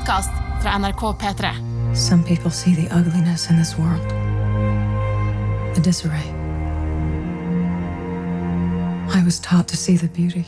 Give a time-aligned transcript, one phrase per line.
[0.00, 0.30] podkast
[0.62, 1.52] fra NRK P3.
[1.94, 4.08] Some people see the ugliness in this world,
[5.74, 6.24] the disarray.
[9.14, 10.44] I was taught to see the beauty.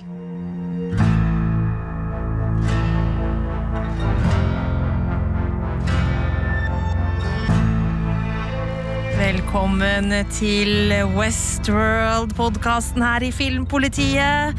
[9.18, 14.56] Velkommen til Westworld-podkasten her i Filmpolitiet.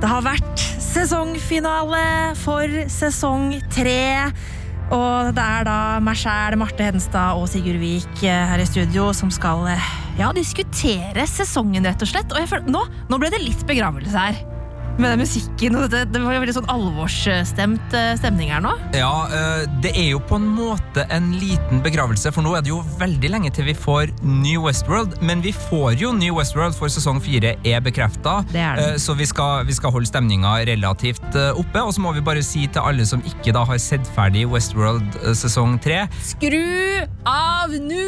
[0.00, 4.30] Det har vært sesongfinale for sesong tre.
[4.94, 9.08] Og det er da meg sjæl, Marte Hedenstad og Sigurd Vik eh, her i studio
[9.16, 12.30] som skal eh, ja, diskutere sesongen, rett og slett.
[12.30, 14.53] Og føler, nå, nå ble det litt begravelse her.
[14.94, 18.74] Med den musikken og det, det var jo veldig sånn alvorsstemt eh, stemning her nå.
[18.94, 22.70] Ja, eh, det er jo på en måte en liten begravelse, for nå er det
[22.70, 25.16] jo veldig lenge til vi får New Westworld.
[25.24, 28.36] Men vi får jo New Westworld, for sesong fire er bekrefta.
[28.52, 28.66] Det.
[29.02, 31.82] Så vi skal, vi skal holde stemninga relativt eh, oppe.
[31.82, 35.18] Og så må vi bare si til alle som ikke da har sett ferdig Westworld
[35.24, 36.62] eh, sesong tre Skru
[37.26, 38.06] av nå!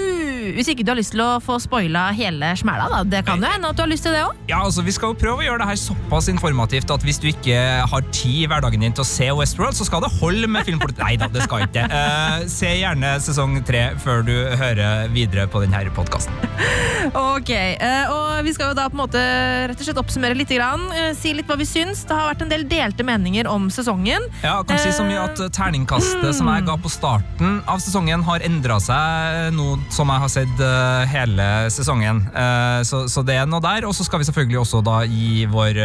[0.55, 3.03] Hvis ikke du har lyst til å få spoila hele smæla, da.
[3.17, 4.39] Det kan jo hende at du har lyst til det òg.
[4.47, 7.29] Ja, altså Vi skal jo prøve å gjøre det her såpass informativt at hvis du
[7.31, 7.57] ikke
[7.89, 11.01] har tid i hverdagen din til å se Westworld, så skal det holde med filmpolitikk.
[11.01, 11.87] Nei da, det skal ikke.
[11.89, 16.35] uh, se gjerne sesong tre før du hører videre på denne podkasten.
[17.17, 19.21] Ok, Uh, og Vi skal jo da på en måte
[19.71, 20.51] rett og slett oppsummere litt.
[20.51, 22.05] Grann, uh, si litt hva vi syns.
[22.07, 24.25] Det har vært en del delte meninger om sesongen.
[24.43, 28.45] Ja, kan si så mye at Terningkastet som jeg ga på starten av sesongen, har
[28.47, 30.63] endra seg nå som jeg har sett
[31.13, 32.25] hele sesongen.
[32.87, 33.87] Så, så det er noe der.
[33.87, 35.81] Og så skal vi selvfølgelig også da gi vår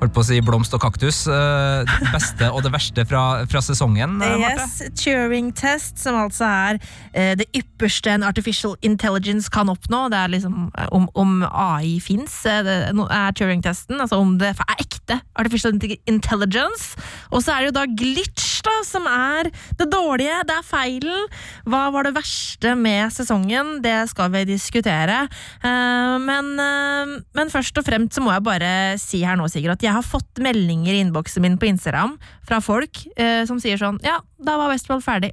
[0.00, 3.60] holdt på å si blomst og kaktus eh, det beste og det verste fra, fra
[3.64, 4.16] sesongen.
[4.24, 4.64] eh, Marte.
[4.64, 6.78] Yes, Turing test, som altså er
[7.12, 10.06] eh, det ypperste en artificial intelligence kan oppnå.
[10.12, 14.00] Det er liksom om, om AI fins, er Turing-testen.
[14.00, 15.76] Altså om det er ekte artificial
[16.08, 16.96] intelligence.
[17.30, 20.42] Og så er det jo da glitch, da, som er det dårlige.
[20.48, 21.30] Det er feilen.
[21.68, 23.76] Hva var det verste med sesongen?
[23.84, 25.22] Det skal vi diskutere.
[25.62, 28.70] Eh, men, eh, men først og fremst så må jeg bare
[29.02, 32.60] si her nå, Sigurd, at jeg har fått meldinger i innboksen min på Instagram fra
[32.64, 35.32] folk eh, som sier sånn Ja, da var Westfold ferdig.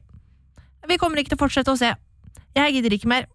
[0.88, 1.94] Vi kommer ikke til å fortsette å se.
[2.57, 3.30] Jeg gidder ikke mer.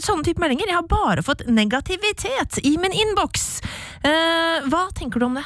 [0.00, 0.70] Sånne type meldinger.
[0.70, 3.48] Jeg har bare fått negativitet i min innboks.
[4.02, 5.44] Eh, hva tenker du om det?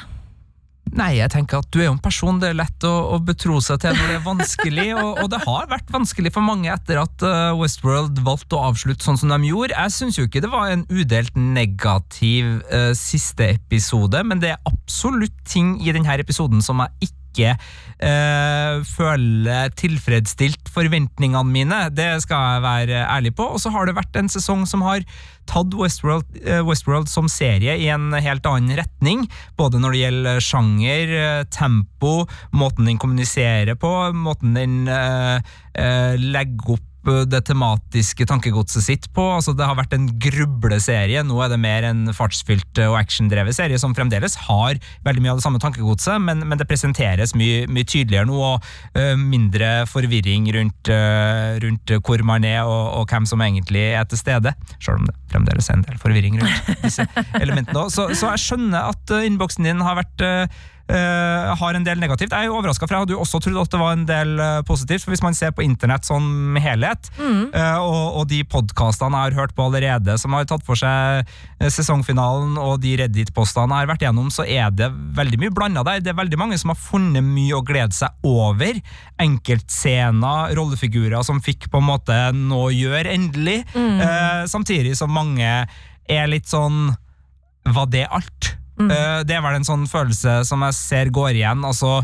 [0.97, 3.59] Nei, jeg tenker at du er jo en person det er lett å, å betro
[3.61, 6.97] seg til når det er vanskelig, og, og det har vært vanskelig for mange etter
[7.03, 9.77] at uh, Westworld valgte å avslutte sånn som de gjorde.
[9.77, 14.65] Jeg syns jo ikke det var en udelt negativ uh, siste episode, men det er
[14.65, 21.81] absolutt ting i denne episoden som jeg ikke uh, føler tilfredsstilt forventningene mine.
[21.93, 23.47] Det skal jeg være ærlig på.
[23.53, 25.05] Og så har det vært en sesong som har
[25.47, 29.25] tatt Westworld, eh, Westworld som serie i en helt annen retning.
[29.59, 35.39] Både når det gjelder sjanger, eh, tempo, måten den kommuniserer på, måten den eh,
[35.73, 39.25] eh, legger opp eh, det tematiske tankegodset sitt på.
[39.37, 41.23] Altså, det har vært en grubleserie.
[41.25, 45.41] Nå er det mer en fartsfylt og actiondrevet serie som fremdeles har veldig mye av
[45.41, 50.47] det samme tankegodset, men, men det presenteres mye, mye tydeligere nå, og uh, mindre forvirring
[50.55, 54.53] rundt, uh, rundt hvor man er og, og hvem som egentlig er til stede.
[54.77, 57.05] Selv om det fremdeles er en del forvirring rundt disse
[57.43, 57.85] elementene.
[57.85, 57.93] òg.
[57.93, 60.25] Så, så jeg skjønner at eh, innboksen din har vært
[60.89, 62.31] eh, har en del negativt.
[62.31, 64.33] Jeg er jo overraska, for jeg hadde jo også trodd at det var en del
[64.39, 65.03] uh, positivt.
[65.03, 69.39] For hvis man ser på internett som helhet, eh, og, og de podkastene jeg har
[69.41, 71.27] hørt på allerede, som har tatt for seg
[71.73, 76.03] sesongfinalen, og de Reddit-postene jeg har vært gjennom, så er det veldig mye blanda der.
[76.03, 78.79] Det er veldig mange som har funnet mye å glede seg over.
[79.23, 83.59] Enkeltscener, rollefigurer som fikk på en måte noe å gjøre, endelig.
[83.77, 85.49] Eh, samtidig som mange
[86.07, 86.95] er litt sånn
[87.67, 88.53] Var det alt?
[88.85, 91.63] Eh, det er vel en sånn følelse som jeg ser går igjen.
[91.65, 92.03] altså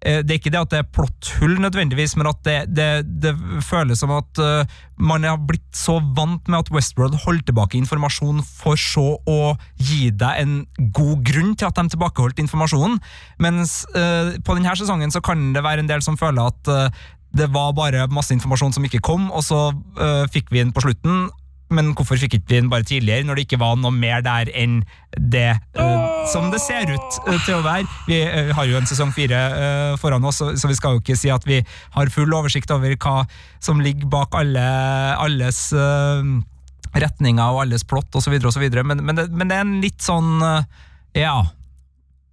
[0.00, 2.88] eh, det er ikke det at det er plotthull, nødvendigvis, men at det, det,
[3.24, 4.64] det føles som at uh,
[4.96, 10.10] man har blitt så vant med at Westworld holder tilbake informasjon for så å gi
[10.10, 10.56] deg en
[10.96, 12.98] god grunn til at de tilbakeholdt informasjonen.
[13.44, 17.06] Mens uh, på denne sesongen så kan det være en del som føler at uh,
[17.34, 19.72] det var bare masse informasjon som ikke kom, og så
[20.30, 21.24] fikk vi den på slutten.
[21.74, 24.50] Men hvorfor fikk ikke vi den bare tidligere, når det ikke var noe mer der
[24.54, 24.82] enn
[25.14, 27.88] det uh, som det ser ut uh, til å være?
[28.08, 29.42] Vi uh, har jo en sesong fire
[30.00, 31.60] foran oss, så, så vi skal jo ikke si at vi
[31.96, 33.24] har full oversikt over hva
[33.62, 34.64] som ligger bak alle,
[35.18, 35.66] alles
[36.94, 38.38] retninger og alles plott osv.,
[38.84, 40.36] men, men, det, men det er en litt sånn
[41.14, 41.38] Ja,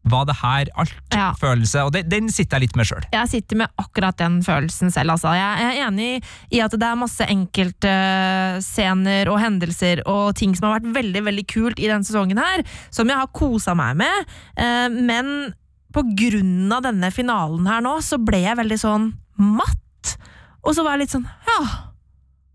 [0.04, 1.84] var det her alt-følelse?
[1.86, 3.06] Og det, den sitter jeg litt med sjøl.
[3.14, 5.14] Jeg sitter med akkurat den følelsen selv.
[5.14, 5.34] Altså.
[5.38, 6.10] Jeg er enig
[6.50, 11.46] i at det er masse enkeltscener og hendelser og ting som har vært veldig veldig
[11.52, 14.34] kult i denne sesongen, her, som jeg har kosa meg med.
[14.58, 15.54] Eh, Men
[15.94, 20.16] på grunn av denne finalen her nå, så ble jeg veldig sånn matt.
[20.64, 21.62] Og så var jeg litt sånn ja,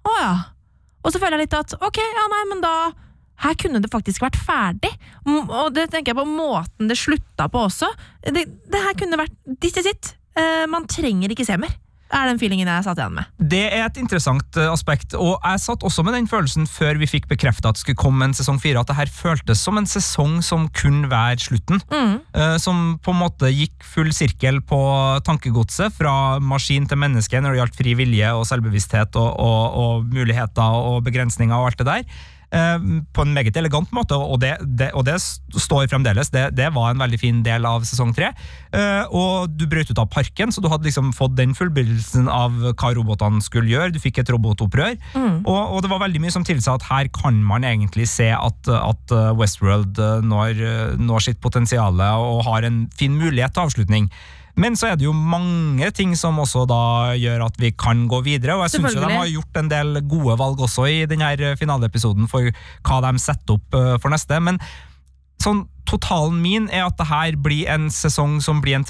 [0.06, 0.34] å ja.
[1.04, 2.74] Og så føler jeg litt at ok, ja nei, men da
[3.44, 4.92] her kunne det faktisk vært ferdig.
[5.28, 7.90] Og det tenker jeg på måten det slutta på også.
[8.24, 10.14] Det, det her kunne vært This is it.
[10.36, 11.74] Eh, man trenger ikke se mer.
[12.14, 13.30] Er den feelingen jeg satt igjen med.
[13.50, 17.08] Det er et interessant eh, aspekt, og jeg satt også med den følelsen før vi
[17.10, 19.88] fikk bekrefta at det skulle komme en sesong fire, at det her føltes som en
[19.90, 21.82] sesong som kunne være slutten.
[21.90, 24.78] Eh, som på en måte gikk full sirkel på
[25.26, 30.06] tankegodset, fra maskin til menneske når det gjaldt fri vilje og selvbevissthet og, og, og
[30.14, 32.24] muligheter og begrensninger og alt det der.
[32.52, 32.78] Eh,
[33.12, 36.30] På en meget elegant måte, og det, det, og det står fremdeles.
[36.30, 38.32] Det, det var en veldig fin del av sesong tre.
[38.72, 42.54] Eh, Og du brøt ut av parken, så du hadde liksom fått den fullbyrdelsen av
[42.72, 43.92] hva robotene skulle gjøre.
[43.94, 44.96] Du fikk et robotopprør.
[45.46, 48.68] Og, og det var veldig mye som tilsa at her kan man egentlig se at,
[48.72, 50.64] at eh, Westworld når,
[51.00, 54.10] når sitt potensial og har en fin mulighet til avslutning.
[54.56, 56.80] Men så er det jo mange ting som også da
[57.20, 60.36] gjør at vi kan gå videre, og jeg syns de har gjort en del gode
[60.40, 62.48] valg også i denne finaleepisoden for
[62.86, 64.40] hva de setter opp eh, for neste.
[64.40, 64.60] Men
[65.44, 68.88] sånn, totalen min er at det her blir en sesong som blir en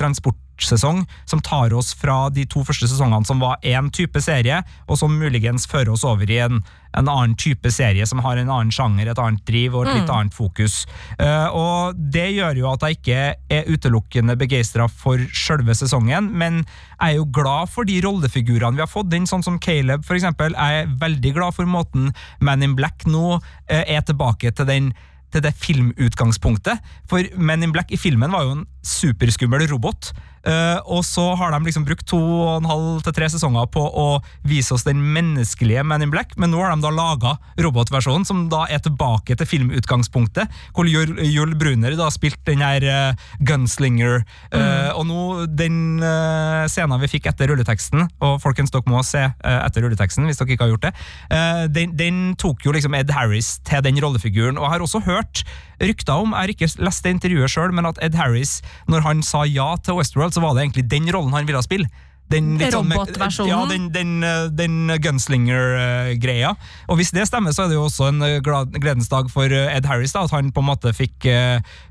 [0.56, 4.99] transportsesong, som tar oss fra de to første sesongene som var én type serie, og
[4.99, 6.62] som muligens fører oss over i en,
[6.97, 10.11] en annen type serie som har en annen sjanger, et annet driv og et litt
[10.11, 10.87] annet fokus.
[11.20, 16.64] Uh, og det gjør jo at jeg ikke er utelukkende begeistra for sjølve sesongen, men
[17.00, 20.56] jeg er jo glad for de rollefigurene vi har fått inn, sånn som Caleb eksempel.
[20.56, 24.94] Jeg er veldig glad for måten Man in Black nå uh, er tilbake til den
[25.37, 26.81] til det filmutgangspunktet.
[27.11, 30.12] For Men in Black i filmen var jo en superskummel robot.
[30.47, 33.83] Uh, og så har de liksom brukt to og en halv til tre sesonger på
[33.83, 34.06] å
[34.47, 38.44] vise oss den menneskelige Man in Black, men nå har de da laga robotversjonen, som
[38.53, 44.23] da er tilbake til filmutgangspunktet, hvor Jul, Jul Brunner da spilte den her uh, gunslinger.
[44.55, 45.23] eh, og nå,
[45.59, 45.99] den
[46.71, 50.67] scenen vi fikk etter rulleteksten, og folkens, dere må se etter rulleteksten hvis dere ikke
[50.67, 50.93] har gjort det,
[51.75, 54.61] den, den tok jo liksom Ed Harris til den rollefiguren.
[54.61, 55.43] Og jeg har også hørt
[55.82, 59.23] rykter om, jeg har ikke lest det intervjuet sjøl, men at Ed Harris, når han
[59.26, 61.88] sa ja til Westworld, så var det egentlig den rollen han ville spille.
[62.28, 63.49] Den sånn- Robotversjonen?
[63.49, 66.56] Ja, den, den, eh, den gunslinger-greia.
[66.90, 69.76] Og hvis det stemmer, så er det jo også en eh, gledens dag for eh,
[69.76, 71.28] Ed Harris, da, at han på en måte fikk,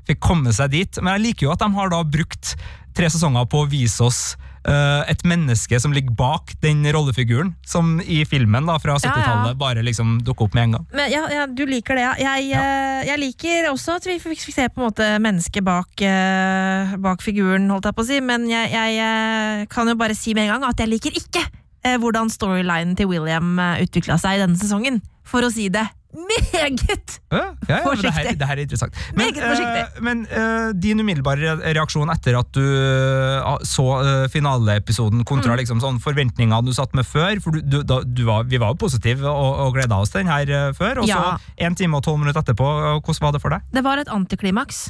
[0.06, 1.00] fikk komme seg dit.
[1.00, 2.56] Men jeg liker jo at de har da brukt
[2.96, 4.20] tre sesonger på å vise oss
[4.66, 10.16] et menneske som ligger bak den rollefiguren, som i filmen da fra 70-tallet bare liksom
[10.26, 10.86] dukker opp med en gang.
[10.96, 12.14] Men ja, ja, du liker det, ja.
[12.18, 16.96] Jeg, eh, jeg liker også at vi fikk se på en måte mennesket bak, eh,
[17.02, 20.34] bak figuren, holdt jeg på å si, men jeg, jeg eh, kan jo bare si
[20.36, 21.44] med en gang at jeg liker ikke
[21.86, 25.00] eh, hvordan storylinen til William utvikla seg i denne sesongen.
[25.26, 25.86] For å si det
[26.16, 27.16] meget!
[27.32, 28.02] Ja, ja, forsiktig.
[28.02, 28.96] det, her, det her er interessant.
[29.16, 29.82] Forsiktig.
[29.82, 33.86] eh, men uh, din umiddelbare reaksjon etter at du uh, så
[34.32, 35.60] finaleepisoden, kontra Mm.
[35.62, 37.38] liksom sånn forventningene du satt med før?
[37.44, 40.24] For du, du, da, du var, vi var jo positive og, og gleda oss til
[40.24, 41.20] den her før, og Ja.
[41.38, 42.66] så en time og tolv minutter etterpå,
[43.04, 43.68] hvordan var det for deg?
[43.76, 44.82] Det var et antiklimaks.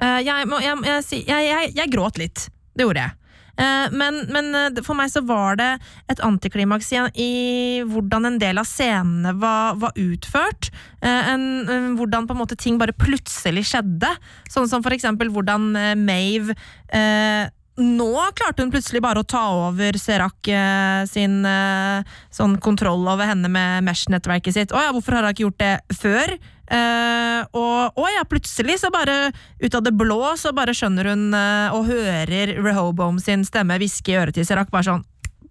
[0.00, 2.48] Jeg, jeg, jeg, jeg gråt litt.
[2.76, 3.14] Det gjorde jeg.
[3.56, 5.70] Eh, men, men eh, for meg så var det
[6.12, 10.70] et antiklimaks i, hvordan en del av scenene var, var utført.
[11.00, 14.12] Eh, en, hvordan på en måte ting bare plutselig skjedde.
[14.52, 15.72] Sånn som for eksempel hvordan
[16.02, 16.56] Mave
[16.94, 23.04] eh, nå klarte hun plutselig bare å ta over Serac eh, sin eh, sånn kontroll
[23.04, 24.72] over henne med Mesh-nettverket sitt.
[24.72, 26.36] Å ja, hvorfor har hun ikke gjort det før?
[26.66, 29.30] Eh, og å ja, plutselig så bare
[29.62, 34.10] ut av det blå så bare skjønner hun uh, og hører Rehobom sin stemme hviske
[34.10, 35.04] i øret til Serak, Bare sånn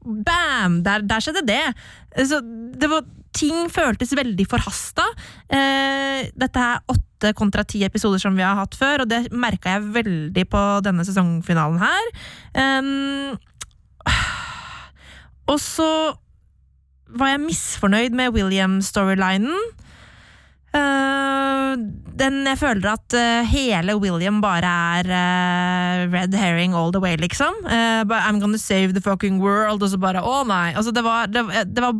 [0.05, 0.81] bam!
[0.85, 1.63] Der, der skjedde det.
[2.15, 3.05] Eh, Så det var,
[3.35, 5.05] ting føltes veldig forhasta.
[5.49, 9.77] Uh, dette er åtte kontra ti episoder som vi har hatt før, og det merka
[9.77, 12.11] jeg veldig på denne sesongfinalen her.
[12.59, 13.39] Um,
[15.51, 15.89] og så
[17.15, 19.55] var jeg misfornøyd med William-storylinen.
[20.75, 21.75] Eh,
[22.19, 27.15] den jeg føler at eh, hele William bare er eh, red herring all the way,
[27.19, 27.55] liksom.
[27.65, 30.73] I'm gonna save the fucking world, og så bare å nei.
[30.75, 31.95] Altså, det var, det, det var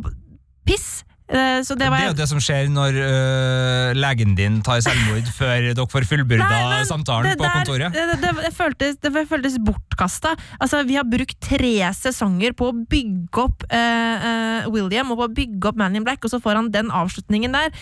[0.66, 1.05] piss.
[1.26, 5.26] Eh, så det Det er jo det som skjer når øh, legen din tar selvmord
[5.34, 7.96] før dere får fullbyrda Nei, men samtalen det på der- kontoret.
[7.96, 10.36] Det, det, det, føltes, det føltes bortkasta.
[10.62, 15.34] Altså, vi har brukt tre sesonger på å bygge opp eh, William og på å
[15.40, 17.74] bygge opp Man in Black, og så får han den avslutningen der.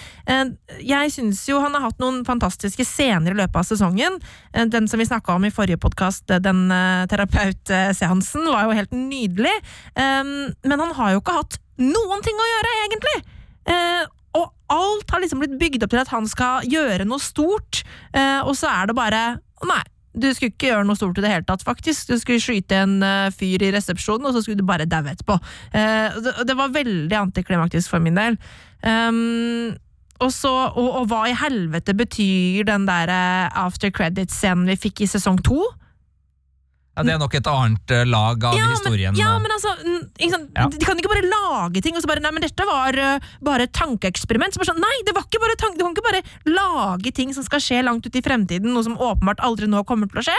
[0.81, 4.17] Jeg syns jo han har hatt noen fantastiske scener i løpet av sesongen.
[4.73, 9.53] Den som vi snakka om i forrige podkast, den uh, terapeutseansen, var jo helt nydelig.
[9.97, 13.17] Men han har jo ikke hatt noen ting å gjøre, egentlig!
[13.71, 14.05] Eh,
[14.35, 18.41] og alt har liksom blitt bygd opp til at han skal gjøre noe stort, eh,
[18.43, 19.25] og så er det bare
[19.65, 19.83] nei,
[20.15, 22.07] Du skulle ikke gjøre noe stort i det hele tatt, faktisk.
[22.07, 25.41] Du skulle skyte en uh, fyr i resepsjonen, og så skulle du bare daue etterpå.
[25.75, 28.37] Eh, det, det var veldig antiklimaktisk for min del.
[28.87, 29.75] Um,
[30.23, 35.03] og, så, og, og hva i helvete betyr den der eh, after credits-scenen vi fikk
[35.03, 35.65] i sesong to?
[36.95, 39.15] Ja, det er nok et annet eh, lag av historien.
[39.17, 39.41] Men, ja, eh.
[39.43, 39.73] men altså,
[40.31, 40.53] sant?
[40.55, 40.69] Ja.
[40.71, 43.67] De kan ikke bare lage ting og så bare Nei, men dette var uh, bare
[43.67, 44.55] et tankeeksperiment.
[44.55, 47.63] Sånn, nei, det var ikke bare tanke, Du kan ikke bare lage ting som skal
[47.63, 50.39] skje langt ut i fremtiden, noe som åpenbart aldri nå kommer til å skje.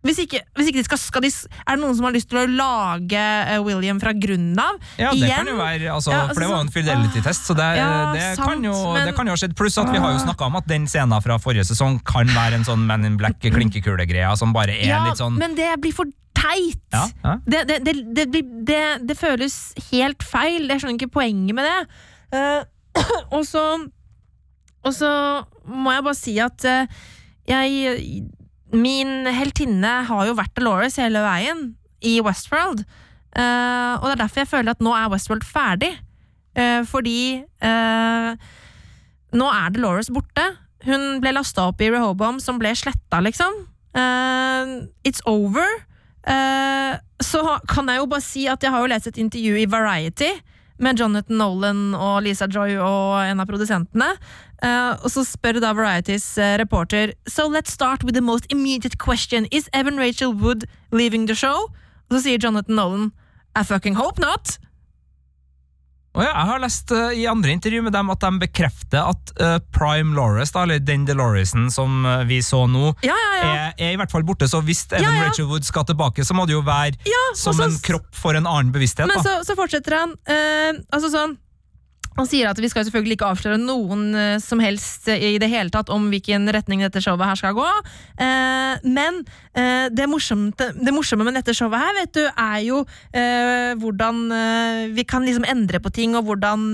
[0.00, 2.38] Hvis ikke, hvis ikke de skal, skal de, Er det noen som har lyst til
[2.40, 4.78] å lage eh, William fra grunnen av?
[4.96, 5.42] Ja, det Igjen?
[5.42, 7.66] kan jo være, altså, Ja, altså for det var jo en sånn- fidelity-test, så det,
[7.76, 9.54] Ja, det, sant, kan jo, men- det kan jo ha skjedd.
[9.58, 12.54] Pluss at vi har jo snakka om at den scenen fra forrige sesong kan være
[12.60, 16.06] en sånn Man in Black-klinkekule-greia som bare er Ja, litt sånn men det blir for
[16.32, 16.80] teit!
[17.44, 20.68] Det, det føles helt feil.
[20.70, 21.80] Jeg skjønner ikke poenget med det.
[22.32, 22.64] Uh,
[23.36, 23.62] og så
[24.80, 26.86] Og så må jeg bare si at uh,
[27.50, 28.24] jeg
[28.72, 31.70] Min heltinne har jo vært Dolores hele veien
[32.06, 32.84] i Westworld.
[33.30, 35.92] Uh, og det er derfor jeg føler at nå er Westworld ferdig.
[36.58, 38.34] Uh, fordi uh,
[39.36, 40.46] nå er Dolores borte.
[40.86, 43.66] Hun ble lasta opp i Rehoboam, som ble sletta, liksom.
[45.04, 45.66] It's over.
[47.20, 50.30] Så kan jeg jo bare si at jeg har jo lest et intervju i Variety
[50.80, 54.08] med Jonathan Nolan og Lisa Joy og en av produsentene.
[54.60, 58.98] Eh, og så spør da Varieties uh, reporter So let's start with the most immediate
[59.00, 59.46] question.
[59.50, 61.70] Is Evan Rachel Wood leaving the show?
[62.10, 63.06] Og så sier Jonathan Nolan
[63.56, 64.58] I fucking hope not.
[66.10, 69.32] Og ja, jeg har lest uh, i andre intervju med dem at de bekrefter at
[69.38, 73.50] uh, Prime Lores, da, eller den Doloresen som uh, vi så nå, Ja, ja, ja.
[73.70, 74.48] er, er i hvert fall borte.
[74.50, 75.20] Så hvis Evan.
[75.22, 76.98] Rachel Wood skal tilbake, så må det jo være
[77.38, 79.06] som så- en kropp for en annen bevissthet.
[79.08, 80.18] Men så, så fortsetter han.
[80.92, 81.38] altså sånn
[82.18, 85.48] han sier at vi skal selvfølgelig ikke avsløre noen eh, som helst eh, i det
[85.52, 87.68] hele tatt om hvilken retning dette showet her skal gå.
[88.20, 92.76] Eh, men det, morsomme, det morsomme med dette showet her, vet du, er jo
[93.82, 94.20] hvordan
[94.94, 96.68] vi kan liksom endre på ting, og hvordan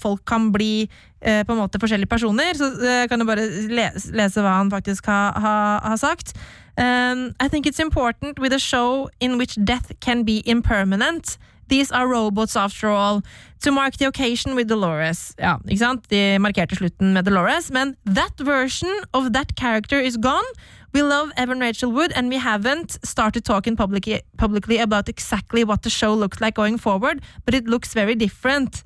[0.00, 0.88] folk kan bli
[1.20, 2.56] på en måte forskjellige personer.
[2.56, 2.70] Så
[3.10, 6.32] kan du bare lese, lese hva han faktisk har ha, har sagt.
[6.80, 11.36] I think it's important with a show in which death can be impermanent.
[11.74, 13.22] These are robots after all.
[13.64, 15.34] To mark the occasion with Dolores.
[15.38, 16.04] Ja, ikke sant?
[16.08, 20.46] De markerte slutten med Dolores, men that version of that character is gone.
[20.94, 25.82] We love Evan Rachel Wood, and we haven't started talking publicly, publicly about exactly what
[25.82, 28.84] the show looks like going forward, but it looks very different.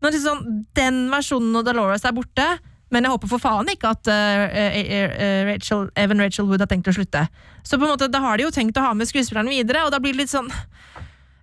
[0.00, 2.48] Nå er det sånn, Den versjonen av Dolores er borte,
[2.92, 6.96] men jeg håper for faen ikke at uh, Rachel, Evan Rachel Wood har tenkt å
[6.96, 7.26] slutte.
[7.60, 9.92] Så på en måte, da har de jo tenkt å ha med skuespilleren videre, og
[9.92, 10.48] da blir det litt sånn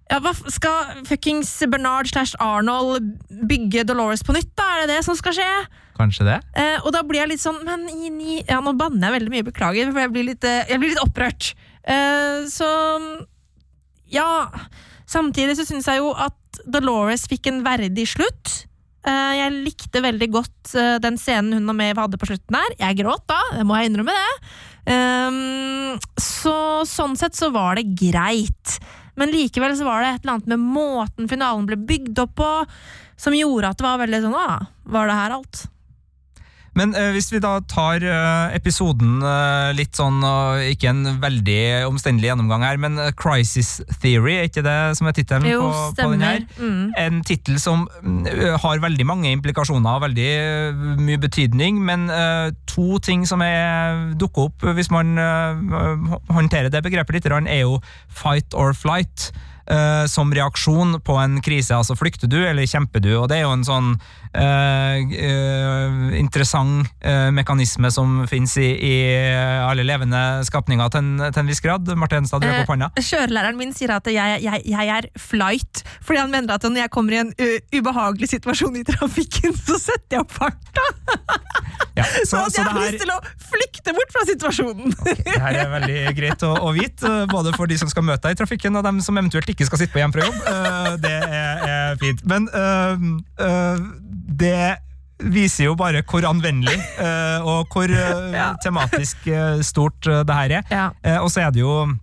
[0.09, 3.11] ja, hva Skal fuckings Bernard slash Arnold
[3.49, 4.65] bygge Dolores på nytt, da?
[4.75, 5.49] Er det det som skal skje?
[5.99, 6.37] Kanskje det?
[6.57, 7.85] Eh, og da blir jeg litt sånn Men
[8.47, 11.03] ja, nå banner jeg veldig mye, beklager, for jeg blir litt, eh, jeg blir litt
[11.03, 11.53] opprørt.
[11.83, 12.69] Eh, så
[14.09, 14.49] Ja.
[15.09, 18.65] Samtidig så syns jeg jo at Dolores fikk en verdig slutt.
[19.07, 22.75] Eh, jeg likte veldig godt eh, den scenen hun og Maeve hadde på slutten her.
[22.77, 24.33] Jeg gråt da, det må jeg innrømme det.
[26.17, 26.53] Så
[26.89, 28.79] sånn sett så var det greit.
[29.19, 32.51] Men likevel så var det et eller annet med måten finalen ble bygd opp på,
[33.19, 35.65] som gjorde at det var veldig sånn ah, var det her alt?
[36.77, 41.61] Men eh, hvis vi da tar eh, episoden eh, litt sånn, og ikke en veldig
[41.89, 46.09] omstendelig gjennomgang her, men eh, Crisis Theory, er ikke det som er tittelen på, på
[46.13, 46.45] den her?
[46.59, 46.83] Mm.
[46.99, 48.23] En tittel som mm,
[48.63, 50.29] har veldig mange implikasjoner og veldig
[50.99, 52.07] mye betydning, men
[52.69, 55.17] to ting som er dukker opp hvis man
[56.29, 59.31] håndterer det begrepet litt, er jo fight or flight.
[60.09, 63.11] som reaksjon på en krise, altså flykter du eller kjemper du?
[63.19, 63.91] Og det er jo en sånn
[66.19, 68.93] interessant eh, mekanisme som finnes i, i
[69.65, 71.89] alle levende skapninger til en, til en viss grad.
[71.99, 72.91] Martin Stad, du er på panna.
[72.95, 76.83] Eh, Kjørelæreren min sier at jeg, jeg, jeg er flight, fordi han mener at når
[76.85, 77.33] jeg kommer i en
[77.73, 80.87] ubehagelig situasjon i trafikken, så setter jeg opp farta!
[81.99, 83.17] Ja, Så, så, at så jeg det har lyst til å
[83.49, 84.93] flykte bort fra situasjonen!
[85.03, 88.23] Det her er veldig greit å, å vite, eh, både for de som skal møte
[88.27, 90.37] deg i trafikken, og dem som eventuelt ikke skal sitte på hjem fra jobb.
[90.53, 92.23] Eh, Det er, er fint.
[92.29, 93.03] Men eh,
[93.43, 93.83] eh,
[94.29, 94.77] det
[95.19, 98.53] viser jo bare hvor anvendelig uh, og hvor uh, Ja.
[98.63, 100.69] tematisk uh, stort det her er.
[100.71, 101.19] Ja.
[101.23, 101.95] Og så er det jo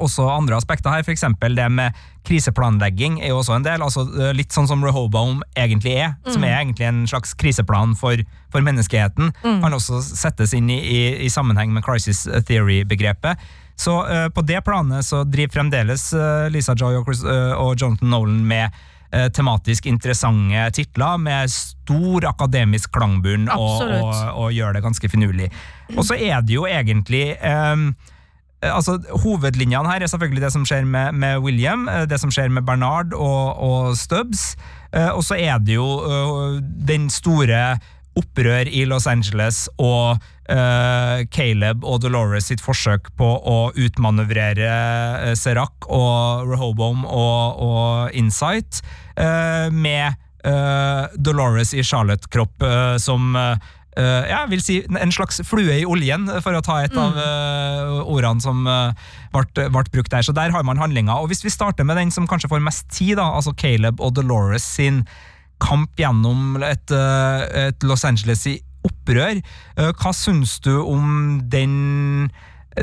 [0.00, 1.20] også andre aspekter her, f.eks.
[1.52, 1.92] det med
[2.24, 3.82] kriseplanlegging er jo også en del.
[3.84, 8.64] altså Litt sånn som Rehoboam egentlig er, som er egentlig en slags kriseplan for, for
[8.64, 13.36] menneskeheten, kan også settes inn i, i, i sammenheng med crisis theory-begrepet.
[13.76, 13.98] Så
[14.32, 16.08] på det planet så driver fremdeles
[16.56, 18.80] Lisa Joy og, Chris, og Jonathan Nolan med
[19.34, 25.50] tematisk interessante titler med stor akademisk klangbunn og, og, og gjør det ganske finurlig.
[25.96, 27.88] Og så er det jo egentlig um,
[28.62, 32.52] altså, Hovedlinjene her er selvfølgelig det som skjer med, med William, eh, det som skjer
[32.52, 34.54] med Bernard og, og Stubbs,
[34.96, 37.78] uh, og så er det jo uh, den store
[38.20, 45.34] opprør i Los Angeles og uh, Caleb og Dolores sitt forsøk på å utmanøvrere uh,
[45.38, 48.82] Serac og Rehoboam og, og Insight,
[49.18, 53.36] uh, med uh, Dolores i Charlotte-kropp eh, som
[53.98, 57.16] Uh, ja, jeg vil si en slags flue i oljen, for å ta et av
[57.18, 60.22] uh, ordene som eh, ble, ble brukt der.
[60.22, 61.18] Så der har man handlinga.
[61.18, 64.14] Og hvis vi starter med den som kanskje får mest tid, da, altså Caleb og
[64.14, 65.02] Dolores sin
[65.62, 69.40] kamp gjennom et, eh, et Los Angeles i opprør,
[69.76, 72.30] eh, hva syns du om den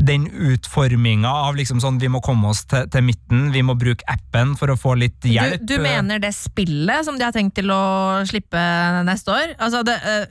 [0.03, 4.03] den utforminga av liksom sånn vi må komme oss til, til midten, vi må bruke
[4.12, 5.63] appen for å få litt hjelp.
[5.63, 8.60] Du, du mener det spillet som de har tenkt til å slippe
[9.07, 9.55] neste år?
[9.55, 10.27] Altså, det, eh,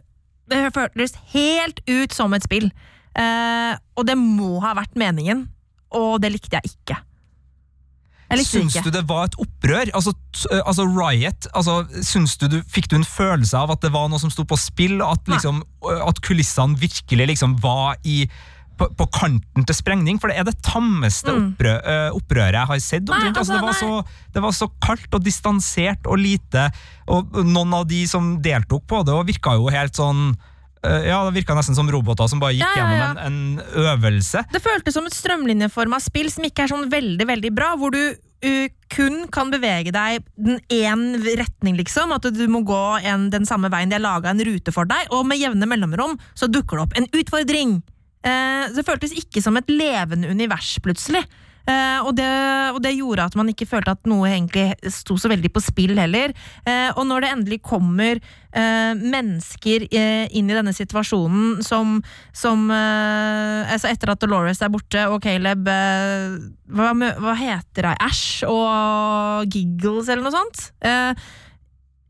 [0.52, 2.68] det føltes helt ut som et spill.
[3.16, 5.46] Og det må ha vært meningen,
[5.96, 7.00] og det likte jeg ikke.
[8.26, 9.92] Syns du det var et opprør?
[9.94, 10.12] Altså,
[10.50, 14.22] eh, altså Riot, altså, du, du, fikk du en følelse av at det var noe
[14.22, 14.98] som sto på spill?
[15.04, 18.24] At, liksom, øh, at kulissene virkelig liksom var i
[18.76, 22.82] på, på kanten til sprengning, for det er det tammeste opprø, øh, opprøret jeg har
[22.84, 23.06] sett.
[23.06, 23.14] Mm.
[23.14, 26.66] Nei, altså, det, var altså, så, det var så kaldt og distansert og lite,
[27.08, 30.28] og noen av de som deltok på det, virka jo helt sånn
[31.08, 32.92] ja, Det virka nesten som roboter som bare gikk Ja, ja, ja.
[32.92, 34.44] gjennom en, en øvelse.
[34.52, 38.02] Det føltes som et strømlinjeforma spill som ikke er sånn veldig veldig bra, hvor du
[38.12, 41.04] uh, kun kan bevege deg den én
[41.38, 42.14] retning, liksom.
[42.16, 43.90] At du må gå en, den samme veien.
[43.90, 47.00] De har laga en rute for deg, og med jevne mellomrom så dukker det opp
[47.00, 47.80] en utfordring.
[48.26, 51.24] Uh, det føltes ikke som et levende univers, plutselig.
[51.66, 52.26] Eh, og, det,
[52.74, 55.96] og det gjorde at man ikke følte at noe egentlig sto så veldig på spill
[55.98, 56.34] heller.
[56.62, 61.98] Eh, og når det endelig kommer eh, mennesker inn i denne situasjonen som,
[62.36, 68.00] som altså Etter at Dolores er borte, og Caleb hva, hva heter hun?
[68.06, 70.68] Ash og Giggles, eller noe sånt?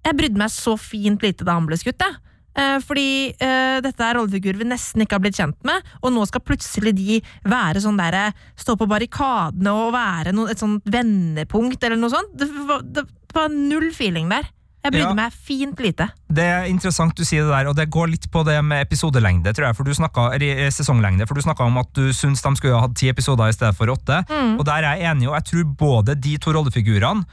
[0.07, 2.26] Jeg brydde meg så fint lite da han ble skutt, jeg.
[2.57, 6.25] Eh, fordi eh, dette er rollefigurer vi nesten ikke har blitt kjent med, og nå
[6.31, 11.83] skal plutselig de være sånn derre Stå på barrikadene og være noe, et sånt vendepunkt,
[11.85, 12.33] eller noe sånt.
[12.41, 13.05] Det var, det
[13.37, 14.49] var null feeling der.
[14.87, 15.15] Jeg brydde Ja.
[15.19, 16.05] meg fint lite.
[16.31, 19.51] Det er interessant du sier det der, og det går litt på det med episodelengde,
[19.53, 22.53] tror jeg, for du snakket, eh, sesonglengde, for du snakka om at du syns de
[22.57, 24.23] skulle ha hatt ti episoder i stedet for åtte.
[24.57, 27.27] Og der er jeg enig, og jeg tror både de to rollefigurene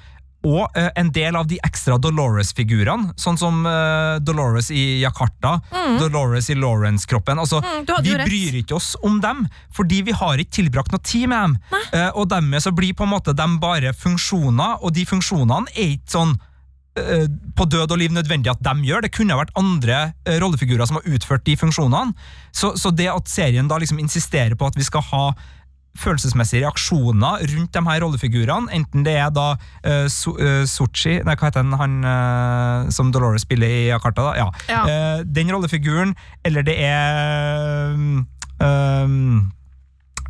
[0.43, 5.53] og eh, en del av de ekstra Dolores-figurene, sånn som eh, Dolores i Jakarta,
[6.01, 7.39] Dolores i Lawrence-kroppen.
[7.39, 11.29] Altså, Mm, vi bryr ikke oss om dem, fordi vi har ikke tilbrakt noe tid
[11.31, 11.57] med dem.
[11.93, 15.93] Eh, og dermed så blir på en måte de bare funksjoner, og de funksjonene er
[15.95, 16.35] ikke sånn
[16.99, 17.25] eh,
[17.55, 19.01] på død og liv nødvendig at de gjør.
[19.07, 22.13] Det kunne vært andre eh, rollefigurer som har utført de funksjonene.
[22.51, 25.25] Så, så det at serien da liksom insisterer på at vi skal ha
[25.99, 31.35] følelsesmessige reaksjoner rundt de her rollefigurene, enten det er da uh, so, uh, Sochi Nei,
[31.37, 34.29] hva heter han, han uh, som Dolores spiller i Jakarta?
[34.29, 34.33] da?
[34.37, 34.47] Ja.
[34.69, 35.21] Ja.
[35.23, 39.51] Den rollefiguren, eller det er um,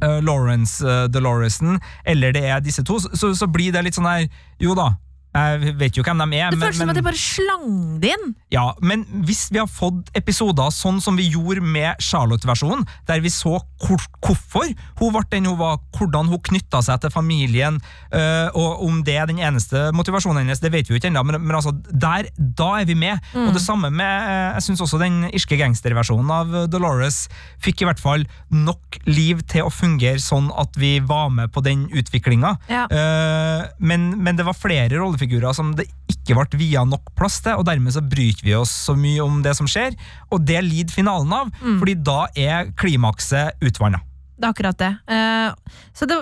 [0.02, 4.28] Lawrence uh, Doloresen, eller det er disse to, så, så blir det litt sånn her
[4.62, 4.94] Jo da,
[5.34, 7.70] jeg vet jo hvem de er, Det føles som at de bare slang
[8.02, 8.36] det inn.
[8.54, 13.32] ja, men hvis vi har fått episoder sånn som vi gjorde med Charlotte-versjonen, der vi
[13.34, 14.70] så hvor, hvorfor
[15.00, 17.80] hun ble den hun var, hvordan hun knytta seg til familien,
[18.14, 21.26] øh, og om det er den eneste motivasjonen hennes, det vet vi jo ikke ennå,
[21.26, 23.18] men, men altså, der, da er vi med.
[23.34, 27.26] Og det samme med øh, Jeg syns også den irske gangsterversjonen av Dolores
[27.64, 31.64] fikk i hvert fall nok liv til å fungere sånn at vi var med på
[31.66, 32.54] den utviklinga.
[32.70, 32.86] Ja.
[32.92, 35.23] Uh, men, men det var flere rollefigurer
[35.54, 38.96] som det ikke ble via nok plass til, og dermed så bryter vi oss så
[38.96, 39.96] mye om det som skjer,
[40.32, 44.00] og det lider finalen av, fordi da er klimakset utvanna.
[44.34, 44.94] Det er akkurat det.
[45.08, 46.20] Uh, så det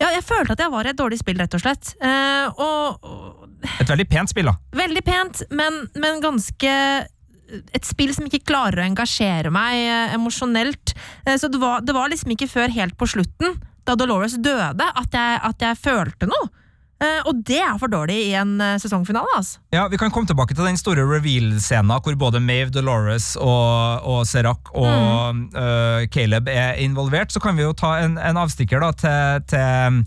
[0.00, 1.92] Ja, jeg følte at jeg var i et dårlig spill, rett og slett.
[2.02, 4.56] Uh, og, og Et veldig pent spill, da.
[4.74, 6.72] Veldig pent, men, men ganske
[7.74, 10.94] et spill som ikke klarer å engasjere meg eh, emosjonelt.
[11.26, 14.86] Eh, så det var, det var liksom ikke før helt på slutten, da Dolores døde,
[14.86, 16.48] at jeg, at jeg følte noe.
[17.02, 19.58] Eh, og det er for dårlig i en eh, sesongfinale, altså.
[19.74, 24.26] Ja, Vi kan komme tilbake til den store reveal-scenen hvor både Mave, Dolores og, og
[24.30, 27.32] Serac og øh, Caleb er involvert.
[27.32, 30.04] Så kan vi jo ta en, en avstikker da til, til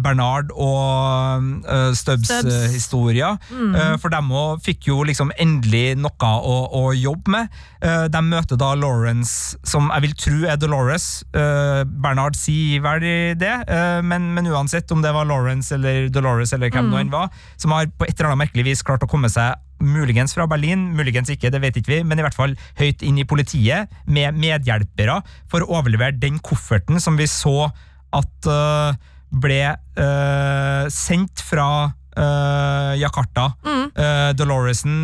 [0.00, 2.48] Bernard og uh, Stubbs Stubbs.
[2.54, 3.36] eh, historier.
[3.52, 7.58] Eh, for dem òg fikk jo liksom endelig noe å, å jobbe med.
[7.84, 11.08] Eh, de møter da Lawrence, som jeg vil tro er Dolores.
[11.36, 13.04] Eh, Bernard sier vel
[13.38, 17.28] det, eh, men, men uansett om det var Lawrence eller Dolores eller hvem det var,
[17.60, 20.94] som har på et eller annet merkelig vis klart å komme seg Muligens fra Berlin,
[20.96, 24.38] muligens ikke, det vet ikke vi, men i hvert fall høyt inn i politiet, med
[24.38, 25.18] medhjelpere,
[25.50, 27.66] for å overlevere den kofferten som vi så
[28.14, 28.94] at øh,
[29.40, 33.50] ble uh, sendt fra uh, Jakarta.
[33.64, 34.96] Uh, Doloresen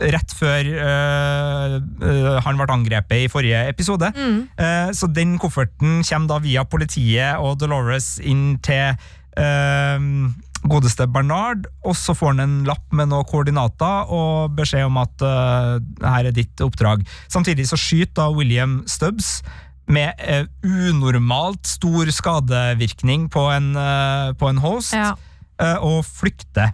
[0.00, 0.68] rett før
[2.44, 4.10] han ble angrepet i forrige episode.
[4.14, 8.94] Eh, så den kofferten kommer da via politiet og Dolores inn til
[10.68, 15.24] godeste Bernard, og så får han en lapp med noen koordinater og beskjed om at
[15.24, 17.04] uh, her er ditt oppdrag.
[17.32, 19.38] Samtidig så skyter da William Stubbs
[19.90, 25.14] med eh, unormalt stor skadevirkning på en, eh, på en host, Ja.
[25.60, 26.72] eh, og flykter.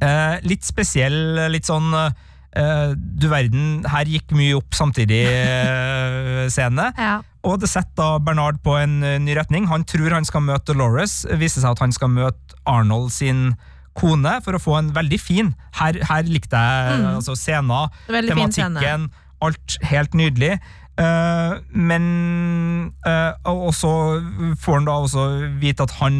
[0.00, 6.90] Eh, litt spesiell, litt sånn eh, Du verden, her gikk mye opp samtidig eh, scene.
[6.98, 7.20] Ja.
[7.46, 9.68] Og det setter da Bernard på en ny retning.
[9.70, 11.20] Han tror han skal møte Dolores.
[11.38, 13.52] Viser seg at han skal møte Arnold sin
[13.96, 18.82] kone for å få en veldig fin Her, her likte jeg altså scener, tematikken.
[18.82, 19.06] Scene.
[19.46, 20.56] alt helt nydelig.
[20.96, 22.04] Eh, men
[23.04, 23.90] uh, Og så
[24.62, 25.24] får han da også
[25.60, 26.14] vite at han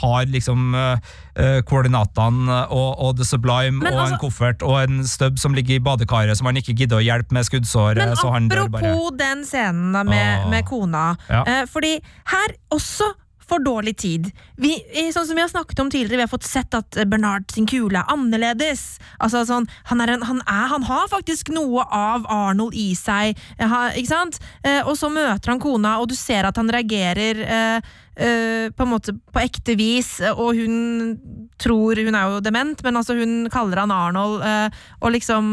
[0.00, 5.04] har liksom eh, koordinatene og, og The Sublime Men og altså- en koffert og en
[5.04, 8.00] stubb som ligger i badekaret, som han ikke gidder å hjelpe med skuddsåret.
[8.00, 10.50] Men apropos den scenen da med, Åh.
[10.50, 11.04] med kona.
[11.28, 11.44] Ja.
[11.68, 11.98] Fordi
[12.32, 13.12] her også
[13.48, 14.30] for dårlig tid.
[14.60, 14.74] Vi,
[15.14, 18.00] sånn som vi har snakket om tidligere, vi har fått sett at Bernard sin kule
[18.00, 18.98] er annerledes.
[19.18, 23.38] Altså sånn, han, er en, han, er, han har faktisk noe av Arnold i seg,
[23.58, 24.40] eh, ikke sant?
[24.62, 28.84] Eh, og så møter han kona, og du ser at han reagerer eh, eh, på
[28.84, 31.18] en måte på ekte vis, eh, og hun
[31.58, 34.68] tror Hun er jo dement, men altså hun kaller han Arnold, uh,
[35.02, 35.48] og liksom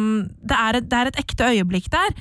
[0.45, 2.13] det er, et, det er et ekte øyeblikk der.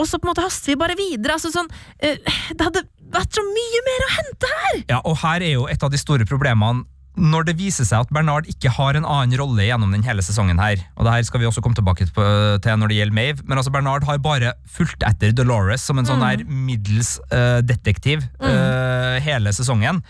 [0.00, 1.36] Og så på en måte haster vi bare videre.
[1.36, 4.80] Altså sånn, uh, det hadde vært så mye mer å hente her!
[4.92, 6.86] Ja, og her er jo et av de store problemene
[7.20, 10.60] når det viser seg at Bernard ikke har en annen rolle gjennom den hele sesongen
[10.62, 13.58] her, og det her skal vi også komme tilbake til når det gjelder Mave, men
[13.58, 19.18] altså Bernard har bare fulgt etter Dolores som en sånn der middels uh, detektiv eh,
[19.26, 20.00] hele sesongen.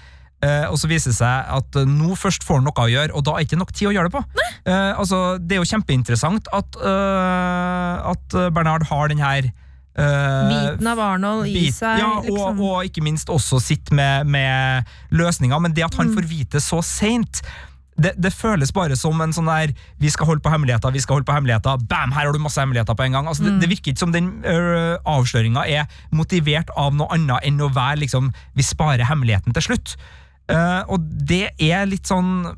[0.41, 3.13] Uh, og så viser det seg at uh, nå først får han noe å gjøre,
[3.17, 4.23] og da er ikke nok tid å gjøre det på.
[4.69, 9.53] Uh, altså, det er jo kjempeinteressant at, eh, at Bernard har den her eh,
[10.01, 11.99] Biten av Arnold i bit- seg.
[12.03, 12.61] Ja, og, liksom.
[12.61, 15.99] og ikke minst også sitte med, med løsninger, men det at Mm.
[16.07, 17.43] han får vite så seint
[18.01, 21.17] det, det føles bare som en sånn der Vi skal holde på hemmeligheter, vi skal
[21.19, 21.77] holde på hemmeligheter.
[21.87, 23.27] Bam, her har du masse hemmeligheter på en gang.
[23.29, 23.59] Altså, Mm.
[23.61, 27.69] det, det virker ikke som den øh, avsløringa er motivert av noe annet enn å
[27.69, 29.97] være liksom Vi sparer hemmeligheten til slutt.
[30.51, 32.57] Uh, og det er litt sånn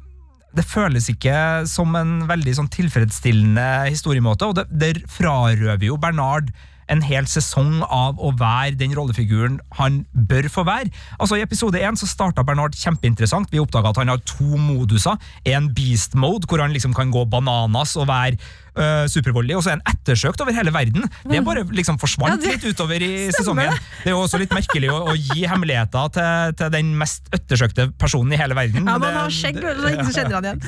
[0.54, 6.52] det føles ikke som en veldig sånn tilfredsstillende historiemåte, og det, det frarøver jo Bernard
[6.92, 10.92] en hel sesong av å være den rollefiguren han bør få være.
[11.18, 13.50] Altså I episode én starta Bernard kjempeinteressant.
[13.52, 15.16] Vi oppdaga at han har to moduser.
[15.48, 18.36] En beast mode, hvor han liksom kan gå bananas og være
[18.76, 21.04] øh, supervoldelig, og så er han ettersøkt over hele verden.
[21.28, 23.72] Det bare liksom forsvant Ja, det- litt utover i sesongen.
[24.02, 27.88] Det er jo også litt merkelig å, å gi hemmeligheter til, til den mest ettersøkte
[28.00, 28.86] personen i hele verden.
[28.88, 30.62] Ja, man har skjegg, og så ikke kjenner han igjen.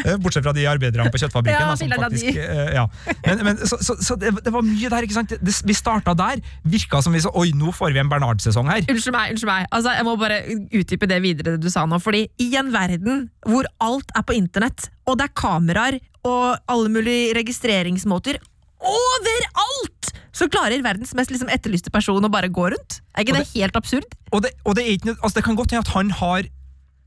[0.00, 1.60] Eh, Bortsett fra de arbeiderne på kjøttfabrikken.
[1.60, 2.86] Ja, da, som faktisk, eh, ja.
[3.26, 5.06] Men, men, så så, så det, det var mye der.
[5.06, 5.34] ikke sant?
[5.40, 6.42] Det, vi starta der.
[6.70, 8.84] Virka som vi så Oi, nå får vi en Bernard-sesong her.
[8.90, 9.66] Unnskyld meg, unnskyld meg.
[9.72, 10.40] Altså, jeg må bare
[10.80, 11.98] utdype det videre det du sa nå.
[12.02, 16.92] Fordi i en verden hvor alt er på internett, og det er kameraer og alle
[16.92, 18.40] mulige registreringsmåter
[18.80, 23.00] overalt, så klarer verdens mest liksom, etterlyste person å bare gå rundt.
[23.14, 24.16] Er ikke det, det, helt absurd?
[24.32, 26.48] Og det, og det, ikke, altså det kan godt hende at han har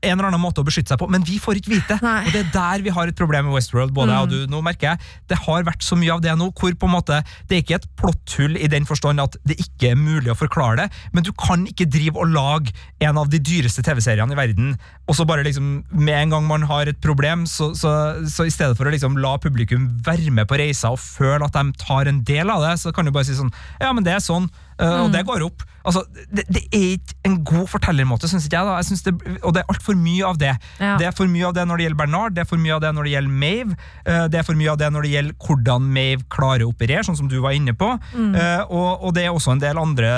[0.04, 1.98] en eller annen måte å beskytte seg på, men vi får ikke vite.
[2.04, 2.20] Nei.
[2.26, 3.94] Og det er der vi har et problem med Westworld.
[3.96, 6.50] både jeg og du, nå merker jeg, Det har vært så mye av det nå,
[6.58, 9.92] hvor på en måte, det er ikke et plotthull i den forstand at det ikke
[9.92, 13.40] er mulig å forklare det, men du kan ikke drive og lage en av de
[13.42, 14.74] dyreste TV-seriene i verden,
[15.08, 17.92] og så bare liksom, med en gang man har et problem, så, så,
[18.30, 21.56] så i stedet for å liksom la publikum være med på reisa og føle at
[21.56, 24.16] de tar en del av det, så kan du bare si sånn, ja, men det
[24.16, 24.48] er sånn,
[24.80, 25.62] Uh, Og det går opp.
[25.84, 26.00] Altså,
[26.32, 28.66] det, det er ikke en god fortellermåte, syns ikke jeg.
[28.66, 28.76] da.
[28.80, 30.54] jeg synes det, og det er altfor mye av det.
[30.80, 30.94] Ja.
[30.98, 32.80] Det er for mye av det når det gjelder Bernard, det er for mye av
[32.82, 33.76] det når det gjelder Mave,
[34.08, 37.04] uh, det er for mye av det når det gjelder hvordan Mave klarer å operere,
[37.06, 37.90] sånn som du var inne på.
[38.14, 40.14] Uh, og, og det er også en del andre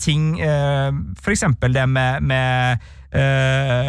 [0.00, 0.88] ting, uh,
[1.20, 2.88] for eksempel det med, med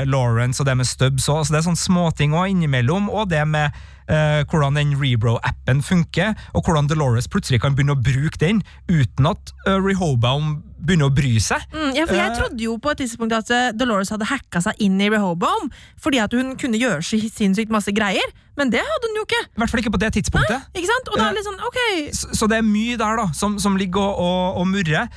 [0.09, 1.27] Lawrence og det med Stubbs.
[1.29, 1.43] òg.
[1.43, 3.69] Altså det er sånne småting òg innimellom, og det med
[4.11, 8.59] eh, hvordan den Rebro-appen funker, og hvordan Dolores plutselig kan begynne å bruke den
[8.91, 11.61] uten at uh, Rehoboam begynner å bry seg.
[11.71, 12.37] Mm, ja, for Jeg Eh.
[12.39, 15.67] trodde jo på et tidspunkt at eh, Dolores hadde hacka seg inn i Rehoboam
[16.01, 18.25] fordi at hun kunne gjøre så sinnssykt masse greier,
[18.57, 19.43] men det hadde hun jo ikke.
[19.45, 20.65] I hvert fall ikke på det tidspunktet.
[20.73, 21.11] Ikke sant?
[21.13, 21.79] Og da er det litt sånn, ok
[22.17, 25.07] Så, så det er mye der da, som, som ligger og, og, og murrer,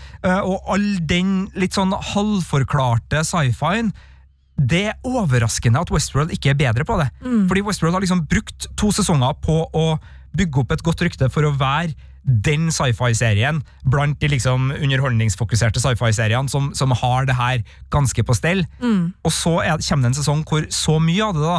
[0.45, 3.93] og all den litt sånn halvforklarte sci-fien,
[4.57, 7.09] det er overraskende at Westworld ikke er bedre på det.
[7.51, 9.87] Fordi Westworld har liksom brukt to sesonger på å
[10.35, 16.49] bygge opp et godt rykte for å være den sci-fi-serien blant de liksom underholdningsfokuserte sci-fi-seriene
[16.49, 18.65] som, som har det her ganske på stell.
[18.81, 21.59] Og så er, kommer det en sesong hvor så mye av det da,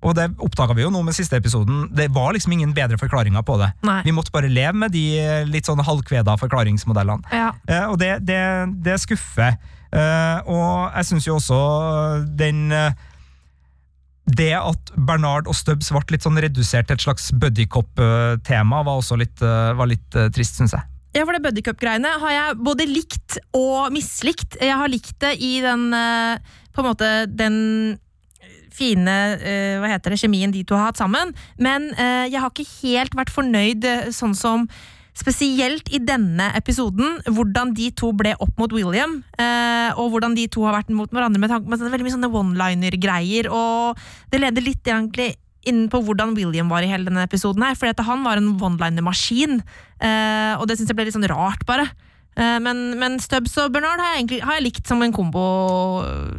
[0.00, 3.44] og det oppdaga vi jo nå med siste episoden, det var liksom ingen bedre forklaringer
[3.46, 3.68] på det.
[3.84, 4.00] Nei.
[4.06, 5.04] Vi måtte bare leve med de
[5.46, 7.28] litt sånn halvkveda forklaringsmodellene.
[7.30, 7.50] Ja.
[7.68, 8.40] Eh, og det, det,
[8.82, 9.58] det skuffer.
[9.90, 11.56] Eh, og jeg syns jo også
[12.38, 12.92] den eh,
[14.30, 19.18] Det at Bernard og Stubbs ble litt sånn redusert til et slags buddycop-tema, var også
[19.18, 20.86] litt, eh, var litt eh, trist, syns jeg.
[21.16, 24.60] Ja, for det buddycup-greiene har jeg både likt og mislikt.
[24.62, 26.38] Jeg har likt det i den eh,
[26.70, 27.98] På en måte den
[28.80, 31.34] fine eh, hva heter det, kjemien de to har hatt sammen.
[31.58, 34.68] Men eh, jeg har ikke helt vært fornøyd eh, sånn som
[35.20, 39.18] Spesielt i denne episoden, hvordan de to ble opp mot William.
[39.36, 42.32] Eh, og hvordan de to har vært mot hverandre med tanke på veldig mye sånne
[42.40, 43.50] one-liner-greier.
[43.52, 44.00] Og
[44.32, 45.34] det leder litt egentlig
[45.68, 47.62] inn på hvordan William var i hele denne episoden.
[47.62, 49.60] her, for Han var en one-liner-maskin,
[50.00, 51.90] eh, og det syns jeg ble litt sånn rart, bare.
[52.36, 55.44] Eh, men, men Stubbs og Bernard har jeg, egentlig, har jeg likt som en kombo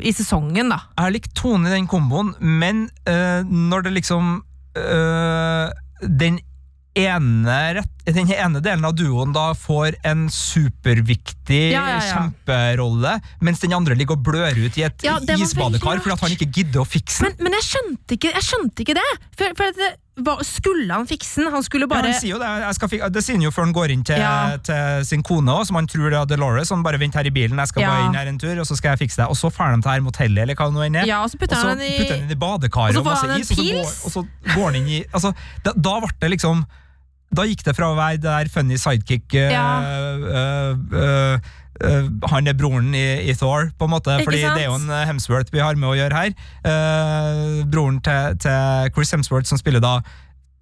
[0.01, 0.79] i sesongen, da.
[0.97, 4.39] Jeg har likt tonen i den komboen, men øh, når det liksom
[4.77, 5.69] øh,
[6.01, 6.39] Den
[6.97, 12.11] ene rett, den ene delen av duoen da får en superviktig Ja, ja, ja.
[12.15, 15.03] kjemperolle, mens den andre ligger og blør ut i et
[15.37, 17.35] isbadekar fordi han ikke gidder å fikse den.
[17.37, 19.09] Men, men jeg, skjønte ikke, jeg skjønte ikke det!
[19.37, 19.89] For, for det,
[20.21, 21.51] hva, skulle han fikse den?
[21.53, 23.51] Han skulle Ja, bare han sier jo det, jeg skal fik det sier han jo
[23.55, 24.57] før han går inn til, Ja.
[24.65, 26.69] til sin kone, også, som han tror det er Dolores.
[26.73, 27.93] Han bare vent her i bilen, jeg skal Ja.
[27.93, 29.29] bare inn her en tur, og så skal jeg fikse det.
[29.31, 31.07] Og så drar de til her motellet, eller hva det nå enn er.
[31.09, 33.63] Ja, og så putter han den i- i badekaret Og og, masse is, og så,
[33.63, 35.33] går, og så går han inn i altså,
[35.63, 36.65] da, da ble det liksom
[37.31, 39.65] Da gikk det fra å være det der funny sidekick eh, Ja.
[40.19, 41.51] uh, uh,
[42.29, 44.13] Han er broren i, i Thor, på en måte.
[44.19, 44.59] Ikke Fordi sant?
[44.59, 46.35] det er jo en Hemsworth vi har med å gjøre her.
[47.71, 49.95] Broren til, til Chris Hemsworth, som spiller da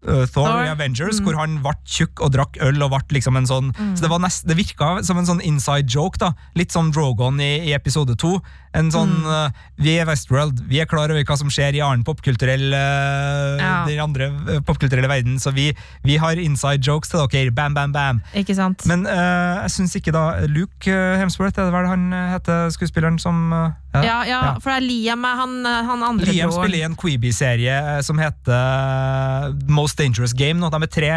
[0.07, 3.47] eh, Thor, i Avengers, hvor han ble tjukk og drakk øl og ble liksom en
[3.49, 6.33] sånn Så det, var nest, det virka som en sånn inside joke, da.
[6.59, 8.37] Litt som Drogon i, i episode to.
[8.77, 12.05] En sånn eh, Vi er Westworld, vi er klar over hva som skjer i annen
[12.07, 13.73] popkulturell uh, Ja.
[13.87, 14.29] Den andre
[14.65, 15.71] popkulturelle verden, så vi,
[16.05, 17.53] vi har inside jokes til dere.
[17.55, 18.21] Bam, bam, bam.
[18.37, 18.85] Ikke sant?
[18.89, 23.51] Men jeg syns ikke da Luke Hemsworth, er det vel han heter, skuespilleren som
[23.93, 26.61] ja, ja, for det er Liam er han, han andre Liam broren.
[26.63, 30.59] spiller i en Queeby-serie eh, som heter eh, Most Dangerous Game.
[30.61, 30.69] Nå.
[30.69, 31.09] De er tre,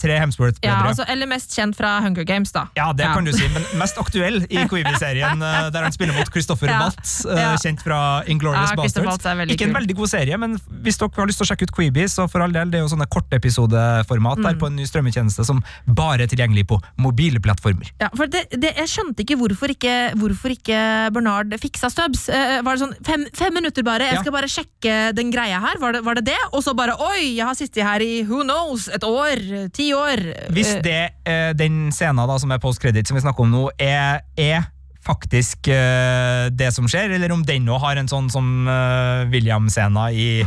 [0.00, 0.88] tre Ja, Hemsworth-brødre.
[0.92, 2.66] altså, eller mest kjent fra Hunger Games, da.
[2.78, 3.14] Ja, det Ja.
[3.14, 6.78] kan du si, men mest aktuell i Queeby-serien, eh, der han spiller mot Christopher Ja.
[6.84, 7.54] Waltz, eh, Ja.
[7.56, 9.50] kjent fra Inglorious Ja, Bastards.
[9.50, 12.04] Ikke en veldig god serie, men hvis dere har lyst til å sjekke ut Queeby,
[12.08, 14.42] så for all del, det er jo sånne kortepisodeformat Mm.
[14.44, 17.90] der på en ny strømmetjeneste som bare er tilgjengelig på mobile plattformer.
[18.00, 22.03] Ja, for det, det, Jeg skjønte ikke hvorfor ikke, hvorfor ikke Bernard fiksa Stubbs.
[22.04, 24.20] Eh, var det sånn fem, fem minutter bare, jeg Ja.
[24.22, 26.24] skal bare sjekke den greia her, var det var det?
[26.26, 26.38] det?
[26.52, 30.22] Og så bare oi, jeg har sittet her i who knows, et år, ti år.
[30.50, 33.68] Hvis Eh, det, eh, den scenen da, som er post-credit, som vi snakker om nå,
[33.78, 34.66] er, er
[35.04, 40.10] faktisk eh, det som skjer, eller om den nå har en sånn som uh, William-scena
[40.12, 40.46] i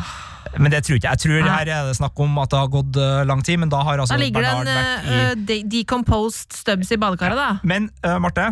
[0.58, 1.12] Men det tror ikke.
[1.12, 3.70] Jeg tror her er det snakk om at det har gått eh, lang tid, men
[3.70, 7.60] da har altså Da ligger Bernard en vært i eh, decomposed stubs i badekaret, da.
[7.68, 8.52] Men uh, Marte, eh,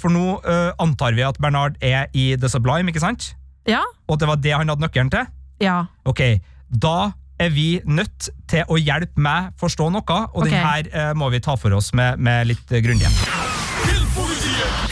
[0.00, 3.32] for nå eh, antar vi at Bernard er i The Sublime, ikke sant?
[3.68, 3.82] Ja?
[4.08, 5.28] Og at det var det han hadde nøkkelen til?
[5.62, 5.84] Ja.
[6.08, 6.22] Ok,
[6.68, 10.50] da er vi nødt til å hjelpe meg forstå noe, og okay.
[10.50, 13.14] den her eh, må vi ta for oss med, med litt grundighet.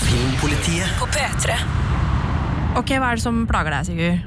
[0.03, 0.97] Filmpolitiet.
[1.01, 1.57] På P3.
[2.81, 4.23] Ok, hva er det som plager deg, Sigurd?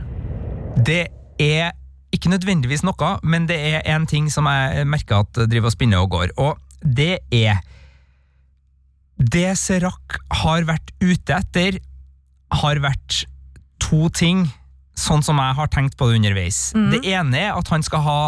[0.86, 1.02] Det
[1.42, 1.74] er
[2.16, 6.04] ikke nødvendigvis noe, men det er en ting som jeg merker at driver og spinner
[6.04, 7.60] og går, og det er
[9.16, 11.80] Det Serac har vært ute etter,
[12.56, 13.24] har vært
[13.84, 14.46] to ting,
[14.96, 16.70] sånn som jeg har tenkt på det underveis.
[16.76, 18.20] Det ene er at han skal ha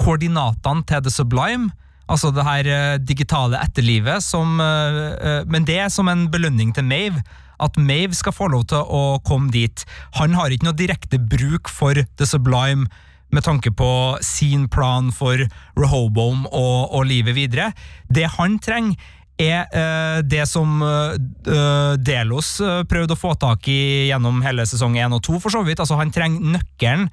[0.00, 1.70] koordinatene til The Sublime,
[2.10, 6.74] altså det her eh, digitale etterlivet, som, eh, eh, men det er som en belønning
[6.74, 7.22] til Mave.
[7.60, 9.84] At Mave skal få lov til å komme dit.
[10.16, 12.88] Han har ikke noe direkte bruk for The Sublime
[13.30, 13.90] med tanke på
[14.26, 15.38] sin plan for
[15.78, 17.70] Rehoboam og, og livet videre.
[18.10, 18.96] Det han trenger,
[19.40, 22.52] er uh, det som eh, Delos
[22.90, 25.80] prøvde å få tak i gjennom hele sesong 1 og 2, for så vidt.
[25.82, 27.08] Altså, han trenger nøkkelen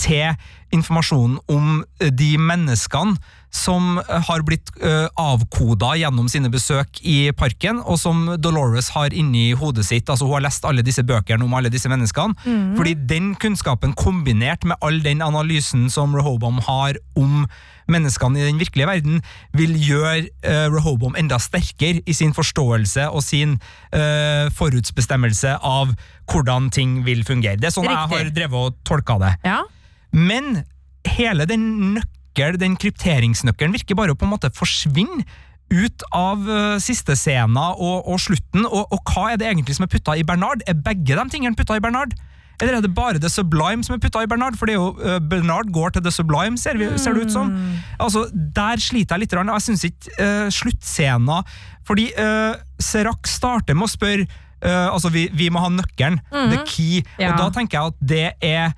[0.00, 0.34] til
[0.76, 3.16] informasjonen om de menneskene
[3.54, 9.14] som eh, har blitt uh, avkoda gjennom sine besøk i parken, og som Dolores har
[9.16, 10.10] inni hodet sitt.
[10.10, 12.36] altså Hun har lest alle disse bøkene om alle disse menneskene.
[12.76, 17.46] Fordi den kunnskapen kombinert med all den analysen som Rehoboam har om
[17.90, 19.20] menneskene i den virkelige verden,
[19.54, 23.56] vil gjøre uh, Rehoboam enda sterkere i sin forståelse og sin
[23.94, 25.94] uh, forutsbestemmelse av
[26.26, 27.60] hvordan ting vil fungere.
[27.60, 29.32] Det er sånn jeg har drevet og tolka det.
[29.46, 29.62] Ja.
[30.16, 30.64] Men
[31.06, 32.00] hele den
[32.36, 35.24] nøkkel, den krypteringsnøkkelen virker bare å på en måte forsvinne
[35.72, 39.84] ut av uh, siste scena og, og slutten, og, og hva er det egentlig som
[39.86, 40.62] er putta i Bernard?
[40.68, 42.14] Er begge de tingene putta i Bernard?
[42.60, 44.54] Eller er det bare The Sublime som er putta i Bernard?
[44.56, 47.34] For det er jo, uh, Bernard går til The Sublime, ser, vi, ser det ut
[47.34, 47.50] som.
[47.98, 51.42] Altså, Der sliter jeg litt, og jeg syns ikke uh, sluttscena
[51.86, 57.02] Fordi uh, Serac starter med å spørre Altså, vi, vi må ha nøkkelen, the key,
[57.20, 57.28] Ja.
[57.28, 58.72] og da tenker jeg at det er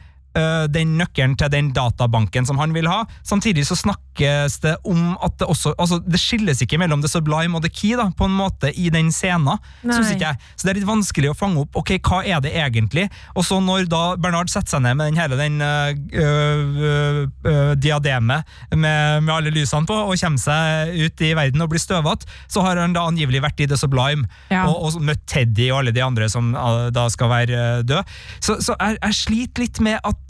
[0.72, 3.02] den nøkkelen til den databanken som han vil ha.
[3.26, 7.56] Samtidig så snakkes det om at det også altså Det skilles ikke mellom The Sublime
[7.58, 9.58] og The Key da, på en måte i den scenen.
[9.82, 10.40] Synes ikke jeg.
[10.56, 13.06] Så det er litt vanskelig å fange opp ok, hva er det egentlig.
[13.34, 17.72] Og så når da Bernard setter seg ned med den hele den øh, øh, øh,
[17.80, 22.28] diademet med, med alle lysene på, og kommer seg ut i verden og blir støvete,
[22.50, 24.64] så har han da angivelig vært i The Sublime Ja.
[24.68, 26.52] og, og møtt Teddy og alle de andre som
[26.94, 28.02] da skal være døde.
[28.40, 30.27] Så, så jeg, jeg sliter litt med at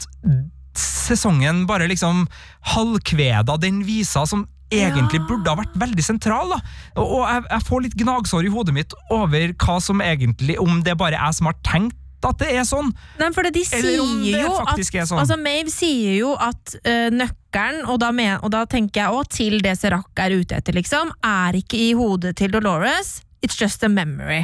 [0.79, 2.27] sesongen bare liksom
[2.75, 5.25] halvkveda den visa som egentlig Ja.
[5.27, 6.49] burde ha vært veldig sentral.
[6.49, 6.59] da.
[7.01, 10.95] Og, jeg, jeg får litt gnagsår i hodet mitt over hva som egentlig, om det
[10.97, 12.91] bare er jeg som har tenkt at det er sånn.
[13.17, 13.95] Nei, for de sier
[14.43, 14.75] jo at
[15.07, 15.19] sånn.
[15.21, 19.29] altså Maeve sier jo at eh, nøkkelen, og da, men, og da tenker jeg òg
[19.31, 23.83] til det Serac er ute etter, liksom, er ikke i hodet til Dolores, it's just
[23.83, 24.43] a memory.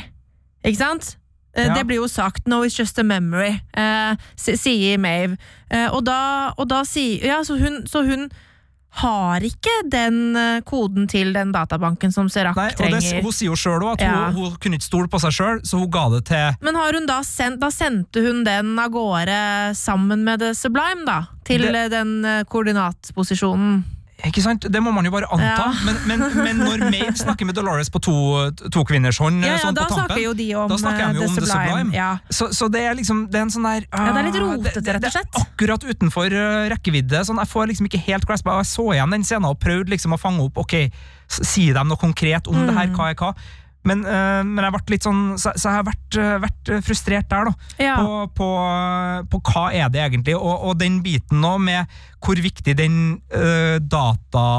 [0.64, 1.18] Ikke sant?
[1.56, 1.74] Eh, Ja.
[1.74, 5.38] Det blir jo sagt 'no, it's just a memory', eh, sier Maeve.
[5.72, 8.30] Eh, og da, og da sier Ja, så hun, så hun
[8.96, 13.22] har ikke den eh, koden til den databanken som Serac Nei, og det, trenger.
[13.24, 14.32] Hun sier jo sjøl at Ja.
[14.32, 16.94] hun, hun kunne ikke stole på seg sjøl, så hun ga det til Men har
[16.94, 21.26] hun da sendt Da sendte hun den av gårde sammen med The Sublime, da?
[21.44, 23.84] Til Det- eh, den koordinatposisjonen.
[24.26, 24.66] Ikke sant?
[24.72, 25.46] Det må man jo bare anta.
[25.46, 25.68] Ja.
[25.86, 28.16] Men, men, men når Maid snakker med Dolores på to,
[28.74, 31.04] to kvinners hånd, Ja, ja, sånn da på tampen snakker jo de om, da snakker
[31.04, 31.94] eh, de jo The om The Sublime, Sublime.
[31.96, 32.10] ja.
[32.30, 34.46] Så, så det er liksom Det er en sånn der Ja, det er litt ah,
[34.48, 35.32] rotete, det- det- rett og slett.
[35.32, 37.22] Det er akkurat utenfor uh, rekkevidde.
[37.30, 38.46] Sånn, jeg får liksom ikke helt grasp.
[38.50, 40.74] Jeg så igjen den scenen og prøvde liksom å fange opp Ok,
[41.28, 42.96] sier si dem noe konkret om det her, Mm.
[42.98, 43.34] hva er hva.
[43.86, 47.30] Men, uh, men jeg ble litt sånn Så, så jeg har vært, uh, vært frustrert
[47.30, 47.96] der, da Ja.
[48.02, 48.50] på, på,
[49.30, 51.86] på hva er det egentlig, og, og den biten nå med
[52.26, 52.96] hvor viktig den
[53.36, 53.78] uh,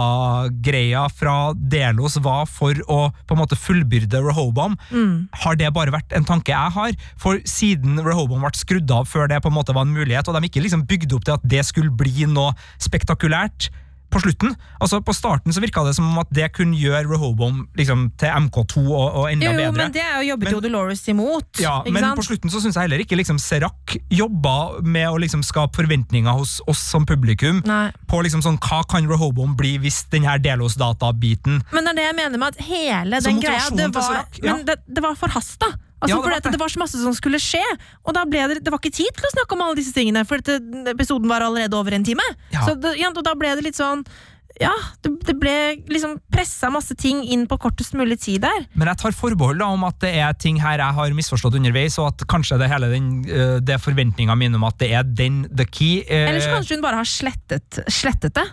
[0.06, 5.28] datagreia fra Delos var for å på en måte fullbyrde Rehoboam, Mm.
[5.42, 6.92] har det bare vært en tanke jeg har?
[7.18, 10.36] For siden Rehoboam ble skrudd av før det på en måte var en mulighet, og
[10.38, 13.70] de ikke liksom bygde opp til at det skulle bli noe spektakulært
[14.12, 14.54] på slutten.
[14.80, 18.28] Altså På starten så virka det som om at det kunne gjøre Rehoboam liksom, til
[18.46, 19.82] MK2 og, og enda Jo, jo, bedre.
[19.82, 21.60] men det er jo jobbet jo Dolores imot.
[21.62, 22.18] Ja, men sant?
[22.20, 26.38] på slutten så syns jeg heller ikke liksom Serac jobba med å liksom skape forventninger
[26.38, 27.62] hos oss som publikum.
[27.66, 27.90] Nei.
[28.10, 32.06] På liksom sånn, Hva kan Rehoboam bli hvis den her Delos-databiten Men det er det
[32.06, 34.54] jeg mener med at hele den greia det var, ja.
[34.54, 35.72] Men det, det var forhasta.
[36.06, 36.60] Altså, Ja, det var det, det.
[36.62, 37.64] var så masse som skulle skje,
[38.06, 40.22] og da ble det, det var ikke tid til å snakke om alle disse tingene,
[40.24, 40.62] for dette,
[40.94, 42.24] episoden var allerede over en time.
[42.54, 42.62] Ja.
[42.66, 44.06] Så det, ja, og da ble det litt sånn
[44.56, 44.72] Ja,
[45.04, 45.52] det, ble
[45.92, 48.62] liksom pressa masse ting inn på kortest mulig tid der.
[48.72, 51.98] Men jeg tar forbehold da om at det er ting her jeg har misforstått underveis,
[52.00, 55.04] og at kanskje det hele den, øh, det er forventninga mine om at det er
[55.04, 55.98] den the key.
[56.08, 58.46] eh, Eller så kanskje hun bare har slettet, slettet det.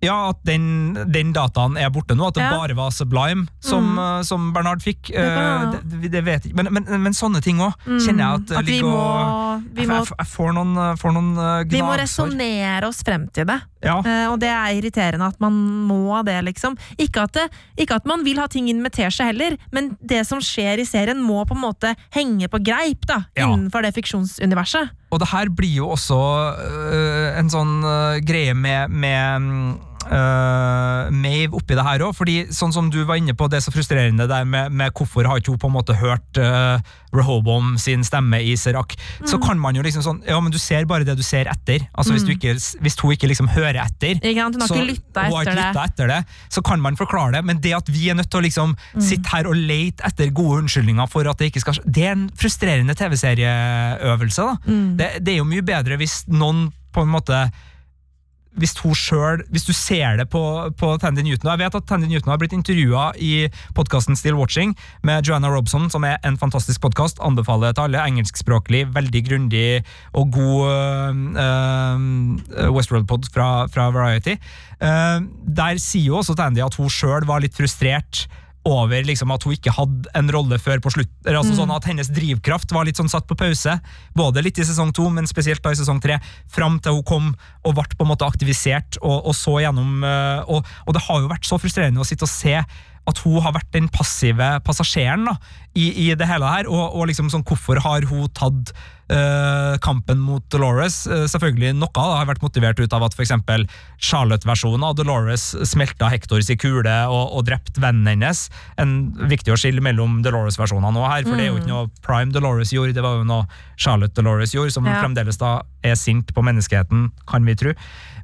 [0.00, 2.28] Ja, at den, den dataen er borte nå.
[2.28, 2.52] At det Ja.
[2.54, 3.98] bare var Sublime som, Mm.
[3.98, 5.10] øh, som Bernard fikk.
[5.10, 6.54] kan Eh, det, det vet jeg.
[6.54, 8.58] Men, men, men sånne ting òg kjenner jeg at, Mm.
[8.58, 13.02] At ligger og vi jeg, jeg, får noen, øh, får noen vi må resonnere oss
[13.02, 13.60] frem til det.
[13.82, 13.98] Ja.
[14.02, 15.52] Uh, og det er irriterende at man
[15.86, 16.76] må det, liksom.
[16.98, 20.24] Ikke at, det, ikke at man vil ha ting inn med teskje heller, men det
[20.26, 23.46] som skjer i serien må på en måte henge på greip da, Ja.
[23.48, 24.90] innenfor det fiksjonsuniverset.
[25.10, 26.18] Og det her blir jo også
[26.60, 29.78] øh, en sånn øh, greie med, med
[30.10, 33.58] mm, øh, Maeve oppi det her òg, fordi sånn som du var inne på, det
[33.60, 36.78] er så frustrerende der med, med hvorfor har ikke hun på en måte hørt uh,
[37.14, 38.92] Rehobom sin stemme i Serac,
[39.24, 41.86] så kan man jo liksom sånn Ja, men du ser bare det du ser etter.
[41.96, 42.52] Altså hvis, du ikke,
[42.84, 44.54] hvis hun ikke liksom hører etter, Ikke sant?
[44.58, 46.18] Hun har så- ikke lytta etter etter det,
[46.52, 49.00] så kan man forklare det, men det at vi er nødt til å liksom Mm.
[49.02, 52.12] sitte her og lete etter gode unnskyldninger for at det ikke skal skje, det er
[52.12, 54.36] en frustrerende TV-serieøvelse.
[54.44, 54.56] da.
[54.72, 54.96] Mm.
[54.96, 57.40] Det, det er jo mye bedre hvis noen på en måte
[58.58, 60.42] hvis hun selv, hvis du ser det på,
[60.78, 64.74] på Tandy Newton Jeg vet at Tandy Newton har blitt intervjua i podkasten Still Watching
[65.06, 67.22] med Joanna Robson, som er en fantastisk podkast.
[67.24, 68.02] Anbefaler til alle.
[68.08, 69.68] Engelskspråklig, veldig grundig
[70.18, 70.68] og god
[71.38, 74.38] uh, Westworld-pod fra, fra Variety.
[74.82, 75.24] Uh,
[75.58, 78.26] der sier jo også Tandy at hun sjøl var litt frustrert
[78.66, 81.10] over liksom at hun ikke hadde en rolle før på slutt.
[81.24, 81.58] Altså Mm.
[81.60, 83.80] sånn At hennes drivkraft var litt sånn satt på pause,
[84.14, 87.34] både litt i sesong to, men spesielt da i sesong tre, fram til hun kom
[87.64, 91.20] og ble på en måte aktivisert og, og så gjennom øh, og, og det har
[91.20, 92.58] jo vært så frustrerende å sitte og se
[93.08, 95.38] at hun har vært den passive passasjeren da,
[95.74, 96.68] i, i det hele her.
[96.68, 98.74] Og, og liksom sånn, hvorfor har hun tatt
[99.80, 101.06] kampen mot Dolores?
[101.08, 103.32] Øh, selvfølgelig Noe har vært motivert ut av at f.eks.
[103.98, 108.44] Charlotte-versjonen av Dolores smelta Hectors i kule og, og drept vennen hennes.
[108.80, 108.98] En,
[109.30, 112.72] viktig å skille mellom Dolores-versjonene nå her, for det er jo ikke noe Prime Dolores
[112.74, 113.48] gjorde, det var jo noe
[113.78, 115.00] Charlotte Dolores gjorde, som Ja.
[115.02, 117.74] fremdeles da er sint på menneskeheten, kan vi tro.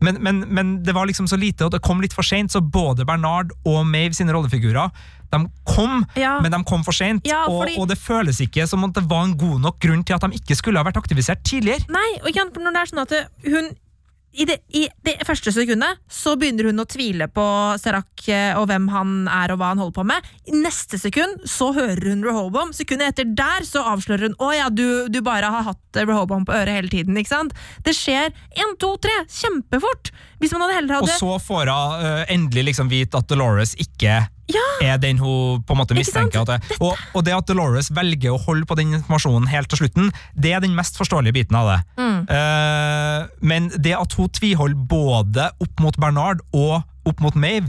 [0.02, 2.60] Men, men, men det var liksom så lite, og det kom litt for seint, så
[2.60, 4.90] både Bernard og Mave sine rollefigurer
[5.32, 6.40] de kom, Ja.
[6.40, 9.08] men de kom for seint, Ja, og, fordi- og det føles ikke som at det
[9.08, 11.84] var en god nok grunn til at de ikke skulle ha vært aktivisert tidligere.
[11.88, 13.74] Nei, og igjen, når det er sånn at hun
[14.34, 17.44] i det, I det første sekundet så begynner hun å tvile på
[17.78, 20.26] Serak eh, og hvem han er og hva han holder på med.
[20.50, 22.72] I neste sekund så hører hun Rehobom.
[22.74, 26.56] Sekundet etter der så avslører hun å ja, du, du bare har hatt Rehobom på
[26.56, 27.14] øret hele tiden.
[27.20, 27.54] ikke sant?
[27.86, 30.10] Det skjer én, to, tre, kjempefort!
[30.42, 33.76] Hvis man hadde heller hadde Og så får hun uh, endelig liksom vite at Dolores
[33.78, 34.64] ikke Ja!
[34.84, 36.42] er den hun på en måte mistenker.
[36.44, 39.84] At det, og, og det at Dolores velger å holde på den informasjonen helt til
[39.84, 41.78] slutten, det er den mest forståelige biten av det.
[41.96, 42.18] Mm.
[42.28, 47.68] Uh, men det at hun tviholder både opp mot Bernard og opp mot Mave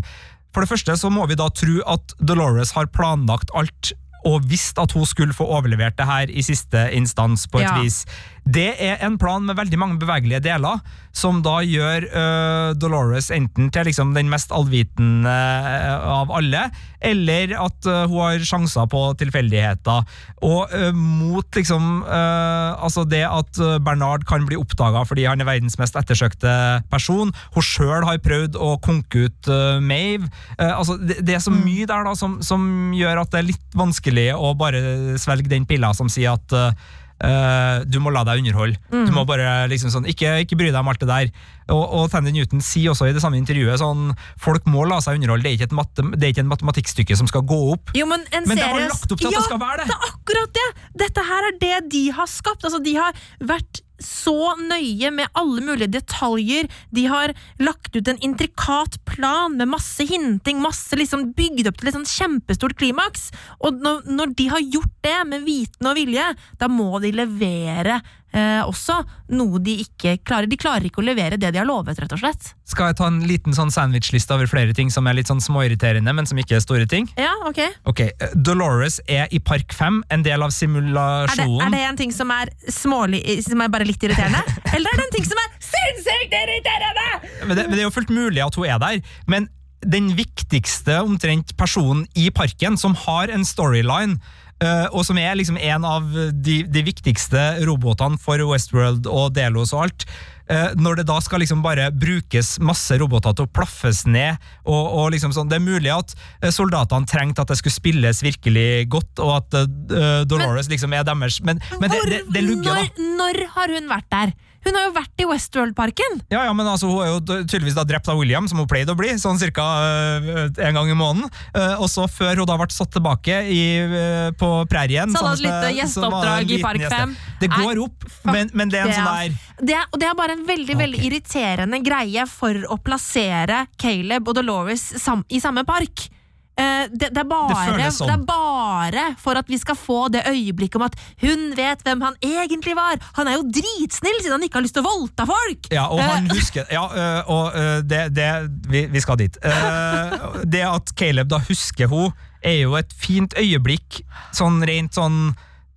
[0.56, 3.92] For det første så må vi da tro at Dolores har planlagt alt
[4.26, 7.76] og visst at hun skulle få overlevert det her i siste instans, på et Ja.
[7.82, 8.06] vis.
[8.46, 10.82] Det er en plan med veldig mange bevegelige deler,
[11.16, 16.66] som da gjør uh, Dolores enten til liksom den mest allvitende øh, av alle,
[17.02, 20.06] eller at uh, hun har sjanser på tilfeldigheter.
[20.46, 25.78] Og uh, mot liksom Altså det at Bernard kan bli oppdaga fordi han er verdens
[25.80, 26.52] mest ettersøkte
[26.91, 27.32] person.
[27.56, 29.50] Hun sjøl har prøvd å konke ut
[29.84, 30.28] Mave.
[30.60, 33.78] Altså det, det er så mye der da som, som gjør at det er litt
[33.78, 36.76] vanskelig å bare svelge den pilla som sier at
[37.24, 38.80] eh, du må la deg underholde.
[38.91, 41.32] Du må bare liksom sånn, ikke, ikke bry deg om alt det der.
[41.74, 44.11] Og, og Tandy Newton sier også i det samme intervjuet sånn
[44.41, 45.45] folk må la seg underholde.
[45.45, 47.95] Det er ikke et, matte, det er ikke en matematikkstykke som skal gå opp.
[47.97, 49.89] Jo, men en Men det har lagt opp til at ja, det skal være det.
[49.89, 50.68] det er akkurat det!
[51.05, 52.66] Dette her er det de har skapt.
[52.68, 56.70] Altså, de har vært så nøye med alle mulige detaljer.
[56.96, 61.91] De har lagt ut en intrikat plan med masse hinting, masse liksom bygd opp til
[61.91, 63.30] et sånn kjempestort klimaks.
[63.64, 66.28] Og når, når de har gjort det med viten og vilje,
[66.60, 68.02] da må de levere
[68.36, 69.00] eh, også
[69.36, 70.50] noe de ikke klarer.
[70.52, 72.52] De klarer ikke å levere det de har lovet, rett og slett.
[72.68, 76.14] Skal jeg ta en liten sånn sandwichliste over flere ting som er litt sånn småirriterende,
[76.16, 77.10] men som ikke er store ting?
[77.20, 77.62] Ja, ok.
[77.92, 81.66] Ok, eh, Dolores er i Park 5, en del av Er det, simulasjonen.
[81.68, 84.44] er det en ting som er smålig, som er bare litt irriterende?
[84.76, 87.12] Eller er det en ting som er sinnssykt irriterende?!
[87.46, 89.02] Men det, men det er jo fullt mulig at hun er der.
[89.30, 89.50] Men
[89.86, 94.18] den viktigste omtrent personen i parken, som har en storyline,
[94.64, 99.88] og som er liksom en av de, de viktigste robotene for Westworld og Delos og
[99.88, 100.06] alt,
[100.51, 104.84] eh, når det da skal liksom bare brukes masse roboter til å plaffes ned, og,
[104.99, 108.86] og liksom sånn, det er mulig at eh, soldatene trengte at det skulle spilles virkelig
[108.91, 112.84] godt, og at uh, Dolores liksom er deres, men, men det, det, det lugger da.
[112.86, 114.36] når, når har hun vært der?
[114.66, 116.20] Hun har jo vært i Westworld-parken!
[116.34, 118.95] Ja, ja, men altså, Hun er jo tydeligvis da drept av William, som hun pleide
[118.95, 121.30] å bli, sånn cirka øh, en gang i måneden.
[121.53, 125.38] Uh, og så før hun da ble satt tilbake i, uh, på prærien Så hadde
[125.38, 127.16] hun et lite gjesteoppdrag i Park 5.
[127.43, 130.18] Det går opp, men, men det er en sånn der Det er, og det er
[130.18, 131.07] bare en veldig veldig Ok.
[131.11, 136.07] irriterende greie for å plassere Caleb og Dolores sam, i samme park.
[136.56, 138.08] Eh, det, det, er bare, føles sånn.
[138.08, 142.03] det er bare for at vi skal få det øyeblikket om at hun vet hvem
[142.06, 143.01] han egentlig var.
[143.18, 145.68] Han er jo dritsnill siden han ikke har lyst til å voldta folk!
[145.74, 148.30] Ja, og han Eh, husker Ja, øh, og øh, det, det
[148.72, 149.36] vi, vi skal dit.
[149.43, 150.16] Eh,
[150.56, 152.14] det at Caleb da husker hun
[152.45, 154.03] er jo et fint øyeblikk,
[154.38, 155.34] sånn rent sånn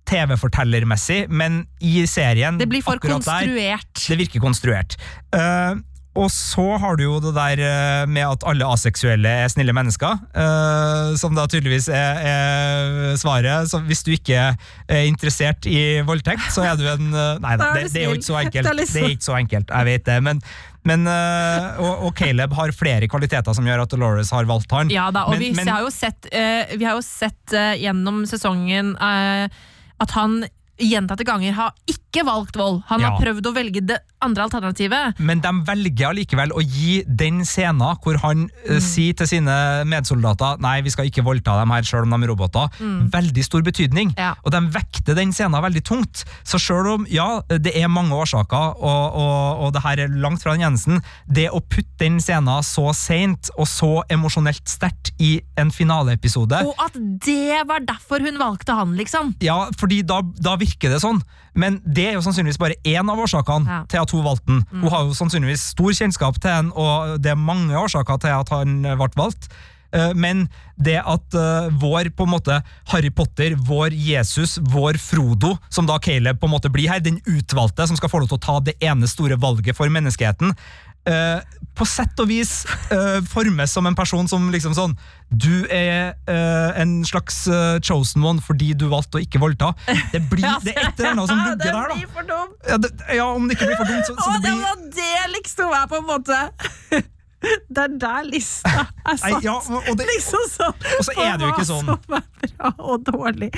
[0.09, 3.85] TV-fortellermessig, men i serien det blir for konstruert.
[3.93, 4.07] der.
[4.07, 4.95] Det virker konstruert.
[5.35, 5.75] Eh,
[6.17, 10.17] og så har du jo det der eh, med at alle aseksuelle er snille mennesker,
[10.33, 13.69] eh, som da tydeligvis er, er svaret.
[13.69, 14.39] Så hvis du ikke
[14.89, 18.17] er interessert i voldtekt, så er du en eh, Nei da, det, det er jo
[18.17, 18.71] ikke så enkelt.
[18.95, 20.17] Det er ikke så enkelt, jeg vet det.
[20.25, 20.41] Men,
[20.89, 24.89] men og, og Caleb har flere kvaliteter som gjør at Dolores har valgt han.
[24.91, 28.95] Ja da, og Men- vi, men- har jo sett, vi har jo sett gjennom sesongen
[28.99, 30.41] at han
[30.79, 32.81] gjentatte ganger har ikke valgt vold.
[32.87, 33.09] Han Ja.
[33.11, 35.19] har prøvd å velge det andre alternativet.
[35.19, 38.49] Men de velger allikevel å gi den scenen hvor han Mm.
[38.75, 42.25] eh, sier til sine medsoldater Nei, vi skal ikke voldta dem her selv om de
[42.27, 42.69] er roboter,
[43.11, 44.09] veldig stor betydning.
[44.09, 44.17] Mm.
[44.17, 44.33] Ja.
[44.43, 46.23] Og de vekter den scenen veldig tungt.
[46.43, 50.41] Så selv om ja, det er mange årsaker, og, og, og det her er langt
[50.43, 51.01] fra den Jensen,
[51.31, 56.75] det å putte den scenen så seint og så emosjonelt sterkt i en finaleepisode Og
[56.83, 56.93] at
[57.25, 59.33] det var derfor hun valgte han, liksom.
[59.41, 61.19] Ja, fordi da, da virker det sånn.
[61.57, 63.81] Men det er jo sannsynligvis bare én av årsakene Ja.
[63.89, 64.63] til at hun valgte den.
[64.71, 68.49] Hun har jo sannsynligvis stor kjennskap til den, og det er mange årsaker til at
[68.49, 69.49] han ble valgt.
[69.91, 70.47] Eh, Men
[70.77, 72.61] det at eh, vår på en måte
[72.91, 77.17] Harry Potter, vår Jesus, vår Frodo, som da Caleb på en måte blir her, den
[77.25, 80.53] utvalgte som skal få lov til å ta det ene store valget for menneskeheten,
[81.07, 81.39] eh,
[81.79, 84.95] på sett og vis eh, formes som en person som liksom sånn
[85.29, 89.71] Du er eh, en slags eh, chosen one fordi du valgte å ikke voldta.
[90.11, 91.99] Det, blir, det er et eller annet som lugger der, da.
[92.25, 92.49] blir.
[92.67, 95.15] Ja, det, ja, om det ikke blir for dumt, så, så det det var det
[95.37, 96.41] liksom er på en måte
[97.79, 98.71] Det er der lista
[99.07, 99.43] er satt.
[99.45, 99.55] ja,
[99.95, 101.87] det, liksom sånn Og så er det jo ikke sånn.
[101.87, 103.49] Som er bra og dårlig.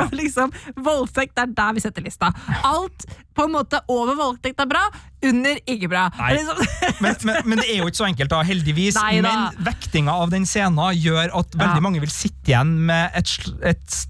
[0.00, 0.50] Og liksom,
[0.82, 2.32] Voldtekt, det er der vi setter lista.
[2.66, 3.06] Alt
[3.38, 4.80] på en måte over voldtekt er bra,
[5.28, 6.08] under ikke bra.
[6.34, 6.58] Liksom,
[7.04, 8.96] men, men, men det er jo ikke så enkelt, da, heldigvis.
[8.98, 9.30] Nei da.
[9.54, 11.84] Men vektinga av den scenen gjør at veldig Ja.
[11.86, 13.30] mange vil sitte igjen med et,
[13.70, 14.00] et,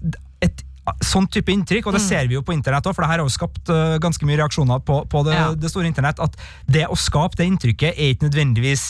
[0.49, 0.65] et
[1.05, 1.91] sånn type inntrykk, Mm.
[1.91, 3.99] og det ser vi jo på internett òg, for det her har jo skapt uh,
[4.01, 5.51] ganske mye reaksjoner på, på det, Ja.
[5.53, 6.17] det store internett.
[6.25, 6.33] At
[6.65, 8.89] det å skape det inntrykket er ikke nødvendigvis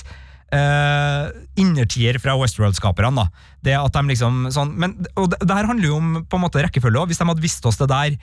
[0.53, 1.29] uh,
[1.59, 3.27] innertier fra Westworld-skaperne.
[3.65, 6.45] Det at de liksom sånn, men, og det, det her handler jo om på en
[6.45, 7.09] måte rekkefølge òg.
[7.11, 8.17] Hvis de hadde visst oss det der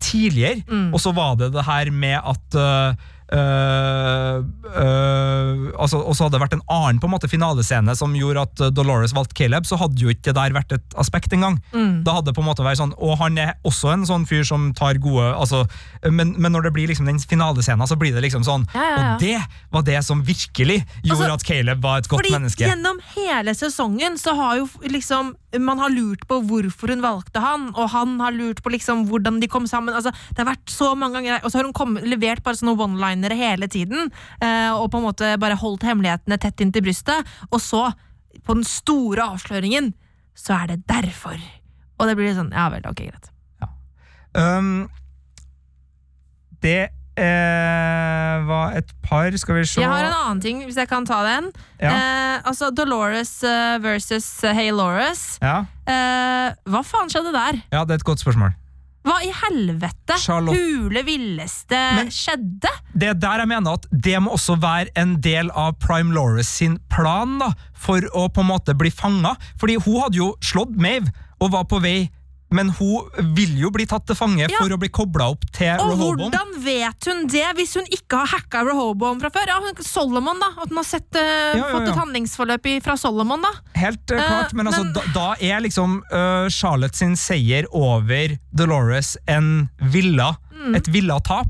[0.00, 0.94] tidligere, Mm.
[0.94, 2.94] og så var det det her med at øh,
[3.32, 4.42] uh,
[5.80, 8.62] altså, Og så hadde det vært en annen på en måte finalescene som gjorde at
[8.66, 11.58] øh, Dolores valgte Caleb, så hadde jo ikke det der vært et aspekt engang.
[11.74, 12.02] Mm.
[12.06, 14.44] Da hadde det på en måte vært sånn Og han er også en sånn fyr
[14.46, 15.64] som tar gode altså,
[16.06, 18.66] men, men når det blir liksom den finalescenen, så blir det liksom sånn.
[18.74, 18.96] Ja, ja, ja.
[19.00, 19.38] Og det
[19.74, 22.64] var det som virkelig gjorde Altså, at Caleb var et godt Fordi menneske.
[22.64, 27.70] gjennom hele sesongen så har jo liksom man har lurt på hvorfor hun valgte han,
[27.74, 29.94] og han har lurt på liksom hvordan de kom sammen.
[29.96, 32.76] Altså, det har vært så mange ganger, og så har hun kommet, levert bare sånne
[33.20, 34.10] one-linere hele tiden,
[34.40, 37.26] eh, og på en måte bare holdt hemmelighetene tett inntil brystet.
[37.50, 37.92] Og så,
[38.44, 39.92] på den store avsløringen,
[40.34, 41.36] så er det derfor.
[41.98, 43.30] Og det blir sånn, ja vel, ok, greit.
[44.32, 44.88] Um,
[46.62, 50.86] det eh, var et par Skal vi se Jeg har en annen ting, hvis jeg
[50.88, 51.48] kan ta den.
[51.80, 51.90] Ja.
[51.90, 55.38] Eh, altså Dolores eh, versus eh, Hey Laures.
[55.42, 57.56] Ja, Eh, hva faen skjedde der?
[57.72, 58.52] ja, det er et godt spørsmål.
[59.06, 60.16] Hva i helvete?
[60.20, 62.68] Charlotte- Hule villeste Men- skjedde?
[62.94, 66.48] Det er der jeg mener at det må også være en del av Prime Loris
[66.48, 69.36] sin plan da, for å på en måte bli fanga.
[69.58, 71.08] Fordi hun hadde jo slått Mave
[71.40, 72.10] og var på vei,
[72.50, 74.58] men hun vil jo bli tatt til fange Ja.
[74.58, 76.30] for å bli kobla opp til Og Rehoboam.
[76.30, 79.46] hvordan vet hun det, hvis hun ikke har hacka Rehoboam fra før?
[79.46, 80.48] Ja, Solomon, da.
[80.62, 83.52] At hun har sett, uh, Ja, fått et handlingsforløp i, fra Solomon, da.
[83.76, 86.02] Helt Eh, klart, men, altså, men- da, da er liksom
[86.50, 90.74] Charlotte sin seier over Dolores en villa, Mm.
[90.76, 91.46] et villa tap.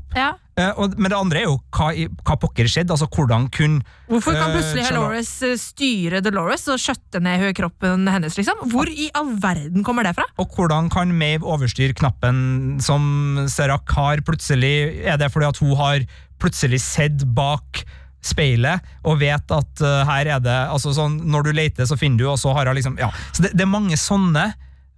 [0.61, 1.91] Eh, og, men det andre er jo hva,
[2.25, 3.81] hva pokker skjedde, altså hvordan kunne
[4.11, 8.35] Hvorfor kan Eh, plutselig uh, Dolores eh, styre Dolores og skjøtte ned kroppen hennes?
[8.37, 8.65] liksom?
[8.71, 10.25] Hvor i all verden kommer det fra?
[10.41, 15.03] Og hvordan kan Mave overstyre knappen som Serac har plutselig?
[15.05, 16.05] Er det fordi at hun har
[16.41, 17.83] plutselig sett bak
[18.21, 22.21] speilet og vet at uh, her er det altså sånn, Når du leter, så finner
[22.21, 23.09] du, og så har hun liksom ja.
[23.33, 24.51] Så det, det er mange sånne.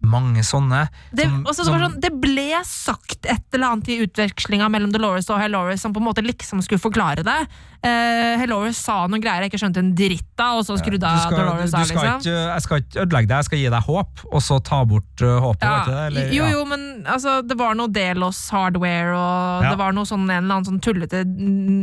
[0.03, 0.87] Mange sånne.
[1.15, 5.39] Det, som- som- sånn, det ble sagt et eller annet i utvekslinga mellom Dolores og
[5.39, 7.47] Helores som på en måte liksom skulle forklare det.
[7.83, 11.19] Uh, Helores sa noen greier jeg ikke skjønte en dritt av, og så skrudde ja,
[11.19, 11.87] skal, Dolores du, av.
[11.89, 12.19] Liksom.
[12.21, 15.23] ikke, jeg skal ikke ødelegge deg, jeg skal gi deg håp, og så ta bort
[15.23, 15.59] uh, håpet.
[15.85, 16.03] du det?
[16.07, 16.51] Eller, jo, ja.
[16.55, 19.69] jo, men altså, det var noe Delos hardware, og Ja.
[19.71, 21.23] det var noe sånn, en eller annen sånn tullete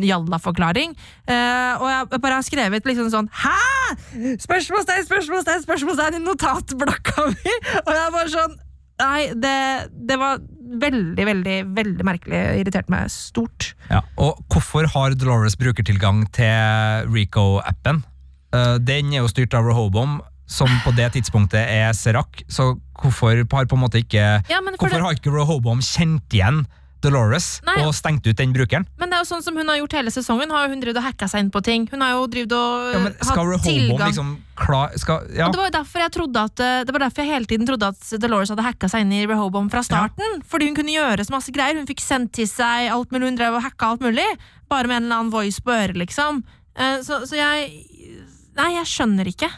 [0.08, 0.96] jalla-forklaring.
[1.28, 3.56] Uh, og jeg bare har skrevet liksom sånn Hæ?!
[4.40, 7.54] Spørsmålstegn, spørsmålstegn, spørsmålstegn i notatblokka mi!
[7.86, 8.58] Og jeg var sånn
[9.00, 10.42] Nei, det, det var
[10.80, 12.40] veldig, veldig veldig merkelig.
[12.61, 13.70] Irriterte meg stort.
[13.88, 18.02] Ja, og hvorfor har Dolores brukertilgang til Rico-appen?
[18.52, 20.18] Eh, den er jo styrt av Rehobom,
[20.50, 24.98] som på det tidspunktet er Serac, så hvorfor har på en måte ikke Ja, Hvorfor
[24.98, 26.64] det, har ikke Rehobom kjent igjen
[27.03, 27.78] Dolores Nei.
[27.84, 28.86] og stengt ut den brukeren?
[29.01, 30.51] men det er jo sånn som hun har gjort hele sesongen.
[30.51, 31.88] Har hun drevet og hacka seg inn på ting.
[31.90, 35.46] Hun har jo drevet og Ja, men hatt skal tilgang liksom klar, skal, ja.
[35.48, 37.66] Og det var jo derfor jeg trodde at eh, Det var derfor jeg hele tiden
[37.66, 40.42] trodde at Dolores hadde hacka seg inn i Rehobom fra starten.
[40.46, 41.78] Fordi hun kunne gjøre så masse greier.
[41.80, 43.30] Hun fikk sendt til seg alt mulig.
[43.32, 44.26] Hun drev og hacka alt mulig.
[44.68, 46.42] Bare med en eller annen voice på øret, liksom.
[46.76, 47.86] Eh, Så, så jeg
[48.61, 49.48] Nei, jeg skjønner ikke.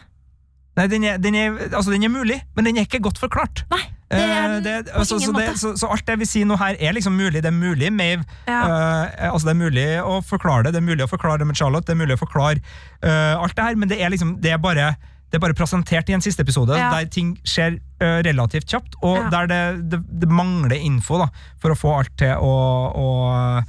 [0.76, 3.64] Nei, den er, den, er, altså, den er mulig, men den er ikke godt forklart.
[3.70, 5.58] Nei, det er Eh, den på altså, ingen så, det, måte.
[5.60, 7.40] så, så alt det vi sier nå her, er liksom mulig.
[7.44, 8.24] Det er mulig, Maeve.
[8.48, 8.58] Ja.
[8.64, 10.74] Uh, altså, det er mulig å forklare det.
[10.76, 11.86] Det er mulig å forklare det med Charlotte.
[11.88, 12.60] Det er mulig å forklare
[13.04, 14.90] uh, alt det her, men det er liksom Det er bare,
[15.32, 16.90] det er bare presentert i en siste episode, Ja.
[16.92, 19.28] der ting skjer eh, relativt kjapt, og Ja.
[19.32, 19.62] der det,
[19.94, 22.52] det, det mangler info da, for å få alt til å,
[22.92, 23.62] å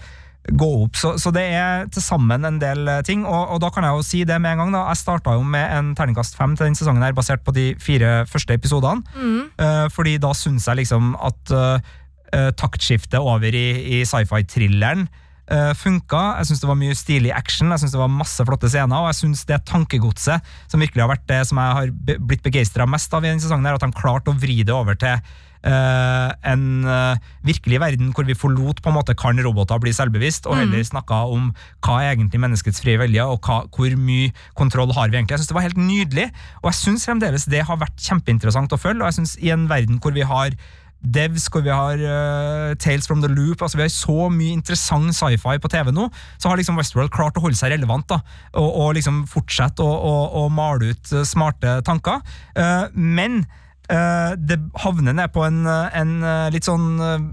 [0.52, 0.98] gå opp.
[1.00, 3.96] Så, så det er til sammen en del eh, ting, og, og da kan jeg
[3.96, 4.76] jo si det med en gang.
[4.76, 7.72] da, Jeg starta jo med en terningkast fem til denne sesongen, her, basert på de
[7.80, 9.04] fire første episodene.
[9.16, 9.42] Mm.
[9.60, 13.68] Uh, fordi da syns jeg liksom at uh, taktskiftet over i,
[14.00, 16.24] i sci-fi-thrilleren uh, funka.
[16.42, 19.12] Jeg syns det var mye stilig action, jeg synes det var masse flotte scener, og
[19.14, 23.16] jeg syns det tankegodset som virkelig har vært det som jeg har blitt begeistra mest
[23.16, 25.24] av i denne sesongen, her, at de klarte å vri det over til
[25.64, 30.60] en eh, virkelig verden hvor vi forlot på en måte kan roboter bli selvbevisst, og
[30.60, 31.52] heller snakka om
[31.86, 35.38] hva er egentlig menneskets frie vilje, og hva, hvor mye kontroll har vi egentlig.
[35.38, 36.30] Jeg synes det var helt nydelig,
[36.62, 39.68] og jeg syns fremdeles det har vært kjempeinteressant å følge, og jeg synes i en
[39.72, 40.58] verden hvor vi har
[41.04, 45.12] Devs, hvor vi har uh, Tales from the Loop altså Vi har så mye interessant
[45.16, 46.08] sci-fi på TV nå,
[46.40, 48.08] så har liksom Westworld klart å holde seg relevant.
[48.08, 48.22] da,
[48.54, 52.24] Og, og liksom fortsette å, å, å male ut eh, smarte tanker.
[52.56, 53.60] Uh, men eh,
[53.90, 57.28] det havner ned på en, en eh, litt sånn eh,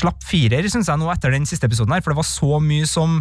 [0.00, 2.88] slapp firer, syns jeg, nå etter den siste episoden her, for det var så mye
[2.88, 3.20] som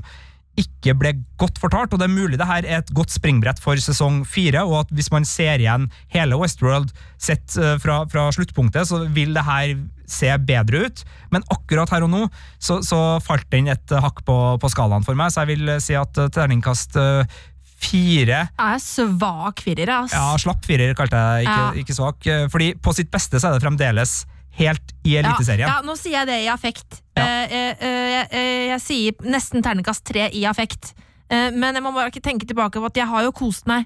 [0.59, 3.79] ikke ble godt fortalt, og det er mulig det her er et godt springbrett for
[3.79, 8.89] sesong fire, og at hvis man ser igjen hele Westworld sett eh, fra, fra sluttpunktet,
[8.89, 9.77] så vil det her
[10.09, 11.03] se bedre ut,
[11.33, 12.23] men akkurat her og nå
[12.57, 15.97] så, så falt den et hakk på, på skalaen for meg, så jeg vil si
[15.99, 17.39] at eh, terningkast eh,
[17.79, 20.13] fire Jeg er svak firer, ass.
[20.13, 21.71] ja, slapp firer kalte jeg ikke, Ja.
[21.83, 24.25] ikke svak, eh, fordi på sitt beste så er det fremdeles
[24.59, 25.67] helt i Eliteserien.
[25.67, 27.01] Ja, ja, nå sier jeg det i affekt.
[27.15, 27.23] Ja.
[27.23, 30.93] Eh, eh, eh, jeg, eh, jeg sier nesten terningkast tre i affekt.
[31.29, 33.85] Men jeg må bare ikke tenke tilbake på at jeg har jo kost meg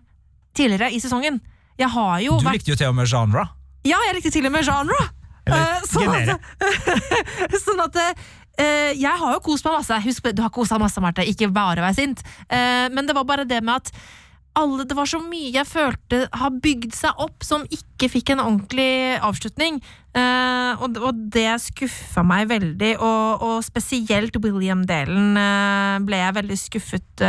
[0.56, 1.42] tidligere i sesongen.
[1.78, 3.44] Jeg har jo Du vært likte jo til og med genre.
[3.84, 4.96] Ja, jeg likte til og med genre!
[5.46, 6.40] Eller uh, sånn at,
[7.66, 7.98] sånn at
[8.62, 10.02] eh, jeg har jo kost meg masse.
[10.06, 11.26] Husk, du har deg masse, Marte.
[11.28, 12.24] Ikke bare vær sint.
[12.48, 13.94] Uh, men det var bare det med at
[14.54, 18.44] alle, det var så mye jeg følte har bygd seg opp, som ikke fikk en
[18.44, 19.80] ordentlig avslutning.
[20.14, 25.34] Uh, og, og det skuffa meg veldig, og, og spesielt William-delen
[26.06, 27.26] ble jeg veldig skuffet